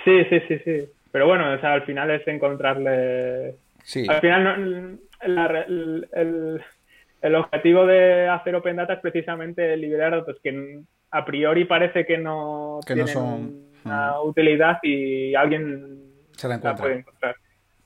Sí, 0.04 0.24
sí, 0.30 0.40
sí, 0.48 0.58
sí. 0.64 0.88
Pero 1.12 1.26
bueno, 1.26 1.52
o 1.52 1.60
sea, 1.60 1.72
al 1.72 1.82
final 1.82 2.10
es 2.10 2.26
encontrarle... 2.28 3.54
Sí. 3.82 4.06
Al 4.08 4.20
final 4.20 4.98
el, 5.20 6.08
el 6.12 6.62
objetivo 7.34 7.86
de 7.86 8.28
hacer 8.28 8.54
Open 8.54 8.76
Data 8.76 8.94
es 8.94 9.00
precisamente 9.00 9.76
liberar 9.76 10.12
datos 10.12 10.36
que 10.42 10.82
a 11.10 11.24
priori 11.24 11.64
parece 11.64 12.04
que 12.06 12.18
no 12.18 12.80
tienen 12.86 13.08
son... 13.08 13.70
una 13.84 14.12
mm. 14.12 14.26
utilidad 14.26 14.78
y 14.82 15.34
alguien 15.34 16.04
se 16.36 16.48
la, 16.48 16.74
puede 16.74 16.98
encontrar. 16.98 17.36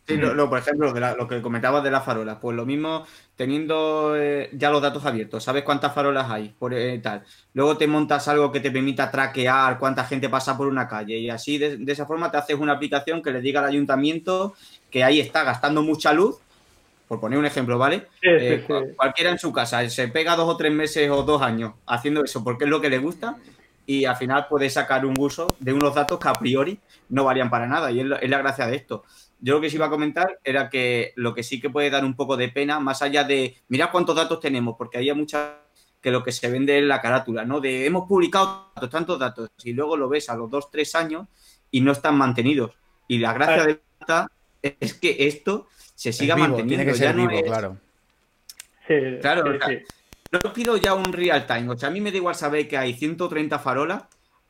Sí, 0.06 0.16
lo, 0.16 0.48
por 0.48 0.58
ejemplo, 0.58 0.92
lo, 0.92 1.28
que 1.28 1.40
comentabas 1.40 1.84
de 1.84 1.90
las 1.90 2.04
farolas, 2.04 2.38
pues 2.40 2.56
lo 2.56 2.66
mismo 2.66 3.06
teniendo 3.36 4.16
eh, 4.16 4.50
ya 4.52 4.70
los 4.70 4.82
datos 4.82 5.06
abiertos, 5.06 5.44
sabes 5.44 5.62
cuántas 5.62 5.94
farolas 5.94 6.28
hay, 6.28 6.48
por 6.58 6.74
eh, 6.74 6.98
tal. 6.98 7.22
Luego 7.54 7.76
te 7.76 7.86
montas 7.86 8.26
algo 8.26 8.50
que 8.50 8.58
te 8.58 8.72
permita 8.72 9.10
traquear 9.10 9.78
cuánta 9.78 10.04
gente 10.04 10.28
pasa 10.28 10.56
por 10.56 10.66
una 10.66 10.88
calle 10.88 11.16
y 11.18 11.30
así 11.30 11.58
de, 11.58 11.76
de 11.76 11.92
esa 11.92 12.06
forma 12.06 12.30
te 12.30 12.38
haces 12.38 12.56
una 12.56 12.72
aplicación 12.72 13.22
que 13.22 13.30
le 13.30 13.40
diga 13.40 13.60
al 13.60 13.66
ayuntamiento 13.66 14.54
que 14.90 15.04
ahí 15.04 15.20
está 15.20 15.44
gastando 15.44 15.82
mucha 15.82 16.12
luz 16.12 16.40
por 17.10 17.18
poner 17.18 17.40
un 17.40 17.44
ejemplo, 17.44 17.76
¿vale? 17.76 18.06
Eh, 18.22 18.64
cualquiera 18.96 19.32
en 19.32 19.38
su 19.40 19.52
casa 19.52 19.90
se 19.90 20.06
pega 20.06 20.36
dos 20.36 20.48
o 20.48 20.56
tres 20.56 20.72
meses 20.72 21.10
o 21.10 21.24
dos 21.24 21.42
años 21.42 21.72
haciendo 21.84 22.22
eso 22.22 22.44
porque 22.44 22.66
es 22.66 22.70
lo 22.70 22.80
que 22.80 22.88
le 22.88 22.98
gusta 22.98 23.36
y 23.84 24.04
al 24.04 24.14
final 24.14 24.46
puede 24.48 24.70
sacar 24.70 25.04
un 25.04 25.16
uso 25.18 25.56
de 25.58 25.72
unos 25.72 25.92
datos 25.92 26.20
que 26.20 26.28
a 26.28 26.34
priori 26.34 26.78
no 27.08 27.24
valían 27.24 27.50
para 27.50 27.66
nada 27.66 27.90
y 27.90 27.98
es 27.98 28.06
la, 28.06 28.38
gracia 28.38 28.68
de 28.68 28.76
esto. 28.76 29.02
Yo 29.40 29.54
lo 29.54 29.60
que 29.60 29.68
sí 29.68 29.74
iba 29.74 29.86
a 29.86 29.90
comentar 29.90 30.38
era 30.44 30.70
que 30.70 31.12
lo 31.16 31.34
que 31.34 31.42
sí 31.42 31.60
que 31.60 31.68
puede 31.68 31.90
dar 31.90 32.04
un 32.04 32.14
poco 32.14 32.36
de 32.36 32.48
pena, 32.48 32.78
más 32.78 33.02
allá 33.02 33.24
de, 33.24 33.56
mira 33.66 33.90
cuántos 33.90 34.14
datos 34.14 34.38
tenemos, 34.38 34.76
porque 34.78 34.98
hay 34.98 35.12
muchas 35.12 35.50
que 36.00 36.12
lo 36.12 36.22
que 36.22 36.30
se 36.30 36.48
vende 36.48 36.78
es 36.78 36.84
la 36.84 37.00
carátula, 37.00 37.44
¿no? 37.44 37.58
De 37.58 37.86
hemos 37.86 38.06
publicado 38.06 38.70
tantos, 38.88 39.18
datos 39.18 39.50
y 39.64 39.72
luego 39.72 39.96
lo 39.96 40.08
ves 40.08 40.30
a 40.30 40.36
los 40.36 40.48
dos, 40.48 40.70
tres 40.70 40.94
años 40.94 41.26
y 41.72 41.80
no 41.80 41.90
están 41.90 42.16
mantenidos. 42.16 42.70
Y 43.08 43.18
la 43.18 43.32
gracia 43.32 43.64
de 43.64 43.80
es 44.62 44.94
que 44.94 45.26
esto 45.26 45.66
se 46.00 46.14
siga 46.14 46.34
manteniendo. 46.34 46.76
Tiene 46.76 46.86
que 46.86 46.96
ser 46.96 47.14
vivo, 47.14 47.42
claro. 47.42 47.76
Sí, 48.88 48.94
claro, 49.20 49.58
no 50.32 50.52
pido 50.54 50.78
ya 50.78 50.94
un 50.94 51.12
real 51.12 51.46
time. 51.46 51.68
O 51.68 51.76
sea, 51.76 51.90
a 51.90 51.92
mí 51.92 52.00
me 52.00 52.10
da 52.10 52.16
igual 52.16 52.34
saber 52.34 52.66
que 52.66 52.78
hay 52.78 52.94
130 52.94 53.58
farolas 53.58 54.04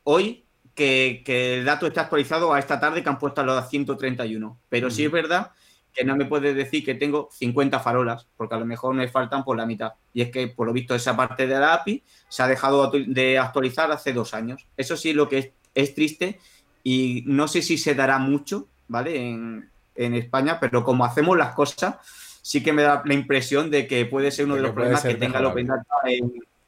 hoy 0.05 0.45
que, 0.73 1.21
el 1.25 1.65
dato 1.65 1.87
está 1.87 2.03
actualizado 2.03 2.53
a 2.53 2.59
esta 2.59 2.79
tarde 2.79 3.03
que 3.03 3.09
han 3.09 3.19
puesto 3.19 3.41
a 3.41 3.43
los 3.43 3.69
131. 3.69 4.59
Pero 4.69 4.89
sí 4.89 5.03
es 5.03 5.11
verdad 5.11 5.51
que 5.93 6.05
no 6.05 6.15
me 6.15 6.23
puedes 6.23 6.55
decir 6.55 6.85
que 6.85 6.95
tengo 6.95 7.27
50 7.33 7.81
farolas, 7.81 8.25
porque 8.37 8.55
a 8.55 8.59
lo 8.59 8.65
mejor 8.65 8.93
me 8.93 9.09
faltan 9.09 9.43
por 9.43 9.57
la 9.57 9.65
mitad. 9.65 9.91
Y 10.13 10.21
es 10.21 10.31
que, 10.31 10.47
por 10.47 10.67
lo 10.67 10.71
visto, 10.71 10.95
esa 10.95 11.17
parte 11.17 11.47
de 11.47 11.59
la 11.59 11.73
API 11.73 12.01
se 12.29 12.43
ha 12.43 12.47
dejado 12.47 12.89
de 12.89 13.37
actualizar 13.37 13.91
hace 13.91 14.13
dos 14.13 14.33
años. 14.33 14.65
Eso 14.77 14.95
sí 14.95 15.09
es 15.09 15.15
lo 15.17 15.27
que 15.27 15.37
es, 15.37 15.49
es 15.75 15.93
triste 15.93 16.39
y 16.81 17.25
no 17.25 17.49
sé 17.49 17.61
si 17.61 17.77
se 17.77 17.93
dará 17.93 18.19
mucho, 18.19 18.69
¿vale? 18.87 19.17
En, 19.17 19.69
en 20.05 20.15
España, 20.15 20.59
pero 20.59 20.83
como 20.83 21.05
hacemos 21.05 21.37
las 21.37 21.53
cosas, 21.53 21.95
sí 22.41 22.63
que 22.63 22.73
me 22.73 22.81
da 22.83 23.01
la 23.05 23.13
impresión 23.13 23.69
de 23.69 23.87
que 23.87 24.05
puede 24.05 24.31
ser 24.31 24.45
uno 24.45 24.55
de, 24.55 24.61
los 24.61 24.71
problemas 24.71 25.03
que 25.03 25.15
tenga 25.15 25.39
el 25.39 25.45
Open 25.45 25.67
Data. 25.67 25.85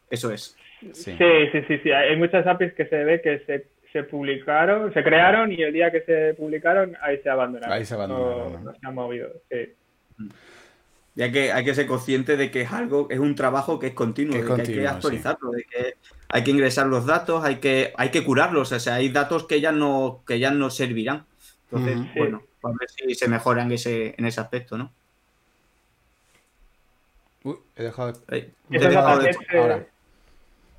Eso 0.10 0.32
es. 0.32 0.56
Sí. 0.94 1.16
sí. 1.18 1.62
sí, 1.68 1.78
sí, 1.82 1.92
Hay 1.92 2.16
muchas 2.18 2.46
APIs 2.46 2.74
que 2.74 2.86
se 2.86 3.04
ve 3.04 3.22
que 3.22 3.40
se, 3.46 3.68
se, 3.92 4.04
publicaron, 4.04 4.94
se 4.94 5.04
crearon 5.04 5.52
y 5.52 5.62
el 5.62 5.72
día 5.74 5.92
que 5.92 6.02
se 6.02 6.34
publicaron, 6.36 6.96
ahí 7.02 7.20
se 7.20 7.30
abandonaron. 7.30 7.76
Ahí 7.76 7.86
se 7.86 7.94
abandonaron. 7.94 8.64
No, 8.64 8.72
se 8.74 8.80
han 8.86 8.96
movido. 8.96 9.30
Sí. 9.50 9.74
Y 11.16 11.22
hay 11.22 11.32
que, 11.32 11.52
hay 11.52 11.64
que 11.64 11.76
ser 11.76 11.88
consciente 11.88 12.38
de 12.38 12.52
que 12.52 12.62
es 12.62 12.72
algo, 12.72 13.08
es 13.10 13.20
un 13.20 13.36
trabajo 13.36 13.80
que 13.80 13.88
es 13.88 13.94
continuo, 13.94 14.36
de 14.36 14.46
que 14.46 14.62
hay 14.62 14.80
que 14.80 14.88
actualizarlo, 14.88 15.52
de 15.52 15.64
que 15.64 15.94
hay 16.28 16.44
que 16.44 16.52
ingresar 16.52 16.88
los 16.88 17.06
datos, 17.06 17.46
hay 17.46 17.58
que, 17.58 17.94
hay 17.96 18.10
que 18.10 18.24
curarlos. 18.24 18.72
O 18.72 18.80
sea, 18.80 18.96
hay 18.96 19.10
datos 19.10 19.46
que 19.46 19.62
ya 19.62 19.72
no, 19.72 20.24
que 20.28 20.40
ya 20.40 20.52
no 20.52 20.70
servirán. 20.70 21.26
Entonces, 21.72 21.98
bueno 22.16 22.44
a 22.64 22.72
ver 22.80 22.90
si 22.90 23.16
se 23.16 23.28
mejora 23.28 23.64
en 23.64 23.72
ese, 23.72 24.16
en 24.18 24.26
ese 24.26 24.42
aspecto, 24.42 24.78
¿no? 24.78 24.92
Uy, 27.44 27.58
he 27.76 27.84
dejado 27.84 28.14
de... 28.28 28.52
ahora. 29.58 29.86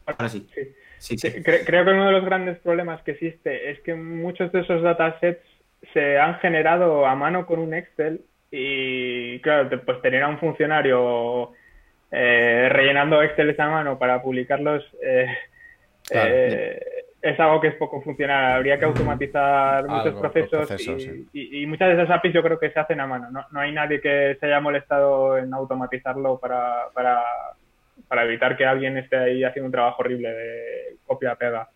ahora 0.06 0.28
sí. 0.28 0.48
Sí. 0.98 1.16
Creo 1.18 1.84
que 1.84 1.90
uno 1.90 2.06
de 2.06 2.12
los 2.12 2.24
grandes 2.24 2.58
problemas 2.60 3.02
que 3.02 3.10
existe 3.10 3.70
es 3.70 3.78
que 3.80 3.94
muchos 3.94 4.50
de 4.52 4.60
esos 4.60 4.82
datasets 4.82 5.44
se 5.92 6.18
han 6.18 6.38
generado 6.38 7.04
a 7.06 7.14
mano 7.14 7.44
con 7.44 7.58
un 7.58 7.74
Excel 7.74 8.22
y, 8.50 9.38
claro, 9.40 9.68
pues 9.84 10.00
tener 10.00 10.22
a 10.22 10.28
un 10.28 10.38
funcionario 10.38 11.52
eh, 12.10 12.68
rellenando 12.70 13.22
Excel 13.22 13.54
a 13.58 13.68
mano 13.68 13.98
para 13.98 14.22
publicarlos 14.22 14.82
eh, 15.02 15.26
eh, 16.10 17.03
es 17.24 17.40
algo 17.40 17.60
que 17.60 17.68
es 17.68 17.74
poco 17.76 18.02
funcional. 18.02 18.52
Habría 18.52 18.78
que 18.78 18.84
automatizar 18.84 19.86
muchos 19.88 20.14
procesos, 20.14 20.70
y, 21.32 21.66
muchas 21.66 21.88
de 21.88 21.94
esas 21.94 22.10
APIs 22.10 22.34
yo 22.34 22.42
creo 22.42 22.58
que 22.58 22.70
se 22.70 22.78
hacen 22.78 23.00
a 23.00 23.06
mano. 23.06 23.30
No, 23.50 23.60
hay 23.60 23.72
nadie 23.72 24.00
que 24.00 24.36
se 24.38 24.46
haya 24.46 24.60
molestado 24.60 25.38
en 25.38 25.52
automatizarlo 25.54 26.38
para, 26.38 26.90
para, 26.92 28.24
evitar 28.24 28.56
que 28.56 28.66
alguien 28.66 28.98
esté 28.98 29.16
ahí 29.16 29.42
haciendo 29.42 29.66
un 29.66 29.72
trabajo 29.72 30.02
horrible 30.02 30.28
de 30.28 30.96
copia-pega. 31.06 31.68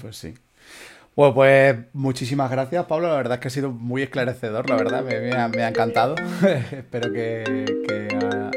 Pues 0.00 0.16
sí. 0.16 0.34
Bueno, 1.16 1.34
pues 1.34 1.76
muchísimas 1.92 2.50
gracias, 2.50 2.86
Pablo. 2.86 3.08
La 3.08 3.16
verdad 3.16 3.34
es 3.34 3.40
que 3.40 3.48
ha 3.48 3.50
sido 3.50 3.70
muy 3.70 4.02
esclarecedor, 4.02 4.68
la 4.68 4.76
verdad, 4.76 5.04
me, 5.04 5.62
ha, 5.62 5.68
encantado. 5.68 6.16
Espero 6.72 7.12
que, 7.12 7.44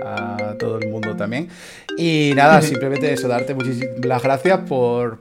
a, 0.03 0.55
todo 0.57 0.79
el 0.79 0.89
mundo 0.89 0.96
también. 1.17 1.49
Y 1.97 2.31
nada, 2.35 2.61
simplemente 2.61 3.11
eso, 3.11 3.27
darte 3.27 3.53
muchísimas 3.53 4.23
gracias 4.23 4.59
por, 4.67 5.19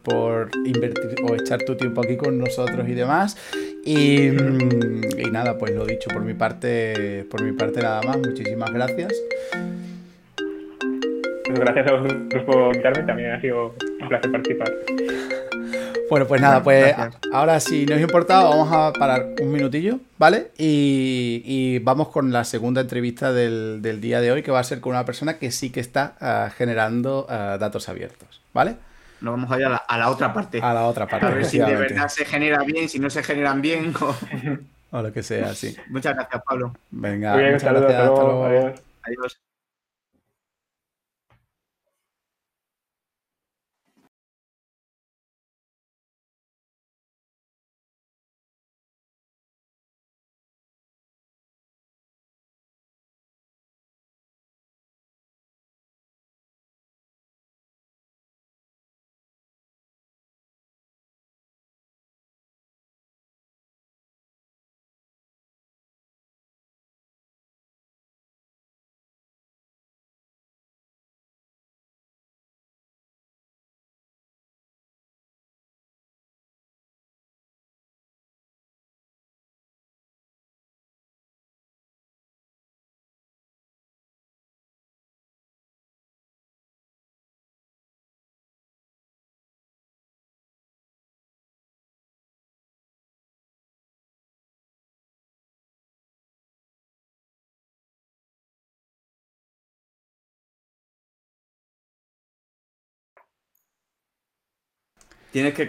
invertir 0.64 1.16
o 1.28 1.34
echar 1.34 1.62
tu 1.62 1.76
tiempo 1.76 2.02
aquí 2.02 2.16
con 2.16 2.38
nosotros 2.38 2.88
y 2.88 2.92
demás. 2.92 3.36
Y, 3.84 4.28
y, 4.28 5.30
nada, 5.30 5.58
pues 5.58 5.74
lo 5.74 5.86
dicho, 5.86 6.10
por 6.10 6.22
mi 6.22 6.34
parte, 6.34 7.24
por 7.30 7.42
mi 7.42 7.52
parte 7.52 7.80
nada 7.80 8.02
más, 8.02 8.18
muchísimas 8.18 8.70
gracias. 8.72 9.12
Gracias 11.48 11.86
a 11.86 11.92
vosotros 11.92 12.44
por 12.44 12.74
invitarme, 12.74 13.02
también 13.04 13.30
ha 13.30 13.40
sido 13.40 13.74
un 14.00 14.08
placer 14.08 14.30
participar. 14.32 14.72
Bueno, 16.08 16.26
pues 16.26 16.40
nada, 16.40 16.62
pues 16.62 16.94
ahora 17.32 17.58
si 17.58 17.84
no 17.84 17.96
os 17.96 18.00
importa, 18.00 18.44
vamos 18.44 18.68
a 18.72 18.92
parar 18.92 19.34
un 19.40 19.50
minutillo, 19.50 19.98
¿vale? 20.18 20.52
Y, 20.56 21.78
vamos 21.80 22.08
con 22.08 22.32
la 22.32 22.44
segunda 22.44 22.80
entrevista 22.80 23.32
del, 23.32 24.00
día 24.00 24.20
de 24.20 24.30
hoy, 24.30 24.42
que 24.42 24.50
va 24.50 24.60
a 24.60 24.64
ser 24.64 24.80
con 24.80 24.90
una 24.90 25.04
persona 25.04 25.38
que 25.38 25.50
sí 25.50 25.70
que 25.70 25.80
está 25.80 26.14
ah, 26.20 26.50
generando 26.56 27.26
ah, 27.28 27.56
datos 27.58 27.88
abiertos, 27.88 28.40
¿vale? 28.52 28.76
Nos 29.20 29.32
vamos 29.32 29.50
a 29.50 29.58
ir 29.58 29.66
a 29.66 29.98
la, 29.98 30.10
otra 30.10 30.32
parte. 30.32 30.60
A 30.62 30.74
la 30.74 30.86
otra 30.86 31.06
parte. 31.06 31.26
A 31.26 31.30
ver 31.30 31.44
si 31.44 31.58
de 31.58 31.74
verdad 31.74 32.08
se 32.08 32.24
genera 32.24 32.62
bien, 32.64 32.88
si 32.88 32.98
no 32.98 33.10
se 33.10 33.22
generan 33.22 33.62
bien. 33.62 33.94
O, 34.90 35.02
lo 35.02 35.12
que 35.12 35.22
sea, 35.22 35.54
sí. 35.54 35.74
Muchas 35.88 36.14
gracias, 36.14 36.42
Pablo. 36.46 36.74
Venga, 36.90 37.34
muchas 37.34 37.62
gracias. 37.62 38.00
Hasta 38.00 38.22
luego. 38.22 38.44
Adiós. 38.44 39.40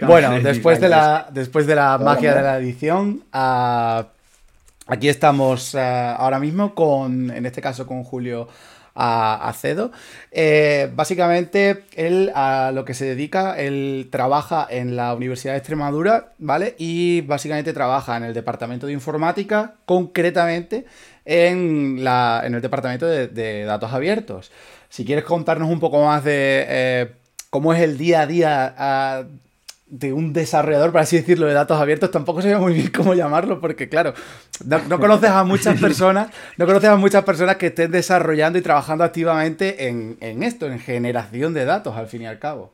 Bueno, 0.06 0.40
después 0.40 0.80
de, 0.80 0.88
la, 0.88 1.28
después 1.32 1.66
de 1.66 1.74
la 1.74 1.98
magia 1.98 2.34
de 2.34 2.42
la 2.42 2.58
edición, 2.58 3.22
ah, 3.32 4.06
aquí 4.86 5.08
estamos 5.08 5.74
ah, 5.74 6.14
ahora 6.16 6.38
mismo 6.38 6.74
con, 6.74 7.30
en 7.30 7.46
este 7.46 7.60
caso, 7.60 7.86
con 7.86 8.04
Julio 8.04 8.48
Acedo. 9.00 9.92
Eh, 10.32 10.90
básicamente, 10.94 11.84
él 11.94 12.32
a 12.34 12.72
lo 12.74 12.84
que 12.84 12.94
se 12.94 13.04
dedica, 13.04 13.56
él 13.56 14.08
trabaja 14.10 14.66
en 14.68 14.96
la 14.96 15.14
Universidad 15.14 15.52
de 15.52 15.58
Extremadura, 15.58 16.32
¿vale? 16.38 16.74
Y 16.78 17.20
básicamente 17.20 17.72
trabaja 17.72 18.16
en 18.16 18.24
el 18.24 18.34
departamento 18.34 18.86
de 18.86 18.92
informática, 18.92 19.74
concretamente 19.86 20.84
en, 21.24 22.02
la, 22.02 22.42
en 22.44 22.54
el 22.54 22.60
departamento 22.60 23.06
de, 23.06 23.64
datos 23.64 23.92
abiertos. 23.92 24.50
Si 24.88 25.04
quieres 25.04 25.24
contarnos 25.24 25.70
un 25.70 25.78
poco 25.78 26.04
más 26.04 26.24
de 26.24 26.64
eh, 26.68 27.12
cómo 27.50 27.72
es 27.74 27.80
el 27.80 27.98
día 27.98 28.22
a 28.22 28.26
día 28.26 28.74
ah, 28.76 29.24
de 29.90 30.12
un 30.12 30.32
desarrollador, 30.32 30.92
por 30.92 31.00
así 31.00 31.16
decirlo, 31.16 31.46
de 31.46 31.54
datos 31.54 31.80
abiertos, 31.80 32.10
tampoco 32.10 32.42
sé 32.42 32.56
muy 32.56 32.74
bien 32.74 32.90
cómo 32.94 33.14
llamarlo, 33.14 33.60
porque 33.60 33.88
claro, 33.88 34.12
no, 34.64 35.00
conoces 35.00 35.30
a 35.30 35.44
muchas 35.44 35.80
personas, 35.80 36.30
no 36.56 36.66
conoces 36.66 36.90
a 36.90 36.96
muchas 36.96 37.24
personas 37.24 37.56
que 37.56 37.66
estén 37.66 37.90
desarrollando 37.90 38.58
y 38.58 38.62
trabajando 38.62 39.04
activamente 39.04 39.88
en, 39.88 40.42
esto, 40.42 40.66
en 40.66 40.78
generación 40.78 41.54
de 41.54 41.64
datos, 41.64 41.96
al 41.96 42.06
fin 42.06 42.22
y 42.22 42.26
al 42.26 42.38
cabo. 42.38 42.72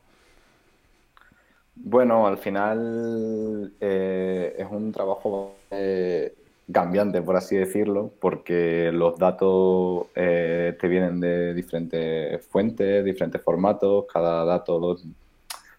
Bueno, 1.77 2.27
al 2.27 2.39
final 2.39 3.73
eh, 3.81 4.55
es 4.59 4.67
un 4.71 4.93
trabajo 4.93 5.57
eh, 5.71 6.33
cambiante, 6.73 7.21
por 7.21 7.37
así 7.37 7.57
decirlo, 7.57 8.13
porque 8.21 8.91
los 8.93 9.19
datos 9.19 10.07
eh, 10.15 10.77
te 10.81 10.89
vienen 10.89 11.21
de 11.21 11.53
diferentes 11.53 12.45
fuentes, 12.47 13.05
diferentes 13.05 13.43
formatos, 13.43 14.07
cada 14.13 14.45
dato 14.45 14.79
los 14.79 15.05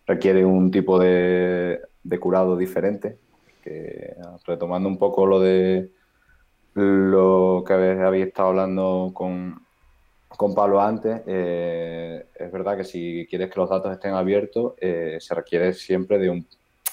requiere 0.05 0.45
un 0.45 0.71
tipo 0.71 0.99
de, 0.99 1.81
curado 2.19 2.57
diferente. 2.57 3.17
Que, 3.63 4.15
retomando 4.45 4.87
un 4.87 4.97
poco 4.97 5.25
lo 5.25 5.39
de 5.39 5.89
lo 6.75 7.63
que 7.65 7.73
habéis 7.73 8.27
estado 8.27 8.49
hablando 8.49 9.11
con, 9.13 9.61
con 10.27 10.53
Pablo 10.53 10.81
antes, 10.81 11.21
eh, 11.25 12.25
es 12.35 12.51
verdad 12.51 12.77
que 12.77 12.83
si 12.83 13.25
quieres 13.29 13.49
que 13.49 13.59
los 13.59 13.69
datos 13.69 13.91
estén 13.93 14.13
abiertos, 14.13 14.73
eh, 14.79 15.17
se 15.19 15.33
requiere 15.33 15.73
siempre 15.73 16.19
de 16.19 16.29
un, 16.29 16.45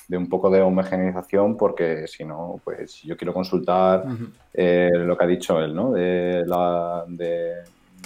de 0.06 0.16
un 0.16 0.28
poco 0.28 0.50
de 0.50 0.62
homogeneización, 0.62 1.56
porque 1.56 2.06
si 2.06 2.24
no, 2.24 2.60
pues 2.62 2.92
si 2.92 3.08
yo 3.08 3.16
quiero 3.16 3.34
consultar 3.34 4.04
eh, 4.54 4.90
lo 4.92 5.18
que 5.18 5.24
ha 5.24 5.28
dicho 5.28 5.60
él, 5.60 5.74
¿no? 5.74 5.90
De, 5.92 6.44
la, 6.46 7.04
de, 7.08 7.56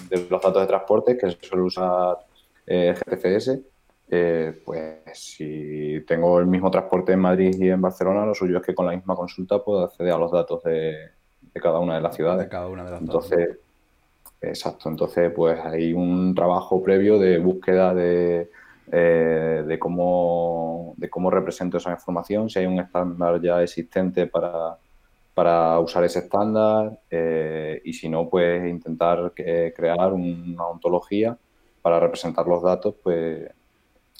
de, 0.09 0.26
los 0.30 0.42
datos 0.42 0.62
de 0.62 0.66
transporte 0.66 1.18
que 1.18 1.30
suele 1.30 1.62
usar 1.62 2.16
GTFS, 2.66 3.61
eh, 4.09 4.62
pues 4.64 5.00
si 5.14 6.04
tengo 6.07 6.38
el 6.38 6.46
mismo 6.46 6.70
transporte 6.70 7.12
en 7.12 7.20
Madrid 7.20 7.57
y 7.59 7.68
en 7.70 7.80
Barcelona, 7.80 8.24
lo 8.24 8.34
suyo 8.34 8.59
es 8.59 8.62
que 8.64 8.74
con 8.74 8.86
la 8.86 8.92
misma 8.92 9.16
consulta 9.16 9.62
puedo 9.62 9.84
acceder 9.84 10.12
a 10.12 10.18
los 10.18 10.30
datos 10.30 10.62
de, 10.62 11.11
cada 11.54 11.80
una 11.80 11.96
de 11.96 12.00
las 12.00 12.14
ciudades. 12.14 12.44
De 12.44 12.48
cada 12.48 12.68
una 12.68 12.84
de 12.84 12.90
las 12.92 13.00
entonces, 13.00 13.59
exacto. 14.40 14.88
Entonces, 14.88 15.32
pues 15.34 15.59
hay 15.64 15.92
un 15.92 16.34
trabajo 16.34 16.82
previo 16.82 17.18
de 17.18 17.38
búsqueda 17.38 17.94
de, 17.94 18.50
eh, 18.92 19.64
de 19.66 19.78
cómo 19.78 20.94
de 20.96 21.11
cómo 21.11 21.30
represento 21.30 21.78
esa 21.78 21.90
información, 21.90 22.48
si 22.48 22.61
hay 22.61 22.66
un 22.66 22.78
estándar 22.78 23.40
ya 23.42 23.61
existente 23.61 24.26
para, 24.28 24.78
para 25.34 25.78
usar 25.80 26.04
ese 26.04 26.20
estándar 26.20 27.00
eh, 27.11 27.82
y 27.84 27.92
si 27.92 28.09
no, 28.09 28.30
pues 28.30 28.66
intentar 28.66 29.32
crear 29.34 30.12
una 30.12 30.66
ontología 30.68 31.36
para 31.82 32.00
representar 32.00 32.46
los 32.46 32.62
datos, 32.62 32.94
pues 33.02 33.50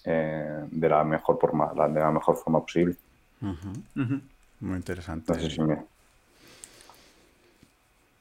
eh, 0.07 0.65
de 0.71 0.89
la 0.89 1.03
mejor 1.03 1.39
forma, 1.39 1.73
de 1.89 2.01
la 2.01 2.11
mejor 2.13 2.37
forma 2.37 2.61
posible. 2.61 2.95
Muy 4.61 4.77
interesante. 4.77 5.33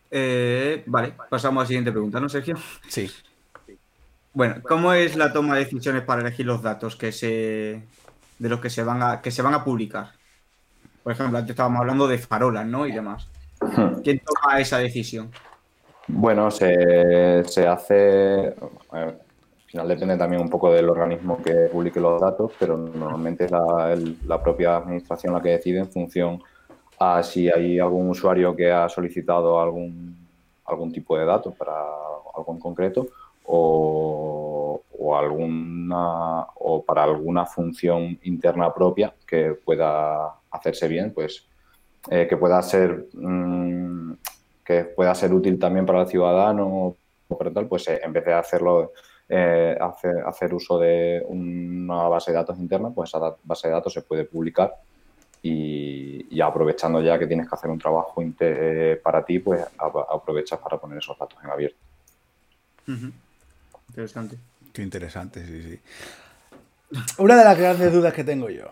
Eh, 0.10 0.84
vale, 0.88 1.14
pasamos 1.30 1.62
a 1.62 1.64
la 1.64 1.68
siguiente 1.68 1.92
pregunta, 1.92 2.20
¿no, 2.20 2.28
Sergio? 2.28 2.56
Sí. 2.88 3.10
Bueno, 4.34 4.56
¿cómo 4.64 4.94
es 4.94 5.16
la 5.16 5.32
toma 5.32 5.56
de 5.56 5.66
decisiones 5.66 6.02
para 6.02 6.22
elegir 6.22 6.46
los 6.46 6.62
datos 6.62 6.96
que 6.96 7.12
se 7.12 7.84
de 8.38 8.50
los 8.50 8.60
que 8.60 8.70
se 8.70 8.84
van 8.84 9.02
a 9.02 9.22
que 9.22 9.32
se 9.32 9.42
van 9.42 9.54
a 9.54 9.64
publicar? 9.64 10.12
Por 11.04 11.14
ejemplo, 11.14 11.38
antes 11.38 11.52
estábamos 11.52 11.82
hablando 11.82 12.08
de 12.08 12.18
farolas, 12.18 12.66
¿no? 12.66 12.88
Y 12.88 12.92
demás. 12.92 13.28
¿Quién 14.04 14.20
toma 14.20 14.60
esa 14.60 14.80
decisión? 14.80 15.32
Bueno, 16.08 16.50
se, 16.50 17.44
se 17.46 17.68
hace 17.68 18.56
final 19.66 19.88
depende 19.88 20.18
también 20.18 20.42
un 20.42 20.50
poco 20.50 20.72
del 20.72 20.90
organismo 20.90 21.42
que 21.42 21.70
publique 21.72 22.00
los 22.00 22.22
datos, 22.22 22.52
pero 22.60 22.78
normalmente 22.78 23.46
es 23.46 23.52
la, 23.52 24.42
propia 24.42 24.78
administración 24.78 25.34
la 25.34 25.42
que 25.42 25.50
decide 25.50 25.80
en 25.80 25.92
función 25.92 26.42
a 27.00 27.22
si 27.24 27.50
hay 27.50 27.80
algún 27.80 28.10
usuario 28.10 28.56
que 28.56 28.72
ha 28.72 28.88
solicitado 28.88 29.60
algún, 29.60 30.18
algún 30.66 30.92
tipo 30.92 31.18
de 31.18 31.26
datos 31.26 31.54
para 31.56 31.74
algo 32.36 32.54
en 32.54 32.60
concreto 32.60 33.08
o, 33.46 34.82
alguna 35.18 36.48
o 36.56 36.84
para 36.84 37.04
alguna 37.04 37.46
función 37.46 38.20
interna 38.24 38.74
propia 38.74 39.14
que 39.26 39.52
pueda 39.54 40.34
hacerse 40.52 40.88
bien, 40.88 41.14
pues 41.14 41.48
eh, 42.10 42.28
que 42.28 42.38
pueda 42.38 42.62
ser 42.62 43.08
mm, 43.14 44.14
que 44.64 44.84
pueda 44.84 45.14
ser 45.16 45.32
útil 45.34 45.58
también 45.60 45.86
para 45.86 46.02
el 46.02 46.08
ciudadano 46.08 46.98
o 47.28 47.38
para 47.38 47.52
tal, 47.52 47.68
pues 47.68 47.88
eh, 47.88 48.02
en 48.04 48.12
vez 48.12 48.26
de 48.26 48.34
hacerlo 48.34 48.92
eh, 49.28 49.78
hacer, 49.80 50.54
uso 50.54 50.80
de 50.80 51.24
una 51.28 52.08
base 52.08 52.32
de 52.32 52.38
datos 52.38 52.60
interna, 52.60 52.90
pues 52.92 53.10
esa 53.10 53.36
base 53.44 53.68
de 53.68 53.74
datos 53.74 53.94
se 53.94 54.02
puede 54.02 54.26
publicar 54.26 54.76
y, 55.42 56.40
aprovechando 56.42 57.02
ya 57.02 57.18
que 57.18 57.28
tienes 57.28 57.48
que 57.48 57.56
hacer 57.56 57.70
un 57.70 57.80
trabajo 57.80 58.24
eh, 58.40 59.00
para 59.04 59.24
ti, 59.24 59.40
pues 59.40 59.64
aprovechas 59.78 60.60
para 60.60 60.78
poner 60.78 60.98
esos 60.98 61.18
datos 61.18 61.38
en 61.44 61.50
abierto. 61.50 61.78
Interesante. 63.90 64.38
Qué 64.74 64.82
interesante, 64.82 65.46
sí, 65.46 65.62
sí. 65.64 65.80
Una 67.18 67.36
de 67.36 67.44
las 67.44 67.58
grandes 67.58 67.92
dudas 67.92 68.14
que 68.14 68.24
tengo 68.24 68.50
yo. 68.50 68.66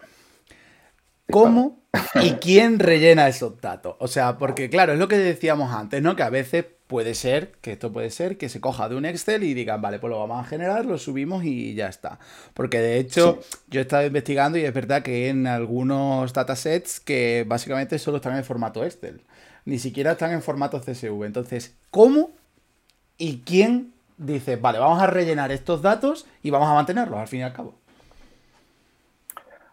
¿Cómo 1.32 1.80
y 2.22 2.34
quién 2.34 2.80
rellena 2.80 3.28
esos 3.28 3.60
datos? 3.60 3.96
O 4.00 4.08
sea, 4.08 4.38
porque 4.38 4.70
claro, 4.70 4.94
es 4.94 5.00
lo 5.00 5.08
que 5.08 5.18
decíamos 5.18 5.74
antes, 5.74 6.02
¿no? 6.02 6.16
Que 6.16 6.24
a 6.24 6.30
veces 6.30 6.66
puede 6.94 7.16
ser, 7.16 7.54
que 7.62 7.72
esto 7.72 7.92
puede 7.92 8.12
ser, 8.12 8.38
que 8.38 8.50
se 8.50 8.62
coja 8.62 8.88
de 8.88 8.96
un 8.96 9.04
Excel 9.04 9.42
y 9.42 9.56
digan, 9.56 9.82
vale, 9.82 9.98
pues 9.98 10.12
lo 10.12 10.20
vamos 10.20 10.46
a 10.46 10.48
generar, 10.48 10.86
lo 10.86 11.00
subimos 11.00 11.44
y 11.44 11.74
ya 11.74 11.88
está. 11.88 12.20
Porque 12.54 12.78
de 12.82 13.00
hecho, 13.00 13.40
yo 13.68 13.80
he 13.80 13.82
estado 13.82 14.06
investigando 14.06 14.60
y 14.60 14.64
es 14.64 14.72
verdad 14.76 15.02
que 15.02 15.30
en 15.30 15.48
algunos 15.48 16.34
datasets 16.34 17.00
que 17.00 17.46
básicamente 17.48 17.98
solo 17.98 18.18
están 18.18 18.38
en 18.38 18.44
formato 18.44 18.86
Excel. 18.86 19.22
Ni 19.66 19.80
siquiera 19.80 20.12
están 20.12 20.34
en 20.34 20.44
formato 20.44 20.80
CSV. 20.80 21.24
Entonces, 21.24 21.74
¿cómo 21.90 22.30
y 23.18 23.40
quién 23.40 23.92
dice, 24.20 24.58
vale, 24.58 24.78
vamos 24.78 25.02
a 25.02 25.08
rellenar 25.08 25.52
estos 25.52 25.82
datos 25.82 26.28
y 26.44 26.52
vamos 26.52 26.70
a 26.70 26.76
mantenerlos 26.76 27.18
al 27.18 27.28
fin 27.28 27.40
y 27.40 27.44
al 27.44 27.54
cabo? 27.54 27.74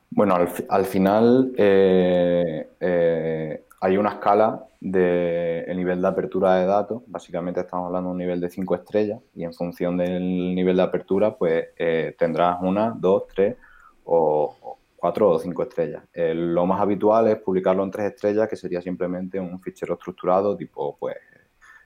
Bueno, 0.08 0.38
al, 0.70 0.86
final 0.86 1.52
eh, 1.58 2.66
eh, 2.80 3.59
hay 3.80 3.96
una 3.96 4.10
escala 4.10 4.66
del 4.78 5.76
nivel 5.76 6.02
de 6.02 6.08
apertura 6.08 6.56
de 6.56 6.66
datos. 6.66 7.02
Básicamente 7.06 7.60
estamos 7.60 7.86
hablando 7.86 8.10
de 8.10 8.12
un 8.12 8.18
nivel 8.18 8.40
de 8.40 8.50
5 8.50 8.74
estrellas 8.74 9.20
y 9.34 9.44
en 9.44 9.54
función 9.54 9.96
del 9.96 10.54
nivel 10.54 10.76
de 10.76 10.82
apertura, 10.82 11.34
pues 11.34 11.68
eh, 11.76 12.14
tendrás 12.18 12.58
una, 12.60 12.94
dos, 12.96 13.24
tres 13.34 13.56
o, 14.04 14.78
cuatro 14.96 15.30
o 15.30 15.38
cinco 15.38 15.62
estrellas. 15.62 16.02
lo 16.14 16.66
más 16.66 16.80
habitual 16.80 17.28
es 17.28 17.36
publicarlo 17.36 17.82
en 17.82 17.90
tres 17.90 18.12
estrellas, 18.12 18.48
que 18.48 18.56
sería 18.56 18.82
simplemente 18.82 19.40
un 19.40 19.58
fichero 19.58 19.94
estructurado 19.94 20.54
tipo 20.56 20.96
pues 20.98 21.16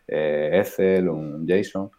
Excel, 0.07 1.09
un 1.09 1.47
JSON. 1.47 1.91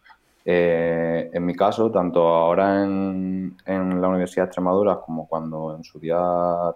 Eh, 0.48 1.32
en 1.34 1.43
mi 1.43 1.56
caso, 1.56 1.89
tanto 1.89 2.22
ahora 2.28 2.84
en, 2.84 3.58
la 3.66 4.08
Universidad 4.08 4.43
de 4.43 4.48
Extremadura 4.50 5.02
como 5.04 5.28
cuando 5.28 5.76
en 5.76 5.84
su 5.84 6.00
día 6.00 6.22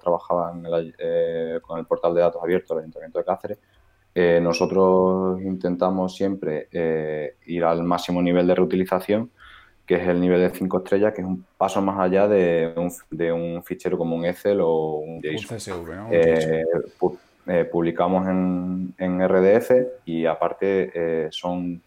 trabajaba 0.02 0.52
eh, 0.98 1.60
con 1.62 1.78
el 1.78 1.86
portal 1.86 2.16
de 2.16 2.22
datos 2.22 2.42
abiertos 2.42 2.70
del 2.70 2.80
Ayuntamiento 2.80 3.20
de 3.20 3.26
Cáceres, 3.26 3.60
eh, 4.16 4.40
nosotros 4.42 5.40
intentamos 5.42 6.16
siempre 6.16 6.68
ir 7.46 7.64
al 7.64 7.84
máximo 7.84 8.24
nivel 8.24 8.48
de 8.48 8.56
reutilización, 8.56 9.30
que 9.86 9.96
es 9.96 10.08
el 10.08 10.20
nivel 10.20 10.42
de 10.42 10.50
5 10.50 10.78
estrellas, 10.80 11.14
que 11.14 11.22
es 11.22 11.28
un 11.28 11.46
paso 11.56 11.80
más 11.80 12.00
allá 12.00 12.28
de 12.28 12.74
un, 12.76 13.64
fichero 13.64 14.00
como 14.00 14.16
un 14.16 14.26
Excel 14.26 14.62
o 14.62 14.96
un 14.96 15.22
JSON. 15.22 15.86
publicamos 17.72 18.28
en, 18.28 18.96
en, 18.98 19.28
RDF 19.28 19.72
y 20.06 20.26
aparte 20.26 21.30
son 21.32 21.84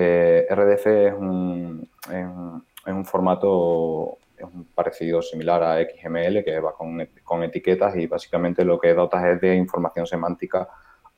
eh, 0.00 0.46
RDF 0.50 0.86
es 0.86 1.14
un, 1.14 1.88
es 2.08 2.92
un, 2.92 3.04
formato 3.04 4.18
es 4.36 4.44
un 4.44 4.64
parecido 4.74 5.22
similar 5.22 5.62
a 5.62 5.76
XML 5.82 6.42
que 6.44 6.58
va 6.60 6.72
con, 6.72 7.06
con, 7.22 7.42
etiquetas 7.42 7.96
y 7.96 8.06
básicamente 8.06 8.64
lo 8.64 8.78
que 8.78 8.94
dotas 8.94 9.24
es 9.26 9.40
de 9.40 9.54
información 9.54 10.06
semántica 10.06 10.68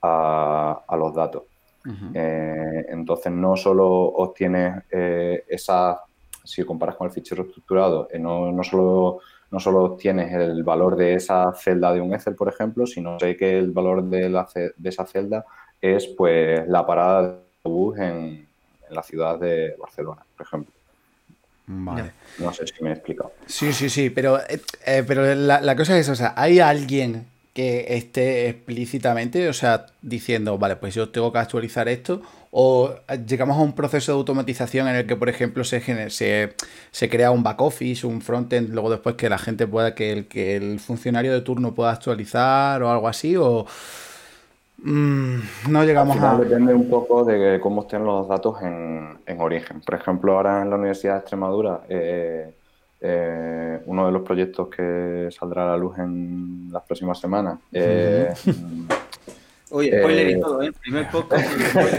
a, 0.02 0.82
a 0.86 0.96
los 0.96 1.14
datos. 1.14 1.44
Eh, 2.14 2.86
entonces 2.88 3.32
no 3.32 3.56
solo 3.56 3.88
obtienes 3.88 4.84
eh, 4.90 5.44
esa, 5.48 6.00
si 6.44 6.62
comparas 6.64 6.96
con 6.96 7.08
el 7.08 7.12
fichero 7.12 7.42
estructurado, 7.42 8.08
no, 8.20 8.52
no, 8.52 8.62
solo, 8.62 9.20
no 9.50 9.58
solo 9.58 9.82
obtienes 9.84 10.32
el 10.32 10.62
valor 10.62 10.96
de 10.96 11.14
esa 11.14 11.52
celda 11.54 11.92
de 11.92 12.00
un 12.00 12.14
Excel, 12.14 12.36
por 12.36 12.48
ejemplo, 12.48 12.86
sino 12.86 13.18
que 13.18 13.58
el 13.58 13.72
valor 13.72 14.04
de, 14.04 14.28
la, 14.28 14.46
de 14.54 14.88
esa 14.88 15.06
celda 15.06 15.44
es 15.80 16.06
pues 16.06 16.66
la 16.68 16.86
parada 16.86 17.22
de 17.32 17.38
bus 17.64 17.98
en, 17.98 18.46
la 18.92 19.02
ciudad 19.02 19.38
de 19.38 19.74
Barcelona, 19.78 20.22
por 20.36 20.46
ejemplo. 20.46 20.72
Vale. 21.66 22.12
No 22.38 22.52
sé 22.52 22.66
si 22.66 22.82
me 22.82 22.90
he 22.90 22.92
explicado. 22.94 23.32
Sí, 23.46 23.72
sí, 23.72 23.88
sí, 23.88 24.10
pero, 24.10 24.38
eh, 24.40 24.60
eh, 24.86 25.04
pero 25.06 25.34
la, 25.34 25.76
cosa 25.76 25.98
es, 25.98 26.08
o 26.08 26.14
sea, 26.14 26.34
¿hay 26.36 26.60
alguien 26.60 27.26
que 27.54 27.96
esté 27.96 28.48
explícitamente, 28.48 29.48
o 29.48 29.52
sea, 29.52 29.86
diciendo, 30.00 30.58
vale, 30.58 30.76
pues 30.76 30.94
yo 30.94 31.10
tengo 31.10 31.32
que 31.32 31.38
actualizar 31.38 31.88
esto? 31.88 32.22
¿O 32.50 32.94
llegamos 33.26 33.56
a 33.56 33.60
un 33.60 33.74
proceso 33.74 34.12
de 34.12 34.18
automatización 34.18 34.88
en 34.88 34.96
el 34.96 35.06
que, 35.06 35.16
por 35.16 35.28
ejemplo, 35.28 35.64
se, 35.64 36.10
se, 36.10 36.54
se 36.90 37.08
crea 37.08 37.30
un 37.30 37.42
back 37.42 37.60
office, 37.60 38.06
un 38.06 38.20
frontend, 38.20 38.70
luego 38.70 38.90
después 38.90 39.14
que 39.14 39.28
la 39.28 39.38
gente 39.38 39.66
pueda, 39.66 39.94
que 39.94 40.12
el, 40.12 40.26
que 40.26 40.56
el 40.56 40.80
funcionario 40.80 41.32
de 41.32 41.40
turno 41.40 41.74
pueda 41.74 41.92
actualizar 41.92 42.82
o 42.82 42.90
algo 42.90 43.08
así? 43.08 43.36
¿O 43.36 43.66
no 44.84 45.84
llegamos 45.84 46.18
a. 46.20 46.38
Depende 46.38 46.74
un 46.74 46.88
poco 46.88 47.24
de 47.24 47.60
cómo 47.60 47.82
estén 47.82 48.04
los 48.04 48.28
datos 48.28 48.60
en, 48.62 49.40
origen. 49.40 49.80
Por 49.80 49.94
ejemplo, 49.94 50.36
ahora 50.36 50.62
en 50.62 50.70
la 50.70 50.76
Universidad 50.76 51.14
de 51.14 51.18
Extremadura, 51.20 51.82
eh, 51.88 52.54
eh, 53.00 53.80
uno 53.86 54.06
de 54.06 54.12
los 54.12 54.22
proyectos 54.22 54.68
que 54.68 55.28
saldrá 55.30 55.64
a 55.64 55.66
la 55.72 55.76
luz 55.76 55.98
en 55.98 56.68
las 56.72 56.82
próximas 56.82 57.18
semanas. 57.18 57.58
Eh, 57.72 58.32
Oye, 59.70 59.98
spoiler 59.98 60.30
y 60.30 60.40
todo, 60.40 60.62
El 60.62 60.72
primer 60.74 61.10
podcast. 61.10 61.46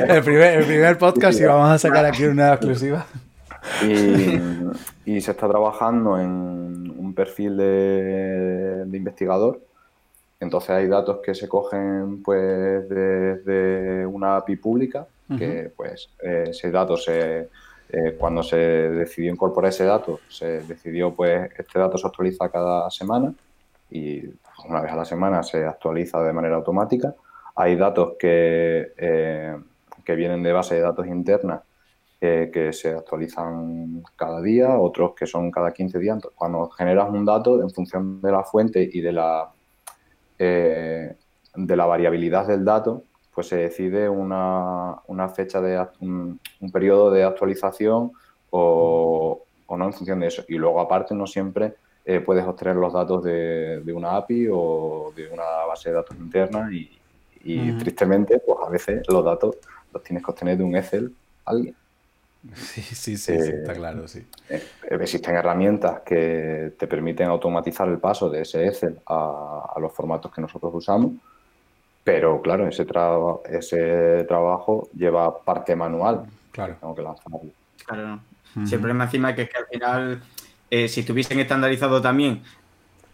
el, 0.09 0.23
primer, 0.23 0.97
podcast 0.97 1.39
y 1.39 1.43
vamos 1.43 1.69
a 1.69 1.77
sacar 1.79 2.05
aquí 2.05 2.25
una 2.25 2.53
exclusiva. 2.53 3.05
Y, 3.81 5.21
se 5.21 5.31
está 5.31 5.47
trabajando 5.47 6.19
en 6.19 6.93
un 6.97 7.13
perfil 7.15 7.57
de 7.57 8.85
investigador 8.93 9.61
entonces 10.43 10.71
hay 10.71 10.87
datos 10.87 11.19
que 11.23 11.33
se 11.33 11.47
cogen 11.47 12.21
pues 12.21 12.87
desde 12.87 14.05
una 14.05 14.37
API 14.37 14.57
pública, 14.57 15.07
que 15.37 15.71
pues 15.75 16.09
eh, 16.21 16.45
ese 16.49 16.69
dato 16.69 16.95
se, 16.95 17.49
eh, 17.89 18.15
cuando 18.19 18.43
se 18.43 18.57
decidió 18.57 19.31
incorporar 19.31 19.69
ese 19.69 19.85
dato, 19.85 20.19
se 20.27 20.61
decidió 20.61 21.11
pues 21.11 21.49
este 21.57 21.79
dato 21.79 21.97
se 21.97 22.05
actualiza 22.05 22.49
cada 22.49 22.91
semana 22.91 23.33
y 23.89 24.21
una 24.67 24.81
vez 24.81 24.91
a 24.91 24.97
la 24.97 25.05
semana 25.05 25.41
se 25.41 25.65
actualiza 25.65 26.21
de 26.21 26.33
manera 26.33 26.57
automática. 26.57 27.15
Hay 27.55 27.75
datos 27.75 28.13
que, 28.19 28.93
eh, 28.97 29.57
que 30.03 30.15
vienen 30.15 30.43
de 30.43 30.51
base 30.51 30.75
de 30.75 30.81
datos 30.81 31.07
internas 31.07 31.61
que 32.19 32.71
se 32.71 32.93
actualizan 32.93 34.01
cada 34.15 34.41
día, 34.41 34.77
otros 34.79 35.13
que 35.13 35.27
son 35.27 35.51
cada 35.51 35.73
15 35.73 35.99
días. 35.99 36.19
Cuando 36.33 36.69
generas 36.69 37.09
un 37.09 37.25
dato, 37.25 37.61
en 37.61 37.69
función 37.69 38.21
de 38.21 38.31
la 38.31 38.45
fuente 38.45 38.89
y 38.93 39.01
de 39.01 39.11
la 39.11 39.52
eh, 40.39 41.15
de 41.55 41.75
la 41.75 41.85
variabilidad 41.85 42.47
del 42.47 42.65
dato, 42.65 43.03
pues 43.33 43.47
se 43.47 43.57
decide 43.57 44.07
una, 44.09 45.01
fecha 45.35 45.61
de 45.61 45.85
un, 45.99 46.39
periodo 46.71 47.11
de 47.11 47.23
actualización 47.23 48.11
o, 48.49 49.43
no 49.69 49.85
en 49.85 49.93
función 49.93 50.19
de 50.19 50.27
eso. 50.27 50.43
Y 50.47 50.55
luego 50.55 50.79
aparte 50.79 51.15
no 51.15 51.25
siempre 51.25 51.73
eh, 52.05 52.19
puedes 52.19 52.45
obtener 52.45 52.75
los 52.75 52.93
datos 52.93 53.23
de, 53.23 53.81
una 53.95 54.17
API 54.17 54.47
o 54.51 55.11
de 55.15 55.29
una 55.29 55.65
base 55.67 55.89
de 55.89 55.95
datos 55.95 56.15
interna 56.17 56.69
y, 56.71 56.89
tristemente 57.79 58.39
pues 58.39 58.57
a 58.65 58.69
veces 58.69 59.03
los 59.09 59.25
datos 59.25 59.57
los 59.91 60.01
tienes 60.01 60.23
que 60.23 60.31
obtener 60.31 60.57
de 60.57 60.63
un 60.63 60.75
Excel 60.77 61.13
alguien. 61.43 61.75
Sí, 62.55 62.81
sí, 62.81 63.17
sí, 63.17 63.33
está 63.33 63.73
claro, 63.73 64.07
sí. 64.07 64.25
Eh, 64.49 64.61
existen 64.89 65.35
herramientas 65.35 66.01
que 66.01 66.73
te 66.77 66.87
permiten 66.87 67.27
automatizar 67.27 67.87
el 67.87 67.99
paso 67.99 68.29
de 68.29 68.41
ese 68.41 68.67
Excel 68.67 68.99
a, 69.07 69.75
los 69.79 69.93
formatos 69.93 70.31
que 70.31 70.41
nosotros 70.41 70.71
usamos, 70.75 71.13
pero 72.03 72.41
claro, 72.41 72.67
ese, 72.67 72.85
ese 73.49 74.25
trabajo 74.25 74.89
lleva 74.93 75.39
parte 75.39 75.75
manual. 75.75 76.25
Claro. 76.51 76.75
Tengo 76.79 76.95
que 76.95 77.01
lanzarlo. 77.01 77.41
Claro. 77.85 78.19
el 78.55 78.79
problema 78.79 79.05
encima 79.05 79.31
es 79.31 79.35
que, 79.35 79.57
al 79.57 79.65
final, 79.67 80.23
eh, 80.69 80.87
si 80.87 80.99
estuviesen 80.99 81.39
estandarizado 81.39 82.01
también 82.01 82.43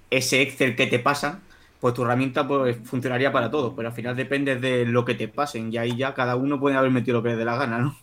ese 0.10 0.42
Excel 0.42 0.76
que 0.76 0.88
te 0.88 1.00
pasan, 1.00 1.42
pues 1.80 1.94
tu 1.94 2.04
herramienta 2.04 2.48
pues, 2.48 2.78
funcionaría 2.84 3.32
para 3.32 3.50
todo, 3.50 3.76
pero 3.76 3.90
al 3.90 3.94
final 3.94 4.16
depende 4.16 4.58
de 4.58 4.86
lo 4.86 5.06
que 5.06 5.16
te 5.16 5.28
pasen 5.28 5.72
y 5.72 5.78
ahí 5.78 5.96
ya 5.96 6.14
cada 6.14 6.36
uno 6.36 6.60
puede 6.60 6.76
haber 6.76 6.92
metido 6.92 7.18
lo 7.18 7.24
que 7.24 7.30
le 7.30 7.36
dé 7.38 7.46
la 7.46 7.56
gana, 7.58 7.78
¿no? 7.80 7.96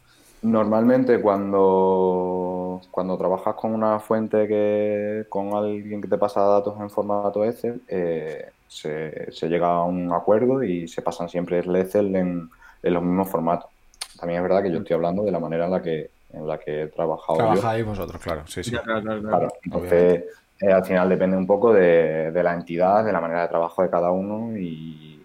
Normalmente 0.42 1.20
cuando, 1.20 2.80
cuando 2.90 3.16
trabajas 3.16 3.54
con 3.54 3.72
una 3.74 3.98
fuente 3.98 4.46
que 4.46 5.26
con 5.28 5.54
alguien 5.54 6.00
que 6.00 6.08
te 6.08 6.18
pasa 6.18 6.40
datos 6.42 6.78
en 6.80 6.90
formato 6.90 7.44
Excel, 7.44 7.80
eh, 7.88 8.50
se, 8.68 9.30
llega 9.48 9.68
a 9.68 9.84
un 9.84 10.12
acuerdo 10.12 10.62
y 10.62 10.88
se 10.88 11.02
pasan 11.02 11.28
siempre 11.28 11.60
el 11.60 11.74
Excel 11.76 12.14
en, 12.14 12.50
los 12.82 13.02
mismos 13.02 13.28
formatos. 13.28 13.70
También 14.18 14.38
es 14.38 14.48
verdad 14.48 14.62
que 14.62 14.70
yo 14.70 14.78
estoy 14.78 14.94
hablando 14.94 15.24
de 15.24 15.32
la 15.32 15.40
manera 15.40 15.64
en 15.64 15.70
la 15.72 15.82
que, 15.82 16.10
en 16.32 16.46
la 16.46 16.58
que 16.58 16.82
he 16.82 16.86
trabajado. 16.88 17.38
Trabajáis 17.38 17.84
vosotros, 17.84 18.22
claro, 18.22 18.46
sí, 18.46 18.62
sí. 18.62 18.70
Claro, 18.70 19.48
entonces, 19.64 20.24
eh, 20.60 20.72
al 20.72 20.84
final 20.84 21.08
depende 21.08 21.36
un 21.36 21.46
poco 21.46 21.72
de, 21.72 22.30
de 22.30 22.42
la 22.42 22.54
entidad, 22.54 23.04
de 23.04 23.12
la 23.12 23.20
manera 23.20 23.42
de 23.42 23.48
trabajo 23.48 23.82
de 23.82 23.90
cada 23.90 24.10
uno 24.10 24.56
y, 24.56 25.15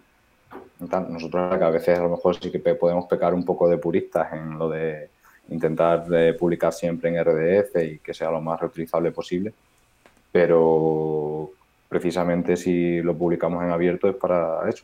nosotros 1.10 1.62
a 1.62 1.70
veces 1.70 2.00
a 2.00 2.04
lo 2.04 2.10
mejor 2.10 2.38
sí 2.40 2.52
que 2.52 2.60
podemos 2.60 3.06
pecar 3.06 3.34
un 3.34 3.46
poco 3.46 3.70
de 3.70 3.78
puristas 3.78 4.34
en 4.34 4.58
lo 4.58 4.70
de 4.70 5.10
intentar 5.50 6.06
de 6.08 6.34
publicar 6.34 6.74
siempre 6.74 7.10
en 7.10 7.24
RDF 7.24 7.76
y 7.84 8.00
que 8.00 8.14
sea 8.14 8.32
lo 8.32 8.42
más 8.42 8.60
reutilizable 8.60 9.12
posible, 9.12 9.54
pero 10.32 11.52
precisamente 11.90 12.56
si 12.56 13.02
lo 13.02 13.16
publicamos 13.16 13.64
en 13.64 13.72
abierto 13.72 14.10
es 14.10 14.16
para 14.16 14.68
eso. 14.70 14.84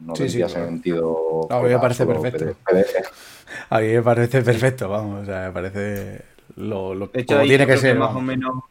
No 0.00 0.14
sí, 0.14 0.24
tendría 0.24 0.48
sentido. 0.48 1.46
A 1.50 1.60
mí 1.60 1.68
me 1.68 1.78
parece 1.78 2.06
perfecto. 2.06 2.56
A 3.70 3.80
mí 3.80 3.88
me 3.88 4.02
parece 4.02 4.42
perfecto, 4.42 4.88
vamos, 4.88 5.22
o 5.22 5.24
sea, 5.24 5.46
me 5.46 5.52
parece 5.52 6.22
lo, 6.56 6.94
lo 6.94 7.10
como 7.10 7.42
tiene 7.42 7.66
que 7.66 7.76
ser. 7.76 7.96
más 7.96 8.14
o 8.14 8.20
menos, 8.20 8.64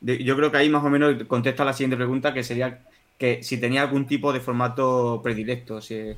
yo 0.00 0.36
creo 0.36 0.50
que 0.50 0.58
ahí 0.58 0.68
más 0.68 0.84
o 0.84 0.90
menos 0.90 1.24
contesta 1.24 1.64
la 1.64 1.72
siguiente 1.72 1.96
pregunta, 1.96 2.34
que 2.34 2.44
sería 2.44 2.80
que 3.22 3.40
si 3.40 3.60
tenía 3.60 3.82
algún 3.82 4.04
tipo 4.04 4.32
de 4.32 4.40
formato 4.40 5.20
predilecto. 5.22 5.80
Si... 5.80 6.12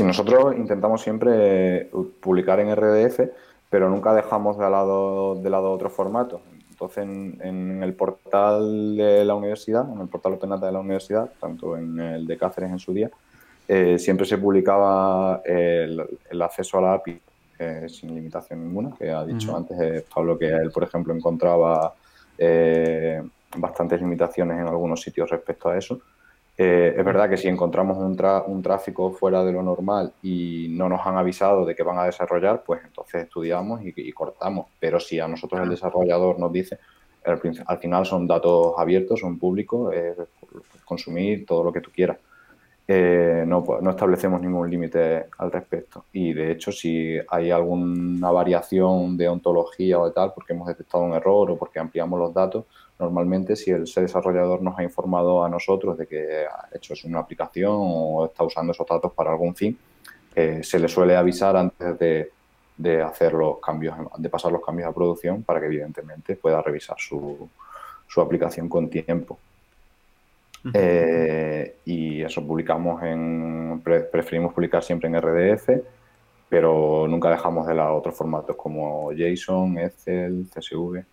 Nosotros 0.00 0.56
intentamos 0.56 1.00
siempre 1.00 1.88
publicar 2.18 2.58
en 2.58 2.74
RDF, 2.74 3.20
pero 3.70 3.88
nunca 3.88 4.14
dejamos 4.14 4.58
de 4.58 4.68
lado, 4.68 5.36
de 5.36 5.48
lado 5.48 5.70
otros 5.70 5.92
formatos. 5.92 6.40
Entonces, 6.70 7.04
en, 7.04 7.80
el 7.84 7.94
portal 7.94 8.96
de 8.96 9.24
la 9.24 9.36
universidad, 9.36 9.88
en 9.92 10.00
el 10.00 10.08
portal 10.08 10.32
Open 10.32 10.50
Data 10.50 10.66
de 10.66 10.72
la 10.72 10.80
universidad, 10.80 11.30
tanto 11.40 11.76
en 11.76 12.00
el 12.00 12.26
de 12.26 12.36
Cáceres 12.36 12.72
en 12.72 12.80
su 12.80 12.92
día, 12.92 13.08
eh, 13.68 14.00
siempre 14.00 14.26
se 14.26 14.38
publicaba 14.38 15.40
el, 15.44 16.42
acceso 16.42 16.78
a 16.78 16.82
la 16.82 16.94
API 16.94 17.20
eh, 17.60 17.86
sin 17.88 18.12
limitación 18.12 18.60
ninguna, 18.60 18.96
que 18.98 19.08
ha 19.08 19.24
dicho 19.24 19.56
antes 19.56 19.80
eh, 19.80 20.04
Pablo 20.12 20.36
que 20.36 20.48
él, 20.48 20.72
por 20.72 20.82
ejemplo, 20.82 21.14
encontraba 21.14 21.94
bastantes 23.56 24.00
limitaciones 24.00 24.58
en 24.58 24.66
algunos 24.66 25.00
sitios 25.00 25.30
respecto 25.30 25.68
a 25.68 25.78
eso. 25.78 26.00
Eh, 26.56 26.94
es 26.96 27.04
verdad 27.04 27.30
que 27.30 27.36
si 27.36 27.48
encontramos 27.48 27.96
un, 27.96 28.16
un, 28.46 28.62
tráfico 28.62 29.10
fuera 29.10 29.42
de 29.42 29.52
lo 29.52 29.62
normal 29.62 30.12
y 30.22 30.68
no 30.70 30.88
nos 30.88 31.06
han 31.06 31.16
avisado 31.16 31.64
de 31.64 31.74
que 31.74 31.82
van 31.82 31.98
a 31.98 32.04
desarrollar, 32.04 32.62
pues 32.64 32.82
entonces 32.84 33.24
estudiamos 33.24 33.80
y, 33.82 34.12
cortamos. 34.12 34.66
Pero 34.78 35.00
si 35.00 35.18
a 35.18 35.26
nosotros 35.26 35.62
el 35.62 35.70
desarrollador 35.70 36.38
nos 36.38 36.52
dice, 36.52 36.78
al, 37.24 37.78
final 37.78 38.04
son 38.04 38.26
datos 38.26 38.74
abiertos, 38.76 39.20
son 39.20 39.38
públicos, 39.38 39.94
consumir 40.84 41.46
todo 41.46 41.64
lo 41.64 41.72
que 41.72 41.80
tú 41.80 41.90
quieras. 41.90 42.18
Eh, 42.86 43.44
no, 43.46 43.64
no, 43.80 43.90
establecemos 43.90 44.40
ningún 44.40 44.68
límite 44.68 45.26
al 45.38 45.50
respecto. 45.52 46.04
Y 46.12 46.32
de 46.32 46.52
hecho, 46.52 46.72
si 46.72 47.16
hay 47.28 47.50
alguna 47.50 48.30
variación 48.30 49.16
de 49.16 49.28
ontología 49.28 49.98
o 49.98 50.06
de 50.06 50.12
tal, 50.12 50.32
porque 50.34 50.52
hemos 50.52 50.66
detectado 50.66 51.04
un 51.04 51.14
error 51.14 51.50
o 51.50 51.56
porque 51.56 51.78
ampliamos 51.78 52.18
los 52.18 52.34
datos, 52.34 52.64
Normalmente, 53.02 53.56
si 53.56 53.72
el 53.72 53.82
desarrollador 53.82 54.62
nos 54.62 54.78
ha 54.78 54.84
informado 54.84 55.44
a 55.44 55.48
nosotros 55.48 55.98
de 55.98 56.06
que 56.06 56.46
ha 56.46 56.68
hecho 56.72 56.94
una 57.04 57.18
aplicación 57.18 57.74
o 57.76 58.26
está 58.26 58.44
usando 58.44 58.70
esos 58.70 58.86
datos 58.86 59.12
para 59.12 59.32
algún 59.32 59.56
fin, 59.56 59.76
eh, 60.36 60.60
se 60.62 60.78
le 60.78 60.86
suele 60.86 61.16
avisar 61.16 61.56
antes 61.56 61.98
de, 61.98 63.02
hacer 63.02 63.32
los 63.32 63.58
cambios, 63.58 63.96
de 64.18 64.28
pasar 64.28 64.52
los 64.52 64.64
cambios 64.64 64.88
a 64.88 64.92
producción 64.92 65.42
para 65.42 65.58
que 65.58 65.66
evidentemente 65.66 66.36
pueda 66.36 66.62
revisar 66.62 66.94
su, 66.96 67.48
aplicación 68.18 68.68
con 68.68 68.88
tiempo. 68.88 69.36
Eh, 70.72 71.78
y 71.84 72.22
eso 72.22 72.46
publicamos 72.46 73.02
en, 73.02 73.82
preferimos 73.82 74.54
publicar 74.54 74.84
siempre 74.84 75.08
en 75.08 75.20
RDF, 75.20 75.70
pero 76.48 77.08
nunca 77.08 77.30
dejamos 77.30 77.66
de 77.66 77.74
lado 77.74 77.96
otros 77.96 78.14
formatos 78.14 78.54
como 78.54 79.10
JSON, 79.10 79.76
Excel, 79.78 80.46
CSV. 80.54 81.04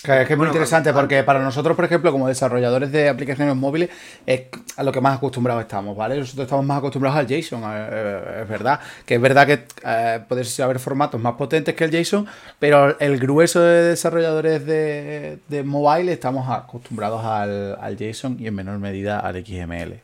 Que 0.00 0.22
es, 0.22 0.36
muy 0.36 0.46
interesante 0.46 0.92
porque 0.92 1.24
para 1.24 1.40
nosotros, 1.40 1.74
por 1.74 1.84
ejemplo, 1.84 2.12
como 2.12 2.28
desarrolladores 2.28 2.92
de 2.92 3.08
aplicaciones 3.08 3.56
móviles, 3.56 3.90
es 4.24 4.42
a 4.76 4.84
lo 4.84 4.92
que 4.92 5.00
más 5.00 5.16
acostumbrados 5.16 5.62
estamos, 5.62 5.96
¿vale? 5.96 6.16
Nosotros 6.16 6.44
estamos 6.44 6.64
más 6.64 6.78
acostumbrados 6.78 7.18
al 7.18 7.26
JSON, 7.26 7.62
eh, 7.66 8.42
es 8.42 8.48
verdad. 8.48 8.78
Que 9.04 9.16
es 9.16 9.20
verdad 9.20 9.44
que 9.44 9.64
eh, 9.84 10.20
puede 10.28 10.44
haber 10.62 10.78
formatos 10.78 11.20
más 11.20 11.34
potentes 11.34 11.74
que 11.74 11.82
el 11.82 11.90
JSON, 11.90 12.28
pero 12.60 12.96
el 13.00 13.18
grueso 13.18 13.60
de 13.60 13.82
desarrolladores 13.82 14.64
de, 14.64 15.62
mobile 15.64 16.12
estamos 16.12 16.48
acostumbrados 16.48 17.24
al, 17.24 17.96
JSON 17.98 18.36
y 18.38 18.46
en 18.46 18.54
menor 18.54 18.78
medida 18.78 19.18
al 19.18 19.44
XML. 19.44 20.00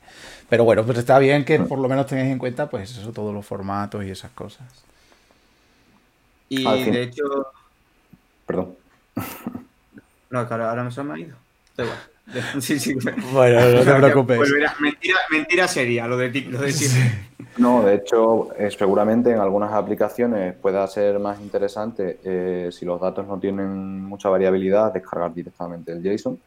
Pero 0.48 0.64
bueno, 0.64 0.84
pues 0.84 0.98
está 0.98 1.20
bien 1.20 1.44
que 1.44 1.60
por 1.60 1.78
lo 1.78 1.88
menos 1.88 2.06
tengáis 2.06 2.32
en 2.32 2.38
cuenta, 2.38 2.68
pues 2.68 2.90
eso, 2.90 3.12
todos 3.12 3.32
los 3.32 3.46
formatos 3.46 4.04
y 4.04 4.10
esas 4.10 4.32
cosas. 4.32 4.66
Y 6.48 6.64
de 6.64 7.02
hecho. 7.04 7.22
Perdón. 8.44 8.74
No, 10.34 10.48
claro, 10.48 10.68
ahora 10.68 10.82
me 10.82 10.90
se 10.90 11.00
me 11.04 11.14
ha 11.14 11.18
ido. 11.18 11.36
Da 11.76 11.84
igual. 11.84 11.98
Sí, 12.60 12.80
sí. 12.80 12.96
Bueno, 13.32 13.60
no 13.60 13.84
te 13.84 13.94
preocupes. 13.94 14.40
mentira, 14.80 15.18
mentira 15.30 15.68
sería 15.68 16.08
lo 16.08 16.16
de, 16.16 16.28
lo 16.40 16.58
de 16.58 16.72
No, 17.58 17.82
de 17.82 17.94
hecho, 17.94 18.48
eh, 18.58 18.68
seguramente 18.76 19.30
en 19.30 19.38
algunas 19.38 19.72
aplicaciones 19.72 20.54
pueda 20.54 20.84
ser 20.88 21.20
más 21.20 21.38
interesante 21.40 22.18
eh, 22.24 22.70
si 22.72 22.84
los 22.84 23.00
datos 23.00 23.28
no 23.28 23.38
tienen 23.38 24.02
mucha 24.02 24.28
variabilidad, 24.28 24.92
descargar 24.92 25.32
directamente 25.32 25.92
el 25.92 26.02
JSON. 26.02 26.40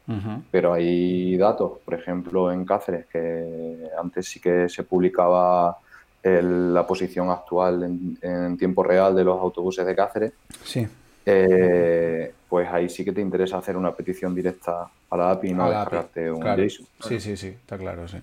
Pero 0.50 0.74
hay 0.74 1.38
datos, 1.38 1.78
por 1.82 1.94
ejemplo, 1.94 2.52
en 2.52 2.66
Cáceres, 2.66 3.06
que 3.06 3.88
antes 3.98 4.26
sí 4.28 4.38
que 4.38 4.68
se 4.68 4.82
publicaba 4.82 5.78
la 6.22 6.86
posición 6.86 7.30
actual 7.30 7.84
en, 7.84 8.18
en, 8.20 8.58
tiempo 8.58 8.82
real 8.82 9.14
de 9.16 9.24
los 9.24 9.40
autobuses 9.40 9.86
de 9.86 9.96
Cáceres. 9.96 10.32
Sí. 10.62 10.86
Eh, 11.30 12.32
pues 12.48 12.68
ahí 12.68 12.88
sí 12.88 13.04
que 13.04 13.12
te 13.12 13.20
interesa 13.20 13.58
hacer 13.58 13.76
una 13.76 13.92
petición 13.94 14.34
directa 14.34 14.88
a 15.10 15.16
la 15.16 15.30
API 15.30 15.48
y 15.48 15.54
no 15.54 15.68
descargarte 15.68 16.30
un 16.30 16.42
JSON. 16.42 16.86
Sí, 17.00 17.20
sí, 17.20 17.36
sí, 17.36 17.48
está 17.48 17.76
claro, 17.76 18.08
sí. 18.08 18.18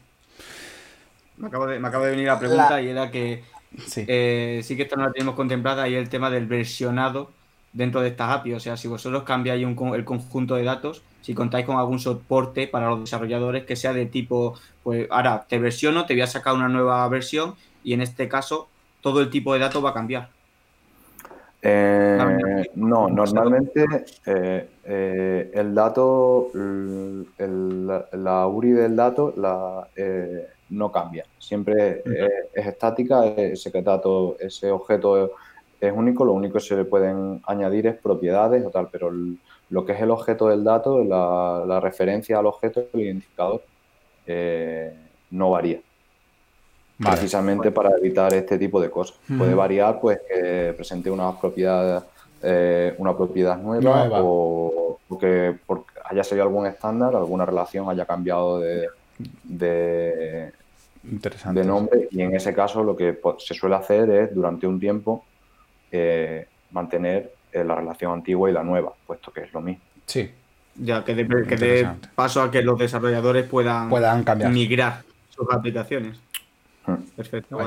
Me 1.38 1.48
acabo 1.48 1.68
de, 1.68 1.80
venir 2.10 2.28
la 2.28 2.40
pregunta 2.40 2.82
y 2.82 2.90
era 2.90 3.12
que 3.12 3.44
eh, 3.96 4.62
sí. 4.64 4.76
que 4.76 4.84
esto 4.84 4.96
no 4.96 5.08
lo 5.08 5.12
tenemos 5.12 5.36
contemplada 5.36 5.88
y 5.90 5.96
el 5.96 6.10
tema 6.10 6.30
del 6.30 6.48
versionado 6.48 7.32
dentro 7.74 8.02
de 8.02 8.10
estas 8.10 8.32
API. 8.32 8.54
O 8.54 8.60
sea, 8.60 8.78
si 8.78 8.88
vosotros 8.88 9.24
cambiáis 9.24 9.66
el 9.66 10.06
conjunto 10.06 10.56
de 10.56 10.64
datos, 10.64 11.04
si 11.22 11.34
contáis 11.34 11.66
con 11.66 11.78
algún 11.78 12.00
soporte 12.00 12.68
para 12.68 12.90
los 12.90 13.02
desarrolladores 13.02 13.66
que 13.66 13.76
sea 13.76 13.94
de 13.94 14.06
tipo, 14.06 14.58
pues 14.84 15.08
ahora 15.12 15.46
te 15.48 15.60
versiono, 15.60 16.06
te 16.06 16.14
voy 16.14 16.22
a 16.22 16.28
sacar 16.28 16.54
una 16.54 16.70
nueva 16.70 17.08
versión 17.10 17.56
y 17.84 17.94
en 17.94 18.02
este 18.02 18.28
caso 18.30 18.70
todo 19.02 19.22
el 19.22 19.30
tipo 19.30 19.54
de 19.54 19.60
datos 19.60 19.84
va 19.84 19.90
a 19.90 19.94
cambiar. 19.94 20.30
Eh, 21.68 22.70
no, 22.76 23.10
normalmente 23.10 23.88
eh, 24.28 24.70
eh, 24.84 25.52
el 25.52 25.74
dato, 25.74 26.52
la 26.54 28.48
URI 28.48 28.70
del 28.70 28.96
dato 28.96 29.34
la, 29.36 29.88
no 30.70 30.92
cambia. 30.92 31.26
Siempre 31.40 32.04
es, 32.54 32.68
estática, 32.68 33.26
ese 33.26 33.72
dato, 33.82 34.38
ese 34.40 34.70
objeto 34.70 35.32
es 35.82 35.92
único, 35.92 36.24
lo 36.24 36.34
único 36.34 36.56
que 36.56 36.60
se 36.60 36.76
le 36.76 36.86
pueden 36.86 37.42
añadir 37.48 37.88
es 37.88 37.96
propiedades 37.96 38.64
o 38.64 38.70
tal, 38.70 38.90
pero 38.92 39.12
lo 39.70 39.86
que 39.86 39.94
es 39.94 40.02
el 40.02 40.12
objeto 40.12 40.50
del 40.50 40.64
dato, 40.64 41.04
la, 41.04 41.80
referencia 41.80 42.38
al 42.38 42.46
objeto, 42.46 42.86
el 42.94 43.02
identificador, 43.02 43.64
no 45.32 45.50
varía 45.50 45.80
precisamente 46.98 47.72
para 47.72 47.92
evitar 47.98 48.34
este 48.34 48.58
tipo 48.58 48.80
de 48.80 48.90
cosas. 48.90 49.18
Puede 49.38 49.54
variar, 49.54 50.00
pues, 50.00 50.20
que 50.28 50.74
presente 50.76 51.10
una 51.12 51.38
propiedad, 51.40 52.06
eh, 52.42 52.94
una 52.98 53.16
propiedad 53.16 53.58
nueva, 53.58 54.08
O, 54.22 55.00
que 55.20 55.56
haya 56.10 56.24
salido 56.24 56.46
algún 56.46 56.66
estándar, 56.66 57.16
alguna 57.16 57.46
relación 57.46 57.90
haya 57.90 58.06
cambiado 58.06 58.60
de, 58.60 58.88
de, 59.44 60.52
de 61.04 61.64
nombre 61.64 62.08
y 62.12 62.22
en 62.22 62.36
ese 62.36 62.54
caso 62.54 62.84
lo 62.84 62.96
que 62.96 63.18
se 63.38 63.54
suele 63.54 63.76
hacer 63.76 64.10
es 64.10 64.36
durante 64.36 64.68
un 64.68 64.80
tiempo 64.80 65.24
eh, 65.92 66.48
mantener 66.72 67.34
eh, 67.54 67.64
la 67.64 67.76
relación 67.76 68.12
antigua 68.12 68.50
y 68.50 68.54
la 68.54 68.64
nueva, 68.64 68.92
puesto 69.08 69.32
que 69.32 69.42
es 69.42 69.54
lo 69.54 69.62
mismo. 69.62 69.82
Sí. 70.06 70.30
Ya, 70.78 71.06
que 71.06 71.16
dé 71.16 71.88
paso 72.14 72.42
a 72.42 72.52
que 72.52 72.62
los 72.62 72.78
desarrolladores 72.78 73.48
puedan, 73.48 73.90
puedan 73.90 74.24
cambiar. 74.26 74.52
migrar 74.52 75.04
sus 75.30 75.48
aplicaciones. 75.50 76.20
Perfecto, 77.16 77.58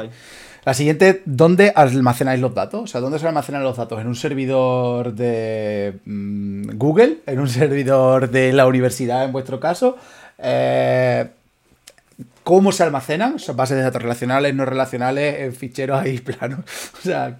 La 0.65 0.75
siguiente, 0.75 1.23
¿dónde 1.25 1.73
almacenáis 1.75 2.41
los 2.41 2.55
datos? 2.55 2.83
O 2.83 2.87
sea, 2.87 3.01
¿dónde 3.01 3.19
se 3.19 3.27
almacenan 3.27 3.63
los 3.63 3.77
datos? 3.77 4.01
¿En 4.01 4.07
un 4.07 4.15
servidor 4.15 5.13
de 5.13 5.99
mm, 6.05 6.77
Google? 6.77 7.19
¿En 7.27 7.41
un 7.41 7.49
servidor 7.49 8.31
de 8.31 8.53
la 8.53 8.67
universidad, 8.67 9.25
en 9.25 9.33
vuestro 9.33 9.59
caso? 9.59 9.97
Eh, 10.39 11.29
¿Cómo 12.45 12.73
se 12.73 12.83
almacenan? 12.83 13.35
O 13.35 13.39
sea, 13.39 13.55
bases 13.55 13.77
de 13.77 13.83
datos 13.83 14.03
relacionales, 14.03 14.55
no 14.55 14.65
relacionales, 14.65 15.41
en 15.41 15.53
ficheros 15.53 16.01
ahí 16.01 16.19
planos. 16.21 16.61
O 16.95 17.03
sea, 17.03 17.39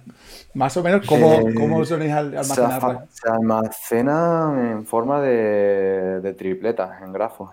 más 0.53 0.75
o 0.77 0.83
menos, 0.83 1.05
¿cómo, 1.05 1.33
eh, 1.33 1.53
cómo 1.55 1.85
soléis 1.85 2.11
almacenar? 2.11 3.07
Se, 3.09 3.29
almacena 3.29 4.71
en 4.71 4.85
forma 4.85 5.21
de, 5.21 6.35
tripletas, 6.37 7.01
en 7.01 7.13
grafos. 7.13 7.51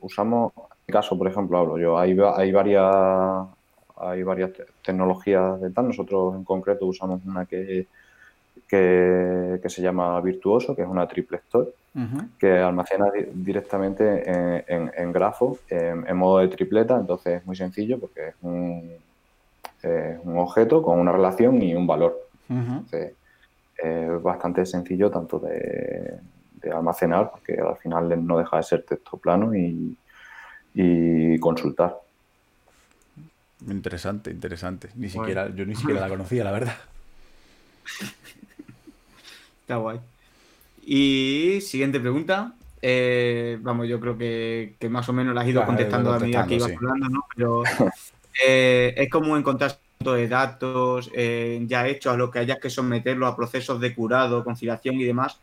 usamos 0.00 0.52
caso, 0.90 1.16
por 1.16 1.28
ejemplo, 1.28 1.58
hablo 1.58 1.78
yo, 1.78 1.98
hay, 1.98 2.16
hay 2.36 2.52
varias 2.52 3.48
hay 4.00 4.22
varias 4.22 4.50
tecnologías 4.84 5.60
de 5.60 5.70
tal. 5.70 5.88
Nosotros 5.88 6.34
en 6.34 6.44
concreto 6.44 6.86
usamos 6.86 7.20
una 7.24 7.44
que, 7.44 7.86
que, 8.66 9.60
se 9.66 9.82
llama 9.82 10.20
Virtuoso, 10.20 10.74
que 10.74 10.82
es 10.82 10.88
una 10.88 11.06
triple 11.06 11.38
store, 11.38 11.70
que 12.38 12.58
almacena 12.58 13.06
directamente 13.32 14.30
en, 14.66 14.90
en, 14.96 15.12
grafo, 15.12 15.58
en, 15.68 16.16
modo 16.16 16.38
de 16.38 16.48
tripleta. 16.48 16.98
Entonces 16.98 17.40
es 17.40 17.46
muy 17.46 17.56
sencillo 17.56 17.98
porque 17.98 18.28
es 18.28 18.34
un, 18.42 18.90
un 20.24 20.38
objeto 20.38 20.82
con 20.82 20.98
una 20.98 21.12
relación 21.12 21.62
y 21.62 21.74
un 21.74 21.86
valor. 21.86 22.18
es 23.76 24.22
bastante 24.22 24.64
sencillo 24.66 25.10
tanto 25.10 25.38
de, 25.38 26.18
de, 26.62 26.70
almacenar, 26.70 27.30
porque 27.30 27.60
al 27.60 27.76
final 27.76 28.26
no 28.26 28.38
deja 28.38 28.58
de 28.58 28.62
ser 28.62 28.82
texto 28.82 29.16
plano 29.16 29.54
y, 29.54 29.96
y 30.74 31.38
consultar. 31.38 31.96
Interesante, 33.68 34.30
interesante. 34.30 34.90
Ni 34.94 35.08
siquiera, 35.08 35.54
yo 35.54 35.66
ni 35.66 35.74
siquiera 35.74 36.00
la 36.00 36.08
conocía, 36.16 36.44
la 36.44 36.52
verdad. 36.52 36.76
Está 39.62 39.76
guay. 39.76 40.00
Y 40.84 41.60
siguiente 41.60 42.00
pregunta. 42.00 42.54
eh, 42.82 43.58
vamos, 43.60 43.86
yo 43.88 44.00
creo 44.00 44.16
que, 44.16 44.74
más 44.88 45.08
o 45.08 45.12
menos 45.12 45.34
la 45.34 45.42
has 45.42 45.48
ido 45.48 45.64
contestando 45.64 46.12
a 46.12 46.18
medida 46.18 46.46
que 46.46 46.56
ibas 46.56 46.72
hablando, 46.74 47.08
¿no? 47.08 47.24
Pero 47.34 47.62
eh, 48.46 48.94
es 48.96 49.10
como 49.10 49.36
encontrar 49.36 49.78
de 49.98 50.28
datos 50.28 51.10
eh, 51.14 51.62
ya 51.66 51.86
hechos 51.86 52.14
a 52.14 52.16
lo 52.16 52.30
que 52.30 52.38
hayas 52.38 52.58
que 52.58 52.70
someterlo 52.70 53.26
a 53.26 53.36
procesos 53.36 53.78
de 53.80 53.94
curado, 53.94 54.42
conciliación 54.42 54.96
y 54.96 55.04
demás. 55.04 55.38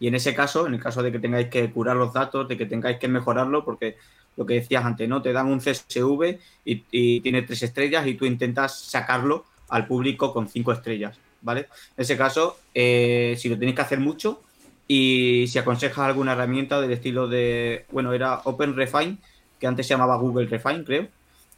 Y 0.00 0.08
en 0.08 0.14
ese 0.14 0.34
caso, 0.34 0.66
en 0.66 0.74
el 0.74 0.80
caso 0.80 1.02
de 1.02 1.12
que 1.12 1.18
tengáis 1.18 1.48
que 1.48 1.70
curar 1.70 1.96
los 1.96 2.12
datos, 2.12 2.48
de 2.48 2.56
que 2.56 2.66
tengáis 2.66 2.98
que 2.98 3.08
mejorarlo, 3.08 3.64
porque 3.64 3.96
lo 4.36 4.44
que 4.44 4.54
decías 4.54 4.84
antes, 4.84 5.08
¿no? 5.08 5.22
Te 5.22 5.32
dan 5.32 5.46
un 5.46 5.60
CSV 5.60 6.38
y, 6.64 7.20
tiene 7.20 7.42
tres 7.42 7.62
estrellas 7.62 8.06
y 8.06 8.14
tú 8.14 8.26
intentas 8.26 8.78
sacarlo 8.78 9.46
al 9.68 9.86
público 9.86 10.32
con 10.32 10.48
cinco 10.48 10.72
estrellas, 10.72 11.18
¿vale? 11.40 11.60
En 11.96 12.02
ese 12.02 12.16
caso, 12.16 12.58
si 12.74 13.48
lo 13.48 13.58
tenéis 13.58 13.76
que 13.76 13.82
hacer 13.82 14.00
mucho, 14.00 14.42
y 14.88 15.46
si 15.48 15.58
aconsejas 15.58 15.98
alguna 15.98 16.32
herramienta 16.32 16.80
del 16.80 16.92
estilo 16.92 17.26
de, 17.26 17.86
bueno, 17.90 18.12
era 18.12 18.40
Open 18.44 18.76
Refine, 18.76 19.16
que 19.58 19.66
antes 19.66 19.86
se 19.86 19.94
llamaba 19.94 20.16
Google 20.16 20.46
Refine, 20.46 20.84
creo. 20.84 21.08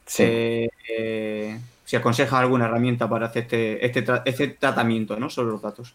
Sí. 0.07 0.23
Eh, 0.27 1.61
si 1.85 1.97
aconsejas 1.97 2.41
alguna 2.41 2.67
herramienta 2.67 3.09
para 3.09 3.27
hacer 3.27 3.43
este, 3.43 3.85
este, 3.85 4.05
este, 4.25 4.49
tratamiento 4.49 5.19
¿no? 5.19 5.29
sobre 5.29 5.51
los 5.51 5.61
datos. 5.61 5.95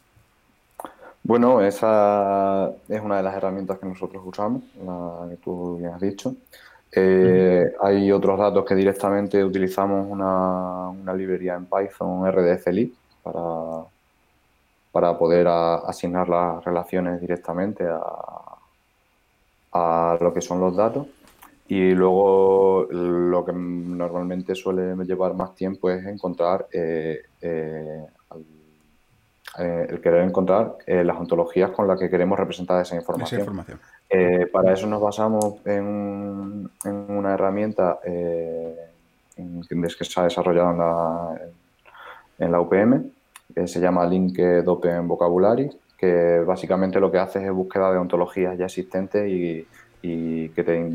Bueno, 1.23 1.61
esa 1.61 2.69
es 2.89 3.01
una 3.01 3.17
de 3.17 3.23
las 3.23 3.35
herramientas 3.35 3.79
que 3.79 3.85
nosotros 3.85 4.21
usamos, 4.25 4.63
la 4.85 5.27
que 5.29 5.37
tú 5.37 5.77
bien 5.77 5.93
has 5.93 6.01
dicho. 6.01 6.35
Eh, 6.91 7.73
hay 7.81 8.11
otros 8.11 8.37
datos 8.37 8.65
que 8.65 8.75
directamente 8.75 9.43
utilizamos 9.43 10.05
una, 10.09 10.89
una 10.89 11.13
librería 11.13 11.55
en 11.55 11.65
Python, 11.65 12.29
RDF 12.29 12.67
para, 13.23 13.85
para 14.91 15.17
poder 15.17 15.47
asignar 15.47 16.29
las 16.29 16.63
relaciones 16.63 17.19
directamente 17.21 17.85
a, 17.87 17.99
a, 19.71 20.17
lo 20.19 20.33
que 20.33 20.41
son 20.41 20.59
los 20.59 20.75
datos. 20.75 21.07
Y 21.67 21.91
luego 21.91 22.85
lo 22.91 23.45
que 23.45 23.53
normalmente 23.53 24.53
suele 24.55 24.95
llevar 25.05 25.33
más 25.33 25.55
tiempo 25.55 25.89
es 25.89 26.05
encontrar, 26.05 26.67
eh, 26.71 27.23
eh, 27.41 28.05
eh, 29.59 29.87
el 29.89 30.01
querer 30.01 30.23
encontrar 30.23 30.77
las 30.87 31.17
ontologías 31.17 31.71
con 31.71 31.87
las 31.87 31.99
que 31.99 32.09
queremos 32.09 32.37
representar 32.37 32.81
esa 32.81 32.95
información. 32.95 33.65
para 34.51 34.73
eso 34.73 34.87
nos 34.87 35.01
basamos 35.01 35.55
en, 35.65 36.69
en 36.85 36.95
una 37.09 37.33
herramienta 37.33 37.99
que 39.97 40.05
se 40.05 40.19
ha 40.19 40.23
desarrollado 40.23 40.71
en 40.71 40.77
la, 40.77 41.41
en 42.39 42.51
la 42.51 42.59
UPM, 42.59 43.11
que 43.53 43.67
se 43.67 43.79
llama 43.79 44.05
Linked 44.05 44.67
Open 44.67 45.07
Vocabulary, 45.07 45.69
que 45.97 46.39
básicamente 46.45 46.99
lo 46.99 47.11
que 47.11 47.19
hace 47.19 47.45
es 47.45 47.51
búsqueda 47.51 47.91
de 47.91 47.97
ontologías 47.97 48.57
ya 48.57 48.65
existentes 48.65 49.29
y, 49.29 49.67
que, 50.01 50.63
te, 50.63 50.91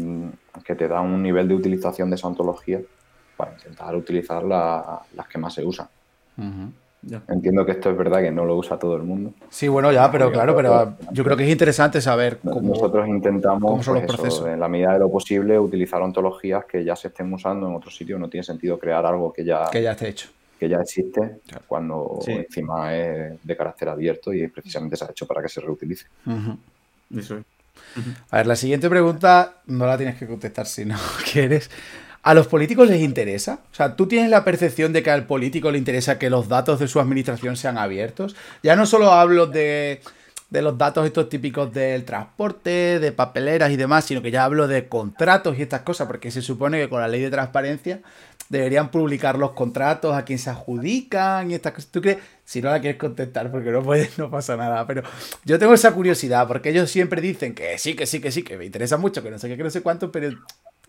que 0.65 0.75
te 0.75 0.87
da 0.87 1.01
un 1.01 1.23
nivel 1.23 1.49
de 1.49 1.55
utilización 1.55 2.11
de 2.11 2.17
esa 2.17 2.29
ontología 2.29 2.81
para 3.37 3.53
intentar 3.53 3.97
utilizar 3.97 4.45
las 4.45 5.29
que 5.31 5.39
más 5.39 5.55
se 5.55 5.65
usan. 5.65 5.89
Entiendo 7.29 7.65
que 7.65 7.73
esto 7.73 7.91
es 7.91 7.97
verdad 7.97 8.21
que 8.21 8.31
no 8.31 8.45
lo 8.45 8.57
usa 8.57 8.79
todo 8.79 8.97
el 8.97 9.03
mundo. 9.03 9.33
Sí, 9.49 9.69
bueno, 9.69 9.93
ya, 9.93 10.11
pero 10.11 10.33
claro, 10.33 10.57
pero 10.57 10.97
yo 11.13 11.25
creo 11.25 11.37
que 11.37 11.45
es 11.45 11.51
interesante 11.51 12.01
saber 12.01 12.39
cómo. 12.39 12.61
Nosotros 12.61 13.07
intentamos, 13.09 13.87
pues 13.87 14.43
en 14.45 14.59
la 14.59 14.69
medida 14.69 14.95
de 14.95 14.99
lo 14.99 15.11
posible, 15.11 15.59
utilizar 15.59 16.03
ontologías 16.03 16.65
que 16.65 16.85
ya 16.85 16.97
se 16.97 17.09
estén 17.09 17.33
usando 17.33 17.69
en 17.69 17.77
otro 17.77 17.91
sitio. 17.91 18.19
No 18.19 18.29
tiene 18.29 18.45
sentido 18.45 18.79
crear 18.79 19.07
algo 19.07 19.33
que 19.33 19.45
ya, 19.45 19.69
que 19.71 19.83
ya 19.83 19.93
esté 19.93 20.09
hecho 20.09 20.29
que 20.59 20.69
ya 20.69 20.79
existe 20.79 21.41
cuando 21.67 22.19
encima 22.27 22.95
es 22.95 23.39
de 23.43 23.57
carácter 23.57 23.89
abierto 23.89 24.33
y 24.33 24.49
precisamente 24.49 24.97
se 24.97 25.05
ha 25.05 25.11
hecho 25.11 25.27
para 25.27 25.41
que 25.41 25.49
se 25.49 25.61
reutilice. 25.61 26.07
A 28.31 28.37
ver, 28.37 28.47
la 28.47 28.57
siguiente 28.57 28.91
pregunta 28.91 29.63
no 29.67 29.87
la 29.87 29.97
tienes 29.97 30.17
que 30.17 30.27
contestar 30.27 30.67
si 30.67 30.85
no 30.85 30.97
quieres. 31.33 31.71
¿A 32.29 32.35
los 32.35 32.47
políticos 32.47 32.91
les 32.91 33.01
interesa? 33.01 33.61
O 33.73 33.75
sea, 33.75 33.97
¿tú 33.97 34.07
tienes 34.07 34.29
la 34.29 34.45
percepción 34.45 34.93
de 34.93 35.03
que 35.03 35.11
al 35.11 35.25
político 35.25 35.71
le 35.71 35.79
interesa 35.79 36.19
que 36.19 36.29
los 36.29 36.47
datos 36.47 36.79
de 36.79 36.87
su 36.87 37.01
administración 37.01 37.57
sean 37.57 37.79
abiertos? 37.79 38.37
Ya 38.63 38.77
no 38.77 38.85
solo 38.85 39.13
hablo 39.13 39.47
de, 39.47 40.03
de 40.51 40.61
los 40.61 40.77
datos 40.77 41.07
estos 41.07 41.31
típicos 41.31 41.73
del 41.73 42.05
transporte, 42.05 42.99
de 42.99 43.13
papeleras 43.13 43.71
y 43.71 43.77
demás, 43.77 44.05
sino 44.05 44.21
que 44.21 44.31
ya 44.31 44.45
hablo 44.45 44.69
de 44.69 44.89
contratos 44.89 45.59
y 45.59 45.63
estas 45.63 45.81
cosas, 45.81 46.07
porque 46.07 46.31
se 46.31 46.43
supone 46.43 46.79
que 46.79 46.91
con 46.91 47.01
la 47.01 47.09
ley 47.09 47.23
de 47.23 47.31
transparencia 47.31 48.03
deberían 48.49 48.91
publicar 48.91 49.39
los 49.39 49.53
contratos, 49.53 50.15
a 50.15 50.25
quién 50.25 50.39
se 50.39 50.51
adjudican 50.51 51.51
y 51.51 51.55
estas 51.55 51.73
cosas. 51.73 51.91
¿Tú 51.91 52.01
crees? 52.01 52.19
Si 52.45 52.63
no 52.63 52.71
la 52.71 52.81
quieres 52.81 52.99
contestar, 52.99 53.51
porque 53.51 53.71
no 53.71 53.83
puedes, 53.83 54.19
no 54.19 54.31
pasa 54.31 54.57
nada. 54.57 54.87
Pero 54.87 55.03
yo 55.45 55.59
tengo 55.59 55.75
esa 55.75 55.93
curiosidad, 55.93 56.47
porque 56.49 56.71
ellos 56.71 56.91
siempre 56.91 57.21
dicen 57.21 57.55
que 57.55 57.79
sí, 57.79 57.95
que 57.95 58.07
sí, 58.07 58.21
que 58.21 58.33
sí, 58.33 58.43
que 58.43 58.57
me 58.57 58.65
interesa 58.65 58.97
mucho, 58.97 59.23
que 59.23 59.31
no 59.31 59.39
sé 59.39 59.49
qué, 59.49 59.57
que 59.57 59.65
no 59.65 59.71
sé 59.71 59.83
cuánto, 59.83 60.11
pero 60.11 60.31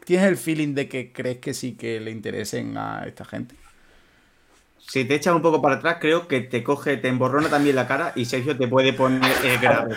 ¿tienes 0.09 0.25
el 0.25 0.37
feeling 0.37 0.73
de 0.73 0.89
que 0.89 1.13
crees 1.13 1.37
que 1.37 1.53
sí 1.53 1.73
que 1.73 1.99
le 1.99 2.09
interesen 2.09 2.75
a 2.79 3.03
esta 3.05 3.25
gente? 3.25 3.53
Si 4.79 5.05
te 5.05 5.13
echas 5.13 5.35
un 5.35 5.43
poco 5.43 5.61
para 5.61 5.75
atrás, 5.75 5.97
creo 6.01 6.27
que 6.27 6.41
te 6.41 6.63
coge, 6.63 6.97
te 6.97 7.09
emborrona 7.09 7.47
también 7.47 7.75
la 7.75 7.87
cara 7.87 8.13
y 8.15 8.25
Sergio 8.25 8.57
te 8.57 8.67
puede 8.67 8.91
poner 8.93 9.21
eh, 9.43 9.59
grave. 9.61 9.95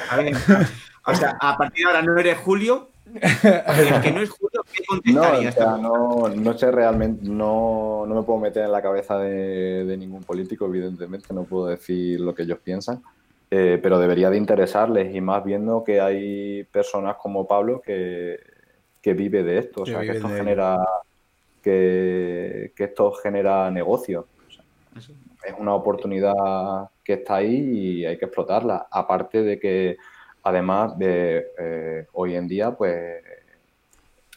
O 1.06 1.14
sea, 1.14 1.38
a 1.40 1.56
partir 1.56 1.86
de 1.86 1.90
ahora 1.90 2.02
no 2.02 2.18
eres 2.18 2.36
Julio, 2.36 2.90
que 3.04 4.12
no 4.14 4.20
es 4.20 4.28
Julio, 4.28 4.62
¿qué 4.70 5.12
No, 5.12 6.28
no, 6.28 6.58
sé 6.58 6.70
realmente, 6.70 7.26
no, 7.26 8.04
no, 8.06 8.14
me 8.14 8.22
puedo 8.22 8.38
meter 8.38 8.66
en 8.66 8.72
la 8.72 8.82
cabeza 8.82 9.18
de, 9.18 9.96
ningún 9.98 10.24
político, 10.24 10.66
evidentemente, 10.66 11.32
no 11.32 11.44
puedo 11.44 11.68
decir 11.68 12.20
lo 12.20 12.34
que 12.34 12.42
ellos 12.42 12.58
piensan, 12.62 13.02
eh, 13.50 13.80
pero 13.82 13.98
debería 13.98 14.28
de 14.28 14.36
interesarles 14.36 15.14
y 15.14 15.22
más 15.22 15.42
viendo 15.42 15.82
que 15.82 16.02
hay 16.02 16.64
personas 16.64 17.16
como 17.16 17.48
Pablo 17.48 17.80
que, 17.80 18.51
que 19.02 19.14
vive 19.14 19.42
de 19.42 19.58
esto, 19.58 19.82
o 19.82 19.86
sea, 19.86 20.00
que 20.00 20.12
esto 20.12 20.28
genera 20.28 20.78
que, 21.62 22.72
que, 22.74 22.84
esto 22.84 23.12
genera 23.12 23.70
negocio. 23.70 24.26
es 24.96 25.54
una 25.58 25.74
oportunidad 25.74 26.88
que 27.04 27.14
está 27.14 27.36
ahí 27.36 27.54
y 27.54 28.06
hay 28.06 28.16
que 28.16 28.26
explotarla. 28.26 28.86
Aparte 28.90 29.42
de 29.42 29.58
que 29.58 29.96
Además 30.44 30.98
de 30.98 31.52
eh, 31.58 32.06
hoy 32.14 32.34
en 32.34 32.48
día, 32.48 32.72
pues 32.72 33.22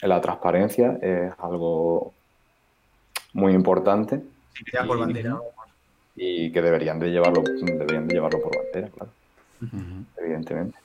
la 0.02 0.22
transparencia 0.22 1.00
es 1.02 1.34
algo 1.40 2.14
muy 3.34 3.54
importante. 3.54 4.22
Y, 6.16 6.52
que 6.52 6.62
deberían 6.62 7.00
de 7.00 7.10
llevarlo, 7.10 7.42
deberían 7.42 8.08
de 8.08 8.14
llevarlo 8.14 8.42
por 8.42 8.56
bandera, 8.56 8.88
claro. 8.90 9.12
Evidentemente. 10.18 10.78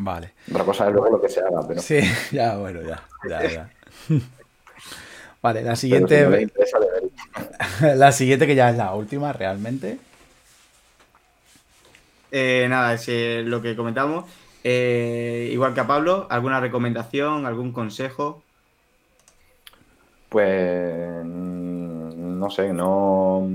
Vale. 0.00 0.30
Otra 0.52 0.64
cosa 0.64 0.86
es 0.86 0.92
luego 0.92 1.10
lo 1.10 1.20
que 1.20 1.28
se 1.28 1.40
haga, 1.40 1.60
pero. 1.66 1.82
Sí, 1.82 1.98
ya, 2.32 2.56
bueno, 2.56 2.82
ya. 2.82 3.02
ya, 3.28 3.68
vale, 5.42 5.62
la 5.62 5.74
siguiente. 5.74 6.48
la 7.82 8.12
siguiente, 8.12 8.46
que 8.46 8.54
ya 8.54 8.70
es 8.70 8.76
la 8.76 8.94
última, 8.94 9.32
realmente. 9.32 9.98
Eh, 12.30 12.66
nada, 12.70 12.94
es 12.94 13.08
eh, 13.08 13.42
lo 13.44 13.60
que 13.60 13.74
comentamos. 13.74 14.24
Eh, 14.62 15.48
igual 15.52 15.74
que 15.74 15.80
a 15.80 15.86
Pablo, 15.88 16.28
¿alguna 16.30 16.60
recomendación, 16.60 17.44
algún 17.44 17.72
consejo? 17.72 18.44
Pues 20.28 21.24
mm, 21.24 22.38
no 22.38 22.50
sé, 22.50 22.72
no, 22.72 23.48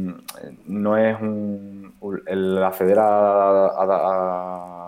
no 0.66 0.98
es 0.98 1.22
un, 1.22 1.94
el 2.28 2.62
acceder 2.62 3.00
a, 3.00 4.83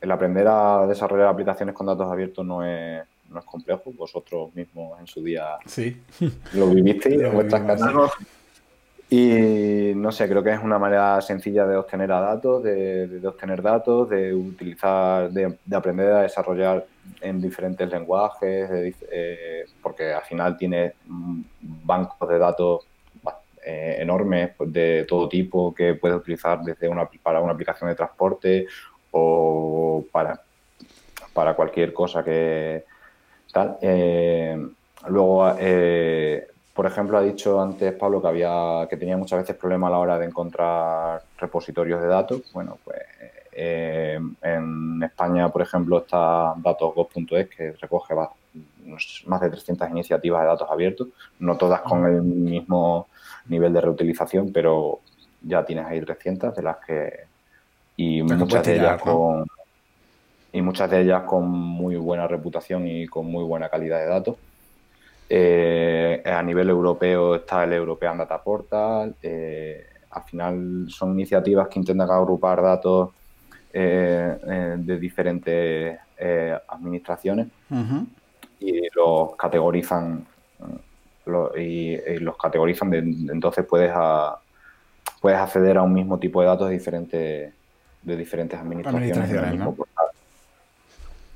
el 0.00 0.10
aprender 0.10 0.46
a 0.48 0.86
desarrollar 0.86 1.28
aplicaciones 1.28 1.74
con 1.74 1.86
datos 1.86 2.10
abiertos 2.10 2.44
no 2.44 2.64
es, 2.64 3.02
no 3.28 3.38
es 3.38 3.44
complejo. 3.44 3.92
Vosotros 3.92 4.54
mismos 4.54 4.98
en 4.98 5.06
su 5.06 5.22
día 5.22 5.58
sí. 5.66 6.00
lo 6.54 6.68
vivisteis 6.68 7.20
en 7.20 7.32
vuestras 7.32 7.62
casas. 7.62 7.92
Y 9.12 9.92
no 9.96 10.12
sé, 10.12 10.28
creo 10.28 10.40
que 10.40 10.52
es 10.52 10.62
una 10.62 10.78
manera 10.78 11.20
sencilla 11.20 11.66
de 11.66 11.76
obtener 11.76 12.08
datos, 12.10 12.62
de, 12.62 13.20
obtener 13.26 13.60
datos, 13.60 14.08
de 14.08 14.32
utilizar, 14.32 15.32
de, 15.32 15.58
aprender 15.74 16.12
a 16.12 16.22
desarrollar 16.22 16.86
en 17.20 17.42
diferentes 17.42 17.90
lenguajes, 17.90 18.94
eh, 19.10 19.64
porque 19.82 20.12
al 20.12 20.22
final 20.22 20.56
tiene 20.56 20.94
bancos 21.06 22.28
de 22.28 22.38
datos 22.38 22.86
eh, 23.66 23.96
enormes 23.98 24.52
pues, 24.56 24.72
de 24.72 25.04
todo 25.08 25.28
tipo 25.28 25.74
que 25.74 25.94
puedes 25.94 26.16
utilizar 26.16 26.62
desde 26.62 26.88
una, 26.88 27.06
para 27.22 27.40
una 27.40 27.52
aplicación 27.52 27.90
de 27.90 27.96
transporte 27.96 28.66
o 29.12 30.04
para, 30.12 30.40
para 31.32 31.54
cualquier 31.54 31.92
cosa 31.92 32.22
que 32.24 32.84
tal. 33.52 33.78
Eh, 33.80 34.56
luego, 35.08 35.52
por 36.74 36.86
ejemplo, 36.86 37.18
ha 37.18 37.22
dicho 37.22 37.60
antes 37.60 37.92
Pablo 37.94 38.22
que 38.22 38.28
había 38.28 38.86
que 38.88 38.96
tenía 38.96 39.16
muchas 39.16 39.40
veces 39.40 39.56
problemas 39.56 39.88
a 39.88 39.92
la 39.92 39.98
hora 39.98 40.18
de 40.18 40.26
encontrar 40.26 41.22
repositorios 41.38 42.00
de 42.00 42.08
datos. 42.08 42.42
Bueno, 42.52 42.78
pues 42.84 42.98
eh, 43.52 44.18
en 44.42 45.02
España, 45.02 45.48
por 45.50 45.62
ejemplo, 45.62 45.98
está 45.98 46.54
datosgov.es 46.56 47.48
que 47.48 47.72
recoge 47.72 48.14
más 48.14 49.40
de 49.40 49.50
300 49.50 49.90
iniciativas 49.90 50.40
de 50.42 50.46
datos 50.46 50.70
abiertos, 50.70 51.08
no 51.40 51.56
todas 51.56 51.80
con 51.82 52.06
el 52.06 52.22
mismo 52.22 53.08
nivel 53.48 53.72
de 53.72 53.80
reutilización, 53.80 54.52
pero 54.52 55.00
ya 55.42 55.64
tienes 55.64 55.86
ahí 55.86 56.00
300 56.00 56.54
de 56.54 56.62
las 56.62 56.76
que 56.78 57.29
y 58.00 58.22
muchas 58.22 58.64
de 58.64 58.76
ellas 58.76 59.02
con 59.02 59.46
y 60.52 60.62
muchas 60.62 60.90
de 60.90 61.02
ellas 61.02 61.22
con 61.24 61.48
muy 61.50 61.96
buena 61.96 62.26
reputación 62.26 62.88
y 62.88 63.06
con 63.06 63.26
muy 63.26 63.44
buena 63.44 63.68
calidad 63.68 63.98
de 63.98 64.06
datos. 64.06 64.36
Eh, 65.28 66.22
a 66.24 66.42
nivel 66.42 66.70
europeo 66.70 67.36
está 67.36 67.62
el 67.64 67.74
European 67.74 68.16
Data 68.16 68.42
Portal. 68.42 69.14
Eh, 69.22 69.86
al 70.10 70.22
final 70.22 70.86
son 70.88 71.12
iniciativas 71.12 71.68
que 71.68 71.78
intentan 71.78 72.10
agrupar 72.10 72.62
datos 72.62 73.10
eh, 73.72 74.76
de 74.78 74.98
diferentes 74.98 75.98
administraciones 76.68 77.48
y 78.58 78.80
los 78.94 79.36
categorizan 79.36 80.26
y, 81.56 82.18
los 82.18 82.36
categorizan 82.36 82.92
entonces 82.92 83.64
puedes 83.64 83.92
puedes 85.20 85.38
acceder 85.38 85.78
a 85.78 85.82
un 85.82 85.94
mismo 85.94 86.18
tipo 86.18 86.40
de 86.40 86.46
datos 86.48 86.68
de 86.68 86.74
diferentes 86.74 87.54
de 88.02 88.16
diferentes 88.16 88.58
administraciones, 88.58 89.60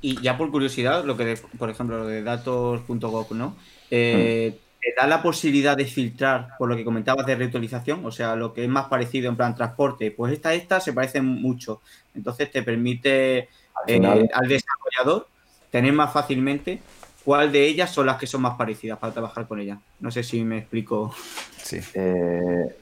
y 0.01 0.21
ya 0.21 0.37
por 0.37 0.51
curiosidad 0.51 1.03
lo 1.03 1.17
que 1.17 1.37
por 1.57 1.69
ejemplo 1.69 1.99
lo 1.99 2.07
de 2.07 2.21
datos.gov 2.21 3.33
no 3.33 3.55
eh, 3.89 4.59
te 4.85 4.93
da 4.95 5.07
la 5.07 5.23
posibilidad 5.23 5.75
de 5.75 5.85
filtrar 5.85 6.49
por 6.59 6.69
lo 6.69 6.75
que 6.75 6.85
comentabas 6.85 7.25
de 7.25 7.35
reutilización, 7.35 8.05
o 8.05 8.11
sea, 8.11 8.35
lo 8.35 8.53
que 8.53 8.63
es 8.63 8.69
más 8.69 8.85
parecido 8.85 9.29
en 9.29 9.35
plan 9.35 9.55
transporte, 9.55 10.11
pues 10.11 10.31
esta, 10.33 10.53
esta 10.53 10.79
se 10.79 10.93
parecen 10.93 11.25
mucho. 11.25 11.81
Entonces 12.13 12.51
te 12.51 12.61
permite 12.61 13.49
al, 13.87 13.89
eh, 13.89 14.29
al 14.31 14.47
desarrollador 14.47 15.27
tener 15.71 15.91
más 15.91 16.13
fácilmente 16.13 16.81
cuál 17.23 17.51
de 17.51 17.65
ellas 17.65 17.91
son 17.91 18.05
las 18.05 18.17
que 18.17 18.27
son 18.27 18.43
más 18.43 18.55
parecidas 18.57 18.99
para 18.99 19.11
trabajar 19.11 19.47
con 19.47 19.59
ellas. 19.59 19.79
No 19.99 20.11
sé 20.11 20.21
si 20.21 20.43
me 20.43 20.59
explico. 20.59 21.13
Sí. 21.57 21.79
Eh, 21.95 22.75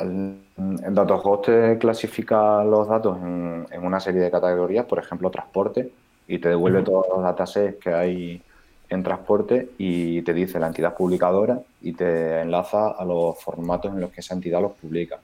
el, 0.00 0.38
DataHost 0.56 1.46
te 1.46 1.78
clasifica 1.78 2.62
los 2.64 2.88
datos 2.88 3.18
en, 3.18 3.66
una 3.82 4.00
serie 4.00 4.20
de 4.20 4.30
categorías, 4.30 4.86
por 4.86 4.98
ejemplo, 4.98 5.30
transporte, 5.30 5.92
y 6.28 6.38
te 6.38 6.48
devuelve 6.48 6.82
todos 6.82 7.06
los 7.08 7.22
datasets 7.22 7.78
que 7.78 7.92
hay 7.92 8.42
en 8.88 9.02
transporte 9.02 9.70
y 9.78 10.22
te 10.22 10.32
dice 10.32 10.58
la 10.58 10.68
entidad 10.68 10.94
publicadora 10.94 11.60
y 11.82 11.92
te 11.92 12.40
enlaza 12.40 12.90
a 12.90 13.04
los 13.04 13.38
formatos 13.38 13.92
en 13.92 14.00
los 14.00 14.10
que 14.10 14.20
esa 14.20 14.34
entidad 14.34 14.60
los 14.60 14.72
publica. 14.72 15.18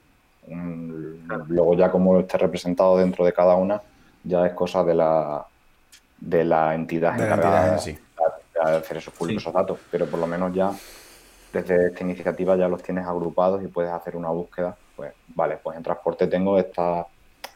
Luego 1.49 1.75
ya 1.75 1.91
como 1.91 2.18
esté 2.18 2.39
representado 2.39 2.99
dentro 2.99 3.25
de 3.25 3.33
cada 3.33 3.55
una, 3.55 3.81
ya 4.25 4.47
es 4.47 4.53
cosa 4.55 4.83
de 4.85 4.95
la, 4.95 5.47
de 6.18 6.45
la 6.45 6.75
entidad 6.75 7.14
encargada 7.14 7.77
de, 7.77 7.99
hacer 8.61 8.97
esos 8.97 9.14
públicos 9.14 9.43
esos 9.43 9.55
datos. 9.55 9.79
Pero 9.91 10.07
por 10.07 10.18
lo 10.20 10.27
menos 10.27 10.53
ya 10.55 10.73
desde 11.53 11.88
esta 11.88 12.05
iniciativa 12.05 12.57
ya 12.57 12.68
los 12.68 12.82
tienes 12.82 13.07
agrupados 13.07 13.62
y 13.62 13.68
puedes 13.68 13.92
hacer 13.92 14.16
una 14.16 14.30
búsqueda. 14.30 14.76
Pues 14.96 15.12
vale, 15.28 15.59
pues 15.62 15.76
en 15.76 15.82
transporte 15.82 16.26
tengo 16.26 16.59
estas 16.59 17.07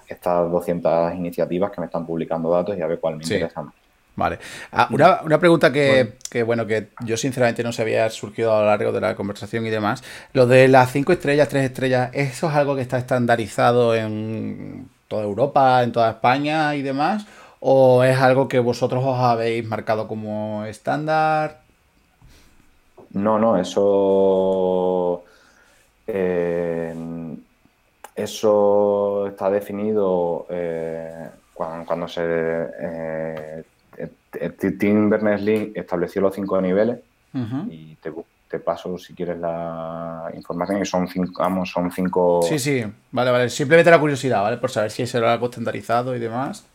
estas 0.09 0.51
200 0.51 1.14
iniciativas 1.14 1.70
que 1.70 1.80
me 1.80 1.86
están 1.86 2.07
publicando 2.07 2.51
datos 2.51 2.76
y 2.78 2.80
a 2.80 2.86
ver 2.86 3.01
cuál 3.01 3.16
me 3.16 3.24
interesa 3.24 3.62
más. 3.62 3.74
Vale. 4.14 4.38
Ah, 4.72 4.88
una, 4.90 5.38
pregunta 5.38 5.70
que 5.70 6.16
bueno. 6.44 6.66
que, 6.66 6.88
yo 7.05 7.18
sinceramente 7.18 7.62
no 7.62 7.72
se 7.72 7.82
había 7.82 8.09
surgido 8.09 8.55
a 8.55 8.61
lo 8.61 8.66
largo 8.66 8.90
de 8.90 9.01
la 9.01 9.14
conversación 9.14 9.66
y 9.66 9.70
demás. 9.70 10.03
Lo 10.32 10.47
de 10.47 10.68
las 10.68 10.90
5 10.92 11.12
estrellas, 11.12 11.49
3 11.51 11.64
estrellas, 11.64 12.11
¿eso 12.14 12.49
es 12.49 12.55
algo 12.55 12.74
que 12.76 12.80
está 12.80 12.97
estandarizado 12.97 13.94
en 13.94 14.88
toda 15.09 15.24
Europa, 15.24 15.82
en 15.82 15.92
toda 15.92 16.11
España 16.11 16.74
y 16.76 16.82
demás? 16.82 17.26
¿O 17.61 18.05
es 18.05 18.18
algo 18.18 18.49
que 18.49 18.59
vosotros 18.59 19.05
os 19.05 19.18
habéis 19.18 19.66
marcado 19.66 20.09
como 20.09 20.64
estándar? 20.64 21.66
No, 23.17 23.39
no, 23.39 23.57
eso. 23.57 25.25
Eh, 26.07 26.95
eso 28.14 29.27
está 29.27 29.51
definido 29.51 30.47
eh, 30.51 31.29
cuando, 31.55 32.07
se. 32.09 32.23
Eh, 32.23 33.64
Tim 34.79 35.09
Berners-Lee 35.09 35.73
estableció 35.75 36.21
los 36.21 36.35
cinco 36.35 36.61
niveles 36.61 36.99
y 37.71 37.97
te, 37.97 38.59
paso 38.59 38.99
si 38.99 39.14
quieres 39.14 39.39
la 39.39 40.31
información 40.35 40.81
y 40.81 40.87
son 40.87 41.09
cinco, 41.09 41.43
vamos, 41.43 41.71
son 41.71 41.91
cinco... 41.91 42.41
Sí, 42.43 42.59
sí, 42.59 42.85
vale, 43.11 43.31
vale. 43.31 43.51
Simplemente 43.51 43.91
la 43.91 43.99
curiosidad, 43.99 44.43
¿vale? 44.43 44.57
Por 44.59 44.71
saber 44.71 44.91
si 44.91 45.03
es 45.03 45.14
algo 45.14 45.47
estandarizado 45.47 46.14
y 46.17 46.19
demás. 46.19 46.67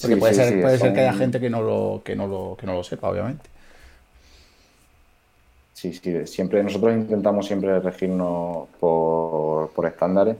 Porque 0.00 0.16
puede, 0.16 0.34
ser, 0.34 0.60
puede 0.60 0.78
ser 0.78 0.92
que 0.94 1.00
haya 1.00 1.12
gente 1.12 1.38
que 1.40 1.50
no, 1.50 1.60
lo, 1.60 2.02
que, 2.04 2.16
no 2.16 2.26
lo, 2.26 2.56
que 2.58 2.66
no 2.66 2.74
lo 2.74 2.82
sepa, 2.84 3.08
obviamente. 3.08 3.51
Sí, 5.82 5.92
sí, 5.92 6.26
siempre, 6.28 6.62
nosotros 6.62 6.94
intentamos 6.94 7.44
siempre 7.44 7.80
regirnos 7.80 8.68
por, 8.78 9.70
por 9.72 9.84
estándares 9.84 10.36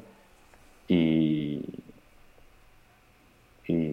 y, 0.87 1.65
y 3.67 3.93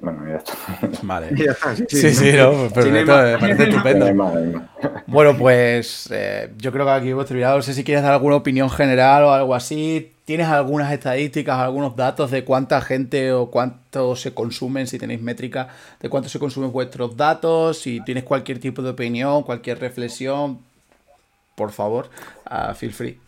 bueno, 0.00 0.28
ya 0.28 0.36
está. 0.36 0.52
Vale. 1.02 1.30
Sí, 1.88 2.14
sí, 2.14 2.32
no, 2.34 2.68
perfecto, 2.68 3.16
me 3.16 3.38
parece 3.38 3.62
estupendo. 3.64 4.62
Bueno, 5.08 5.36
pues 5.36 6.08
eh, 6.12 6.52
yo 6.56 6.70
creo 6.70 6.84
que 6.84 6.92
aquí 6.92 7.10
hemos 7.10 7.26
terminado. 7.26 7.56
No 7.56 7.62
sé 7.62 7.74
si 7.74 7.82
quieres 7.82 8.04
dar 8.04 8.12
alguna 8.12 8.36
opinión 8.36 8.70
general 8.70 9.24
o 9.24 9.32
algo 9.32 9.56
así. 9.56 10.12
¿Tienes 10.30 10.46
algunas 10.46 10.92
estadísticas, 10.92 11.58
algunos 11.58 11.96
datos 11.96 12.30
de 12.30 12.44
cuánta 12.44 12.80
gente 12.80 13.32
o 13.32 13.50
cuánto 13.50 14.14
se 14.14 14.32
consumen, 14.32 14.86
si 14.86 14.96
tenéis 14.96 15.20
métrica, 15.20 15.66
de 15.98 16.08
cuánto 16.08 16.28
se 16.28 16.38
consumen 16.38 16.70
vuestros 16.70 17.16
datos? 17.16 17.80
Si 17.80 18.00
tienes 18.04 18.22
cualquier 18.22 18.60
tipo 18.60 18.80
de 18.80 18.90
opinión, 18.90 19.42
cualquier 19.42 19.80
reflexión, 19.80 20.60
por 21.56 21.72
favor, 21.72 22.10
uh, 22.48 22.72
feel 22.74 22.92
free. 22.92 23.18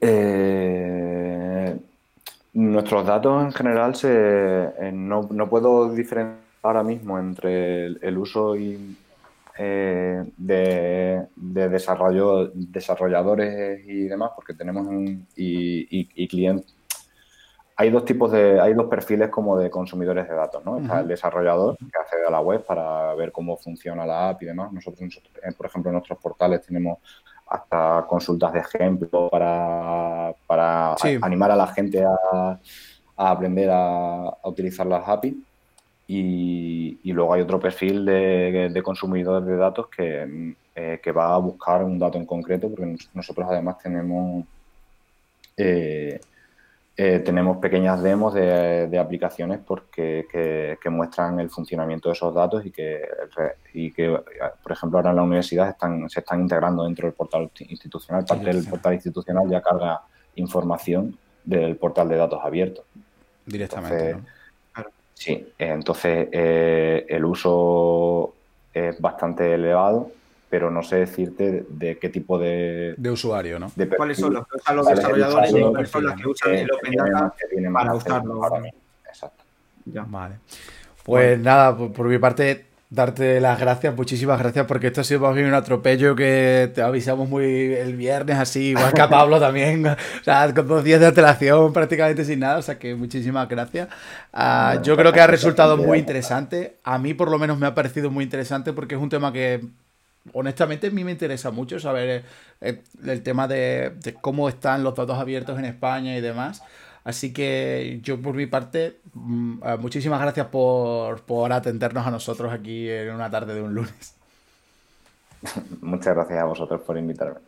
Eh, 0.00 1.76
nuestros 2.54 3.06
datos 3.06 3.44
en 3.44 3.52
general 3.52 3.94
se, 3.94 4.10
eh, 4.10 4.90
no, 4.92 5.28
puedo 5.48 5.94
diferenciar 5.94 6.40
ahora 6.64 6.82
mismo 6.82 7.16
entre 7.16 7.86
el, 7.86 8.18
uso 8.18 8.56
eh, 9.56 10.24
de, 10.36 11.28
desarrollo, 11.36 12.50
desarrolladores 12.54 13.86
y 13.86 14.08
demás, 14.08 14.32
porque 14.34 14.54
tenemos 14.54 14.86
un 14.86 15.26
y, 15.36 16.26
clientes. 16.28 16.74
Hay 17.76 17.90
dos 17.90 18.04
tipos 18.04 18.30
de, 18.30 18.60
hay 18.60 18.72
dos 18.74 18.86
perfiles 18.86 19.30
como 19.30 19.56
de 19.58 19.68
consumidores 19.70 20.28
de 20.28 20.34
datos, 20.34 20.64
¿no? 20.64 20.78
Está 20.78 21.00
el 21.00 21.08
desarrollador 21.08 21.76
que 21.76 21.98
accede 21.98 22.26
a 22.26 22.30
la 22.30 22.40
web 22.40 22.64
para 22.64 23.14
ver 23.14 23.32
cómo 23.32 23.56
funciona 23.56 24.06
la 24.06 24.28
app 24.30 24.42
y 24.42 24.46
demás. 24.46 24.72
Nosotros, 24.72 25.20
por 25.56 25.66
ejemplo, 25.66 25.90
en 25.90 25.94
nuestros 25.94 26.18
portales 26.18 26.62
tenemos 26.62 26.98
hasta 27.46 28.04
consultas 28.08 28.52
de 28.52 28.60
ejemplo 28.60 29.28
para, 29.28 30.34
para 30.46 30.94
animar 31.22 31.50
a 31.50 31.56
la 31.56 31.66
gente 31.66 32.04
a, 32.04 32.58
aprender 33.16 33.70
a, 33.72 34.36
utilizar 34.44 34.86
las 34.86 35.08
API. 35.08 35.44
Y, 36.06 37.12
luego 37.12 37.32
hay 37.32 37.42
otro 37.42 37.60
perfil 37.60 38.04
de, 38.04 38.70
de 38.72 38.82
consumidores 38.82 39.46
de 39.46 39.56
datos 39.56 39.86
que, 39.88 40.54
eh, 40.74 41.00
que, 41.02 41.12
va 41.12 41.34
a 41.34 41.38
buscar 41.38 41.84
un 41.84 41.98
dato 41.98 42.18
en 42.18 42.26
concreto, 42.26 42.68
porque 42.68 42.96
nosotros 43.14 43.46
además 43.48 43.78
tenemos 43.78 44.44
eh, 45.56 46.20
eh, 46.96 47.18
tenemos 47.20 47.56
pequeñas 47.56 48.00
demos 48.02 48.34
de, 48.34 48.98
aplicaciones 48.98 49.58
porque, 49.66 50.26
que, 50.30 50.90
muestran 50.90 51.40
el 51.40 51.50
funcionamiento 51.50 52.08
de 52.08 52.12
esos 52.12 52.32
datos 52.32 52.64
y 52.64 52.70
que, 52.70 53.02
y 53.72 53.90
que, 53.90 54.16
por 54.62 54.72
ejemplo, 54.72 54.98
ahora 54.98 55.10
en 55.10 55.16
la 55.16 55.22
universidad 55.22 55.68
están, 55.68 56.08
se 56.08 56.20
están 56.20 56.40
integrando 56.40 56.84
dentro 56.84 57.08
del 57.08 57.14
portal 57.14 57.50
institucional. 57.68 58.24
Parte 58.24 58.46
del 58.46 58.64
portal 58.64 58.94
institucional 58.94 59.48
ya 59.50 59.60
carga 59.60 60.02
información 60.36 61.18
del 61.44 61.76
portal 61.76 62.08
de 62.08 62.16
datos 62.16 62.40
abiertos. 62.44 62.84
Directamente. 63.44 64.16
Sí, 65.14 65.46
entonces 65.58 66.28
eh, 66.32 67.06
el 67.08 67.24
uso 67.24 68.34
es 68.72 69.00
bastante 69.00 69.54
elevado 69.54 70.10
pero 70.54 70.70
no 70.70 70.84
sé 70.84 70.98
decirte 70.98 71.66
de, 71.68 71.98
qué 71.98 72.10
tipo 72.10 72.38
de... 72.38 72.94
De 72.96 73.10
usuario, 73.10 73.58
¿no? 73.58 73.72
¿Cuáles 73.96 74.18
son 74.18 74.34
los, 74.34 74.44
los 74.72 74.86
desarrolladores 74.86 75.50
y 75.50 75.72
personas 75.72 76.14
que 76.14 76.28
usan 76.28 76.54
el 76.54 76.70
Open 76.70 76.94
Data 76.94 77.34
para 77.72 77.94
usarlo? 77.96 78.40
Exacto. 79.04 79.42
Vale. 79.84 80.36
Pues 81.02 81.40
nada, 81.40 81.76
por, 81.76 82.06
mi 82.06 82.18
parte, 82.18 82.66
darte 82.94 83.40
las 83.40 83.58
gracias, 83.58 83.94
muchísimas 83.96 84.38
gracias, 84.38 84.66
porque 84.66 84.86
esto 84.88 85.00
ha 85.00 85.04
sido 85.04 85.20
más 85.20 85.34
bien 85.34 85.46
un 85.46 85.54
atropello 85.54 86.14
que 86.14 86.70
te 86.74 86.82
avisamos 86.82 87.28
muy 87.28 87.72
el 87.74 87.96
viernes, 87.96 88.38
así, 88.38 88.70
igual 88.70 88.92
que 88.92 89.00
a 89.00 89.08
Pablo 89.10 89.40
también, 89.40 89.86
o 89.86 89.96
sea, 90.22 90.52
con 90.54 90.68
dos 90.68 90.84
días 90.84 91.00
de 91.00 91.06
antelación, 91.06 91.72
prácticamente 91.72 92.24
sin 92.24 92.40
nada, 92.40 92.58
o 92.58 92.62
sea 92.62 92.78
que 92.78 92.94
muchísimas 92.94 93.48
gracias. 93.48 93.88
Ah, 94.32 94.78
yo 94.82 94.96
creo 94.96 95.12
que 95.12 95.20
ha 95.20 95.26
resultado 95.26 95.76
muy 95.76 95.98
interesante, 95.98 96.78
a 96.84 96.98
mí 96.98 97.14
por 97.14 97.30
lo 97.30 97.38
menos 97.38 97.58
me 97.58 97.66
ha 97.66 97.74
parecido 97.74 98.10
muy 98.10 98.24
interesante 98.24 98.72
porque 98.72 98.94
es 98.94 99.00
un 99.00 99.08
tema 99.08 99.32
que 99.32 99.60
honestamente 100.32 100.86
a 100.86 100.90
mí 100.90 101.04
me 101.04 101.12
interesa 101.12 101.50
mucho 101.50 101.78
saber 101.78 102.24
eh, 102.60 102.82
el, 103.04 103.22
tema 103.22 103.46
de, 103.46 103.92
cómo 104.20 104.48
están 104.48 104.82
los 104.82 104.94
datos 104.94 105.18
abiertos 105.18 105.58
en 105.58 105.66
España 105.66 106.16
y 106.16 106.20
demás. 106.20 106.62
Así 107.04 107.34
que 107.34 108.00
yo 108.02 108.20
por 108.20 108.34
mi 108.34 108.46
parte, 108.46 108.96
mm, 109.12 109.62
eh, 109.62 109.76
muchísimas 109.78 110.20
gracias 110.20 110.46
por, 110.46 111.52
atendernos 111.52 112.06
a 112.06 112.10
nosotros 112.10 112.52
aquí 112.52 112.88
en 112.88 113.14
una 113.14 113.30
tarde 113.30 113.54
de 113.54 113.62
un 113.62 113.74
lunes. 113.74 114.14
Muchas 115.82 116.14
gracias 116.14 116.38
a 116.38 116.44
vosotros 116.44 116.80
por 116.80 116.96
invitarme. 116.96 117.40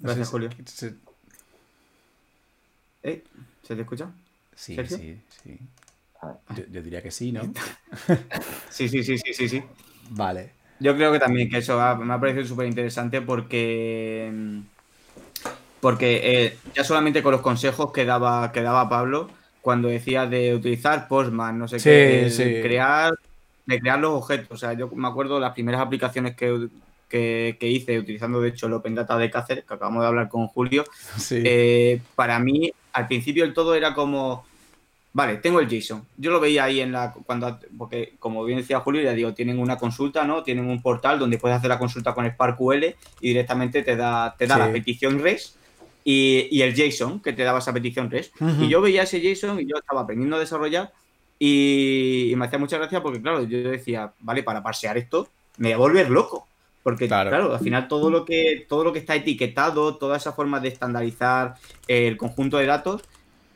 Gracias, 0.00 0.28
Julio. 0.28 0.50
¿Se 3.62 3.76
te 3.76 3.80
escucha? 3.80 4.10
Sí, 4.54 4.74
Sergio? 4.74 4.98
sí, 4.98 5.20
sí. 5.42 5.58
Yo, 6.56 6.64
yo 6.70 6.82
diría 6.82 7.02
que 7.02 7.10
sí, 7.10 7.32
¿no? 7.32 7.42
Sí, 8.70 8.88
sí, 8.88 9.02
sí, 9.02 9.18
sí, 9.18 9.34
sí, 9.34 9.48
sí. 9.48 9.62
Vale. 10.10 10.50
Yo 10.80 10.96
creo 10.96 11.12
que 11.12 11.18
también 11.18 11.48
que 11.48 11.58
eso 11.58 11.80
ha- 11.80 11.94
me 11.94 12.12
ha 12.12 12.18
parecido 12.18 12.44
súper 12.44 12.66
interesante 12.66 13.20
porque. 13.20 14.62
Porque 15.82 16.20
eh, 16.44 16.56
ya 16.76 16.84
solamente 16.84 17.24
con 17.24 17.32
los 17.32 17.40
consejos 17.40 17.90
que 17.90 18.04
daba, 18.04 18.52
que 18.52 18.62
daba 18.62 18.88
Pablo, 18.88 19.28
cuando 19.60 19.88
decía 19.88 20.26
de 20.26 20.54
utilizar 20.54 21.08
Postman, 21.08 21.58
no 21.58 21.66
sé 21.66 21.80
Sí, 21.80 21.88
qué, 21.88 22.30
sí. 22.30 22.62
crear, 22.62 23.12
de 23.66 23.80
crear 23.80 23.98
los 23.98 24.12
objetos. 24.12 24.52
O 24.52 24.56
sea, 24.56 24.74
yo 24.74 24.88
me 24.94 25.08
acuerdo 25.08 25.40
las 25.40 25.54
primeras 25.54 25.80
aplicaciones 25.80 26.36
que, 26.36 26.68
que, 27.08 27.56
que 27.58 27.66
hice 27.66 27.98
utilizando, 27.98 28.40
de 28.40 28.50
hecho, 28.50 28.68
el 28.68 28.74
Open 28.74 28.94
Data 28.94 29.18
de 29.18 29.28
Cáceres, 29.28 29.64
que 29.64 29.74
acabamos 29.74 30.02
de 30.02 30.06
hablar 30.06 30.28
con 30.28 30.46
Julio. 30.46 30.84
Sí. 31.18 31.42
Eh, 31.44 32.00
para 32.14 32.38
mí, 32.38 32.72
al 32.92 33.08
principio 33.08 33.42
del 33.42 33.52
todo 33.52 33.74
era 33.74 33.92
como, 33.92 34.46
vale, 35.12 35.38
tengo 35.38 35.58
el 35.58 35.66
JSON. 35.68 36.06
Yo 36.16 36.30
lo 36.30 36.38
veía 36.38 36.62
ahí 36.62 36.78
en 36.78 36.92
la, 36.92 37.12
cuando, 37.26 37.58
porque 37.76 38.14
como 38.20 38.44
bien 38.44 38.58
decía 38.58 38.78
Julio, 38.78 39.02
ya 39.02 39.14
digo, 39.14 39.34
tienen 39.34 39.58
una 39.58 39.78
consulta, 39.78 40.22
¿no? 40.22 40.44
Tienen 40.44 40.66
un 40.68 40.80
portal 40.80 41.18
donde 41.18 41.38
puedes 41.38 41.58
hacer 41.58 41.70
la 41.70 41.80
consulta 41.80 42.14
con 42.14 42.24
SparkQL 42.30 42.84
y 43.20 43.28
directamente 43.30 43.82
te 43.82 43.96
da, 43.96 44.32
te 44.38 44.46
da 44.46 44.58
la 44.58 44.70
petición 44.70 45.18
REST 45.20 45.56
y, 46.04 46.48
y 46.50 46.62
el 46.62 46.74
JSON 46.74 47.20
que 47.20 47.32
te 47.32 47.42
daba 47.42 47.58
esa 47.60 47.72
petición 47.72 48.10
REST. 48.10 48.40
Ujú. 48.40 48.64
Y 48.64 48.68
yo 48.68 48.80
veía 48.80 49.02
ese 49.02 49.20
JSON 49.20 49.60
y 49.60 49.66
yo 49.66 49.76
estaba 49.78 50.02
aprendiendo 50.02 50.36
a 50.36 50.40
desarrollar 50.40 50.92
y, 51.38 52.30
y 52.32 52.36
me 52.36 52.46
hacía 52.46 52.58
mucha 52.58 52.78
gracia 52.78 53.02
porque, 53.02 53.20
claro, 53.20 53.42
yo 53.44 53.70
decía, 53.70 54.12
vale, 54.20 54.42
para 54.42 54.62
parsear 54.62 54.96
esto 54.98 55.28
me 55.58 55.68
voy 55.68 55.74
a 55.74 55.78
volver 55.78 56.10
loco. 56.10 56.46
Porque, 56.82 57.06
Claro. 57.06 57.30
claro, 57.30 57.54
al 57.54 57.60
final 57.60 57.86
todo 57.86 58.10
lo 58.10 58.24
que 58.24 58.66
todo 58.68 58.82
lo 58.82 58.92
que 58.92 58.98
está 58.98 59.14
etiquetado, 59.14 59.96
toda 59.98 60.16
esa 60.16 60.32
forma 60.32 60.58
de 60.58 60.68
estandarizar 60.68 61.54
el 61.86 62.16
conjunto 62.16 62.58
de 62.58 62.66
datos, 62.66 63.02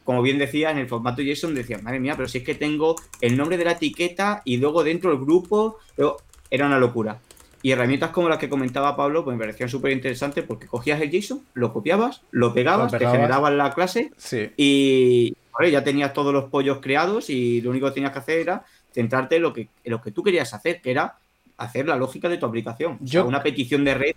como 0.05 0.23
bien 0.23 0.39
decía, 0.39 0.71
en 0.71 0.79
el 0.79 0.89
formato 0.89 1.23
JSON 1.23 1.53
decía, 1.55 1.79
madre 1.83 1.99
mía, 1.99 2.15
pero 2.17 2.29
si 2.29 2.39
es 2.39 2.45
que 2.45 2.55
tengo 2.55 2.95
el 3.21 3.37
nombre 3.37 3.57
de 3.57 3.65
la 3.65 3.73
etiqueta 3.73 4.43
y 4.45 4.59
luego 4.59 4.85
dentro 4.85 5.11
el 5.11 5.19
grupo, 5.19 5.79
luego, 5.97 6.19
era 6.51 6.67
una 6.67 6.79
locura. 6.79 7.19
Y 7.63 7.73
herramientas 7.73 8.11
como 8.11 8.29
las 8.29 8.39
que 8.39 8.49
comentaba 8.49 8.97
Pablo, 8.97 9.25
pues 9.25 9.37
me 9.37 9.41
parecían 9.43 9.69
súper 9.69 9.93
interesantes 9.93 10.45
porque 10.45 10.67
cogías 10.67 11.01
el 11.01 11.11
JSON, 11.11 11.41
lo 11.55 11.73
copiabas, 11.73 12.23
lo 12.31 12.53
pegabas, 12.55 12.93
Lo 12.93 12.99
te 12.99 13.07
generabas 13.09 13.53
la 13.55 13.73
clase 13.73 14.13
Sí. 14.17 14.51
y 14.57 15.35
vale, 15.53 15.71
ya 15.71 15.83
tenías 15.83 16.13
todos 16.13 16.33
los 16.33 16.45
pollos 16.45 16.79
creados 16.81 17.31
y 17.31 17.61
lo 17.63 17.71
único 17.71 17.87
que 17.89 17.93
tenías 17.95 18.13
que 18.13 18.19
hacer 18.19 18.39
era 18.39 18.65
centrarte 18.93 19.37
en 19.37 19.43
lo 19.43 19.53
que, 19.53 19.69
en 19.85 19.91
lo 19.93 20.01
que 20.01 20.11
tú 20.13 20.23
querías 20.23 20.53
hacer, 20.55 20.81
que 20.81 20.91
era 20.91 21.17
hacer 21.59 21.89
la 21.89 21.97
lógica 21.97 22.29
de 22.29 22.37
tu 22.37 22.47
aplicación. 22.47 22.93
O 22.95 22.99
sea, 23.07 23.23
Yo- 23.23 23.27
una 23.27 23.43
petición 23.43 23.85
de 23.85 23.95
red 23.95 24.15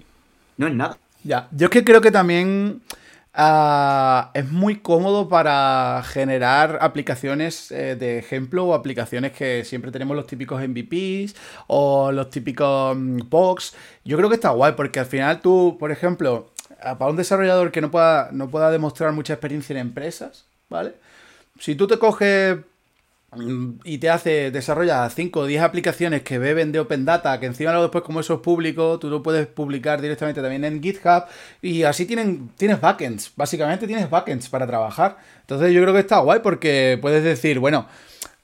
no 0.58 0.68
es 0.68 0.74
nada. 0.74 0.98
Ya, 1.24 1.48
yo 1.52 1.66
es 1.68 1.72
que 1.72 1.84
creo 1.84 2.02
que 2.02 2.12
también 2.12 2.82
ah, 3.42 4.32
es 4.34 4.52
muy 4.52 4.80
cómodo 4.80 5.30
para 5.30 6.04
generar 6.06 6.80
aplicaciones 6.82 7.72
eh, 7.72 7.96
de 7.96 8.20
ejemplo 8.20 8.66
o 8.66 8.74
aplicaciones 8.74 9.32
que 9.32 9.64
siempre 9.64 9.92
tenemos 9.92 10.18
los 10.18 10.28
típicos 10.28 10.62
MVPs 10.62 11.36
o 11.68 12.12
los 12.12 12.30
típicos 12.30 12.98
mm, 12.98 13.22
POCs. 13.30 13.76
Yo 14.04 14.18
creo 14.18 14.28
que 14.28 14.36
está 14.36 14.50
guay 14.50 14.74
porque 14.74 15.00
al 15.00 15.06
final 15.06 15.40
tú, 15.40 15.78
por 15.80 15.92
ejemplo, 15.92 16.52
ah, 16.82 16.98
para 16.98 17.12
un 17.12 17.18
desarrollador 17.18 17.72
que 17.72 17.80
no 17.82 17.90
pueda, 17.92 18.30
no 18.34 18.50
pueda 18.50 18.72
demostrar 18.72 19.14
mucha 19.14 19.34
experiencia 19.34 19.74
en 19.74 19.80
empresas, 19.80 20.46
¿vale? 20.70 20.94
Si 21.60 21.76
tú 21.76 21.88
te 21.88 21.98
coges 21.98 22.58
mm, 22.58 22.62
y 23.84 24.00
te 24.00 24.10
hace, 24.10 24.50
desarrolla 24.50 25.08
5 25.08 25.40
o 25.42 25.46
10 25.46 25.62
aplicaciones 25.62 26.24
que 26.24 26.40
beben 26.40 26.72
de 26.72 26.80
Open 26.80 27.06
Data, 27.06 27.40
que 27.40 27.46
encima 27.46 27.72
luego 27.72 27.84
después 27.84 28.04
como 28.04 28.22
eso 28.22 28.36
es 28.36 28.40
público, 28.40 28.98
tú 28.98 29.10
lo 29.10 29.22
puedes 29.22 29.46
publicar 29.46 30.02
directamente 30.02 30.42
también 30.42 30.66
en 30.66 30.82
GitHub 30.82 31.26
y 31.62 31.84
así 31.84 32.06
tienen, 32.06 32.50
tienes 32.58 32.82
backends, 32.82 33.32
básicamente 33.36 33.86
tienes 33.86 34.10
backends 34.10 34.50
para 34.50 34.66
trabajar. 34.66 35.18
Entonces 35.42 35.72
yo 35.74 35.82
creo 35.82 35.94
que 35.94 36.00
está 36.00 36.20
guay 36.20 36.40
porque 36.42 36.98
puedes 37.00 37.24
decir, 37.24 37.60
bueno, 37.60 37.88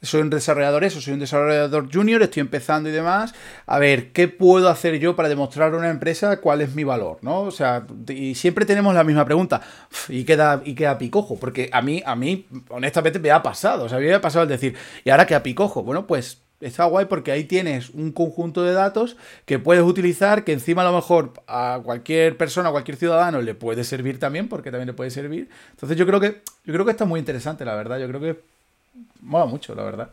soy 0.05 0.21
un 0.21 0.29
desarrollador 0.29 0.83
eso, 0.83 1.01
soy 1.01 1.13
un 1.13 1.19
desarrollador 1.19 1.89
junior, 1.91 2.21
estoy 2.21 2.41
empezando 2.41 2.89
y 2.89 2.91
demás. 2.91 3.33
A 3.65 3.79
ver, 3.79 4.11
¿qué 4.11 4.27
puedo 4.27 4.69
hacer 4.69 4.99
yo 4.99 5.15
para 5.15 5.29
demostrar 5.29 5.73
a 5.73 5.77
una 5.77 5.89
empresa 5.89 6.39
cuál 6.41 6.61
es 6.61 6.75
mi 6.75 6.83
valor? 6.83 7.17
¿No? 7.21 7.41
O 7.41 7.51
sea, 7.51 7.85
y 8.07 8.35
siempre 8.35 8.65
tenemos 8.65 8.93
la 8.93 9.03
misma 9.03 9.25
pregunta. 9.25 9.61
¿Y 10.09 10.23
queda, 10.23 10.61
y 10.63 10.75
queda 10.75 10.97
picojo? 10.97 11.37
Porque 11.37 11.69
a 11.71 11.81
mí, 11.81 12.01
a 12.05 12.15
mí, 12.15 12.47
honestamente, 12.69 13.19
me 13.19 13.31
ha 13.31 13.43
pasado. 13.43 13.85
O 13.85 13.89
sea, 13.89 13.97
a 13.97 14.01
mí 14.01 14.07
me 14.07 14.13
ha 14.13 14.21
pasado 14.21 14.43
el 14.43 14.49
decir, 14.49 14.75
¿y 15.03 15.09
ahora 15.09 15.25
qué 15.25 15.35
a 15.35 15.43
picojo? 15.43 15.83
Bueno, 15.83 16.07
pues 16.07 16.45
está 16.61 16.85
guay 16.85 17.05
porque 17.05 17.31
ahí 17.31 17.43
tienes 17.43 17.89
un 17.89 18.11
conjunto 18.11 18.63
de 18.63 18.73
datos 18.73 19.17
que 19.45 19.59
puedes 19.59 19.83
utilizar, 19.83 20.43
que 20.43 20.53
encima 20.53 20.81
a 20.81 20.85
lo 20.85 20.93
mejor 20.93 21.33
a 21.47 21.79
cualquier 21.83 22.37
persona, 22.37 22.69
a 22.69 22.71
cualquier 22.71 22.97
ciudadano 22.97 23.41
le 23.41 23.55
puede 23.55 23.83
servir 23.83 24.19
también, 24.19 24.47
porque 24.47 24.71
también 24.71 24.87
le 24.87 24.93
puede 24.93 25.11
servir. 25.11 25.49
Entonces 25.71 25.97
yo 25.97 26.05
creo 26.05 26.19
que, 26.19 26.41
yo 26.63 26.73
creo 26.73 26.85
que 26.85 26.91
está 26.91 27.05
muy 27.05 27.19
interesante, 27.19 27.65
la 27.65 27.75
verdad. 27.75 27.99
Yo 27.99 28.07
creo 28.07 28.21
que 28.21 28.54
mola 29.21 29.45
mucho, 29.45 29.75
la 29.75 29.83
verdad. 29.83 30.09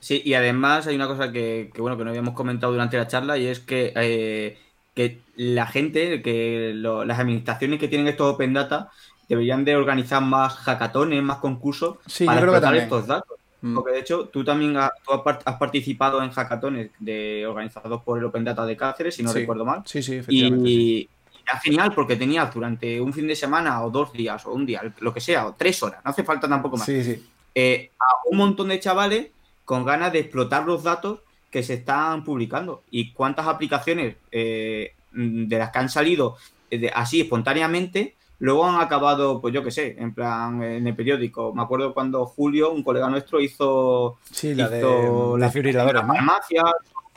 Sí, 0.00 0.22
y 0.24 0.34
además 0.34 0.86
hay 0.86 0.94
una 0.94 1.08
cosa 1.08 1.32
que, 1.32 1.70
que, 1.74 1.80
bueno, 1.80 1.96
que 1.98 2.04
no 2.04 2.10
habíamos 2.10 2.34
comentado 2.34 2.72
durante 2.72 2.96
la 2.96 3.08
charla 3.08 3.36
y 3.36 3.46
es 3.46 3.60
que, 3.60 3.92
eh, 3.96 4.56
que 4.94 5.18
la 5.36 5.66
gente, 5.66 6.22
que 6.22 6.72
lo- 6.74 7.04
las 7.04 7.18
administraciones 7.18 7.80
que 7.80 7.88
tienen 7.88 8.06
estos 8.08 8.34
Open 8.34 8.52
Data 8.54 8.90
deberían 9.28 9.64
de 9.64 9.76
organizar 9.76 10.22
más 10.22 10.54
hackatones, 10.54 11.22
más 11.22 11.38
concursos 11.38 11.96
Sí, 12.06 12.24
para 12.24 12.40
explotar 12.40 12.76
estos 12.76 13.06
datos. 13.06 13.36
Mm. 13.60 13.74
Porque 13.74 13.92
de 13.92 13.98
hecho 13.98 14.28
tú 14.28 14.44
también 14.44 14.76
has, 14.76 14.90
tú 15.04 15.20
participado 15.58 16.22
en 16.22 16.30
hackatones 16.30 16.90
de, 17.00 17.44
organizados 17.46 18.00
por 18.02 18.18
el 18.18 18.24
Open 18.24 18.44
Data 18.44 18.64
de 18.64 18.76
Cáceres, 18.76 19.16
si 19.16 19.24
no 19.24 19.32
Sí. 19.32 19.40
recuerdo 19.40 19.64
mal. 19.64 19.82
Sí, 19.84 20.00
sí, 20.00 20.14
efectivamente. 20.14 20.68
Y, 20.70 20.74
sí. 21.02 21.08
y 21.34 21.40
era 21.42 21.58
genial 21.58 21.92
porque 21.92 22.14
tenías 22.14 22.54
durante 22.54 23.00
un 23.00 23.12
fin 23.12 23.26
de 23.26 23.34
semana 23.34 23.82
o 23.84 23.90
dos 23.90 24.12
días 24.12 24.46
o 24.46 24.52
un 24.52 24.64
día, 24.64 24.82
lo 25.00 25.12
que 25.12 25.20
sea, 25.20 25.46
o 25.48 25.54
tres 25.58 25.82
horas, 25.82 26.00
no 26.04 26.10
hace 26.12 26.22
falta 26.22 26.48
tampoco 26.48 26.76
más 26.76 26.86
Sí, 26.86 27.02
sí. 27.02 27.24
Eh, 27.54 27.90
a 27.98 28.04
un 28.30 28.38
montón 28.38 28.68
de 28.68 28.80
chavales 28.80 29.28
con 29.64 29.84
ganas 29.84 30.12
de 30.12 30.20
explotar 30.20 30.64
los 30.66 30.82
datos 30.82 31.20
que 31.50 31.62
se 31.62 31.74
están 31.74 32.24
publicando. 32.24 32.82
Y 32.90 33.12
cuántas 33.12 33.46
aplicaciones 33.46 34.16
eh, 34.32 34.92
de 35.12 35.58
las 35.58 35.70
que 35.70 35.78
han 35.78 35.88
salido 35.88 36.36
eh, 36.70 36.78
de- 36.78 36.90
así 36.90 37.20
espontáneamente, 37.22 38.14
luego 38.38 38.64
han 38.66 38.80
acabado, 38.80 39.40
pues 39.40 39.52
yo 39.54 39.64
qué 39.64 39.70
sé, 39.70 39.96
en 39.98 40.14
plan 40.14 40.62
en 40.62 40.86
el 40.86 40.94
periódico. 40.94 41.52
Me 41.54 41.62
acuerdo 41.62 41.92
cuando 41.94 42.24
Julio, 42.26 42.70
un 42.70 42.82
colega 42.82 43.08
nuestro, 43.08 43.40
hizo, 43.40 44.18
Sí, 44.30 44.54
la 44.54 44.68
de 44.68 44.78
hizo 44.80 45.36
la 45.38 45.46
desfibriladores, 45.46 46.02
¿no? 46.06 46.14
farmacia, 46.14 46.62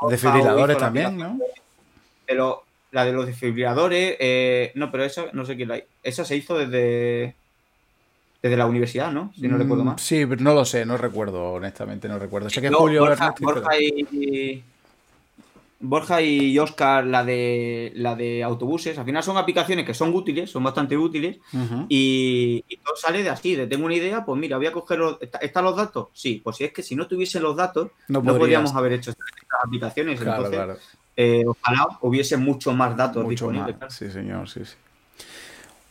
Desfibriladores 0.09 0.63
hizo 0.75 0.79
la 0.79 0.85
también, 0.85 1.17
¿no? 1.17 1.39
de 2.27 2.35
lo- 2.35 2.63
la 2.91 3.05
de 3.05 3.13
los 3.13 3.25
desfibriladores, 3.27 4.17
eh, 4.19 4.71
no, 4.75 4.91
pero 4.91 5.03
esa 5.05 5.25
no 5.33 5.45
sé 5.45 5.55
quién 5.55 5.69
la 5.69 5.79
Esa 6.03 6.25
se 6.25 6.35
hizo 6.35 6.57
desde, 6.57 7.35
desde 8.41 8.57
la 8.57 8.65
universidad, 8.65 9.11
¿no? 9.11 9.31
Si 9.35 9.47
no 9.47 9.57
recuerdo 9.57 9.83
Mm, 9.83 9.87
mal. 9.87 9.99
Sí, 9.99 10.25
pero 10.25 10.41
no 10.41 10.53
lo 10.53 10.65
sé, 10.65 10.85
no 10.85 10.97
recuerdo, 10.97 11.53
honestamente, 11.53 12.07
no 12.07 12.17
recuerdo. 12.17 12.49
Sé 12.49 12.61
que 12.61 12.69
No, 12.71 12.79
Julio 12.79 13.01
Borja, 13.01 13.33
Borja 13.39 13.69
y 13.79 14.63
Borja 15.83 16.21
y 16.21 16.59
Oscar, 16.59 17.05
la 17.05 17.23
de 17.23 17.91
la 17.95 18.15
de 18.15 18.43
autobuses, 18.43 18.97
al 18.99 19.05
final 19.05 19.23
son 19.23 19.37
aplicaciones 19.37 19.83
que 19.83 19.95
son 19.95 20.13
útiles, 20.13 20.49
son 20.51 20.63
bastante 20.63 20.95
útiles, 20.95 21.37
y, 21.89 22.63
y 22.67 22.77
todo 22.77 22.95
sale 22.95 23.23
de 23.23 23.29
así, 23.29 23.55
de 23.55 23.65
tengo 23.65 23.85
una 23.85 23.95
idea, 23.95 24.23
pues 24.23 24.39
mira, 24.39 24.57
voy 24.57 24.67
a 24.67 24.71
coger 24.71 24.99
los, 24.99 25.17
¿está- 25.19 25.39
¿están 25.39 25.63
los 25.63 25.75
datos? 25.75 26.09
Sí, 26.13 26.39
pues 26.43 26.57
si 26.57 26.65
es 26.65 26.71
que 26.71 26.83
si 26.83 26.95
no 26.95 27.07
tuviesen 27.07 27.41
los 27.41 27.55
datos, 27.55 27.89
No 28.09 28.23
podríamos 28.23 28.75
haber 28.75 28.93
hecho 28.93 29.09
estas, 29.09 29.25
estas 29.41 29.59
aplicaciones. 29.65 30.19
Claro, 30.19 30.43
Entonces, 30.45 30.55
claro. 30.59 30.77
eh, 31.15 31.43
ojalá 31.47 31.87
hubiese 32.01 32.37
mucho 32.37 32.73
más 32.73 32.95
datos 32.95 33.23
Mucho 33.23 33.47
disponibles. 33.49 33.79
más. 33.79 33.91
Sí, 33.93 34.11
señor, 34.11 34.47
sí, 34.49 34.63
sí. 34.63 34.75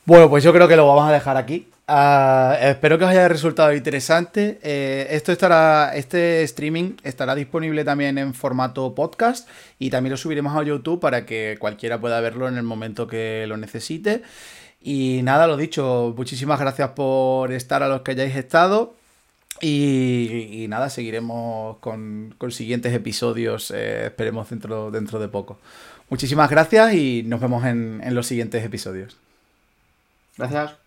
Bueno, 0.05 0.31
pues 0.31 0.45
yo 0.45 0.53
creo 0.53 0.69
que 0.69 0.77
lo 0.77 0.87
vamos 0.87 1.09
a 1.09 1.13
dejar 1.13 1.37
aquí. 1.37 1.67
Ah, 1.93 2.57
espero 2.61 2.99
que 2.99 3.05
os 3.05 3.11
haya 3.11 3.27
resultado 3.27 3.75
interesante. 3.75 4.61
Eh, 4.63 5.09
esto 5.11 5.33
estará, 5.33 5.91
este 5.97 6.45
streaming 6.45 6.95
estará 7.03 7.35
disponible 7.35 7.85
también 7.85 8.17
en 8.17 8.33
formato 8.33 8.95
podcast 8.95 9.49
y 9.81 9.91
también 9.91 10.13
lo 10.13 10.17
subiremos 10.17 10.55
a 10.57 10.63
YouTube 10.63 11.01
para 11.01 11.27
que 11.27 11.57
cualquiera 11.59 12.01
pueda 12.01 12.21
verlo 12.21 12.47
en 12.47 12.57
el 12.57 12.63
momento 12.63 13.09
que 13.09 13.45
lo 13.49 13.57
necesite. 13.57 14.23
Y 14.81 15.23
nada, 15.25 15.49
lo 15.49 15.57
dicho, 15.57 16.15
muchísimas 16.17 16.61
gracias 16.61 16.91
por 16.91 17.51
estar 17.51 17.83
a 17.83 17.89
los 17.89 18.03
que 18.03 18.13
hayáis 18.13 18.37
estado. 18.37 18.95
Y, 19.61 20.67
nada, 20.69 20.91
seguiremos 20.91 21.79
con, 21.79 22.37
con 22.39 22.53
siguientes 22.53 22.95
episodios, 22.95 23.73
eh, 23.73 24.07
esperemos 24.07 24.49
dentro, 24.49 24.93
dentro 24.93 25.19
de 25.19 25.27
poco. 25.27 25.59
Muchísimas 26.09 26.51
gracias 26.51 26.95
y 26.95 27.25
nos 27.25 27.41
vemos 27.41 27.65
en, 27.65 28.01
en 28.05 28.15
los 28.15 28.29
siguientes 28.29 28.65
episodios. 28.65 29.17
Gracias. 30.39 30.80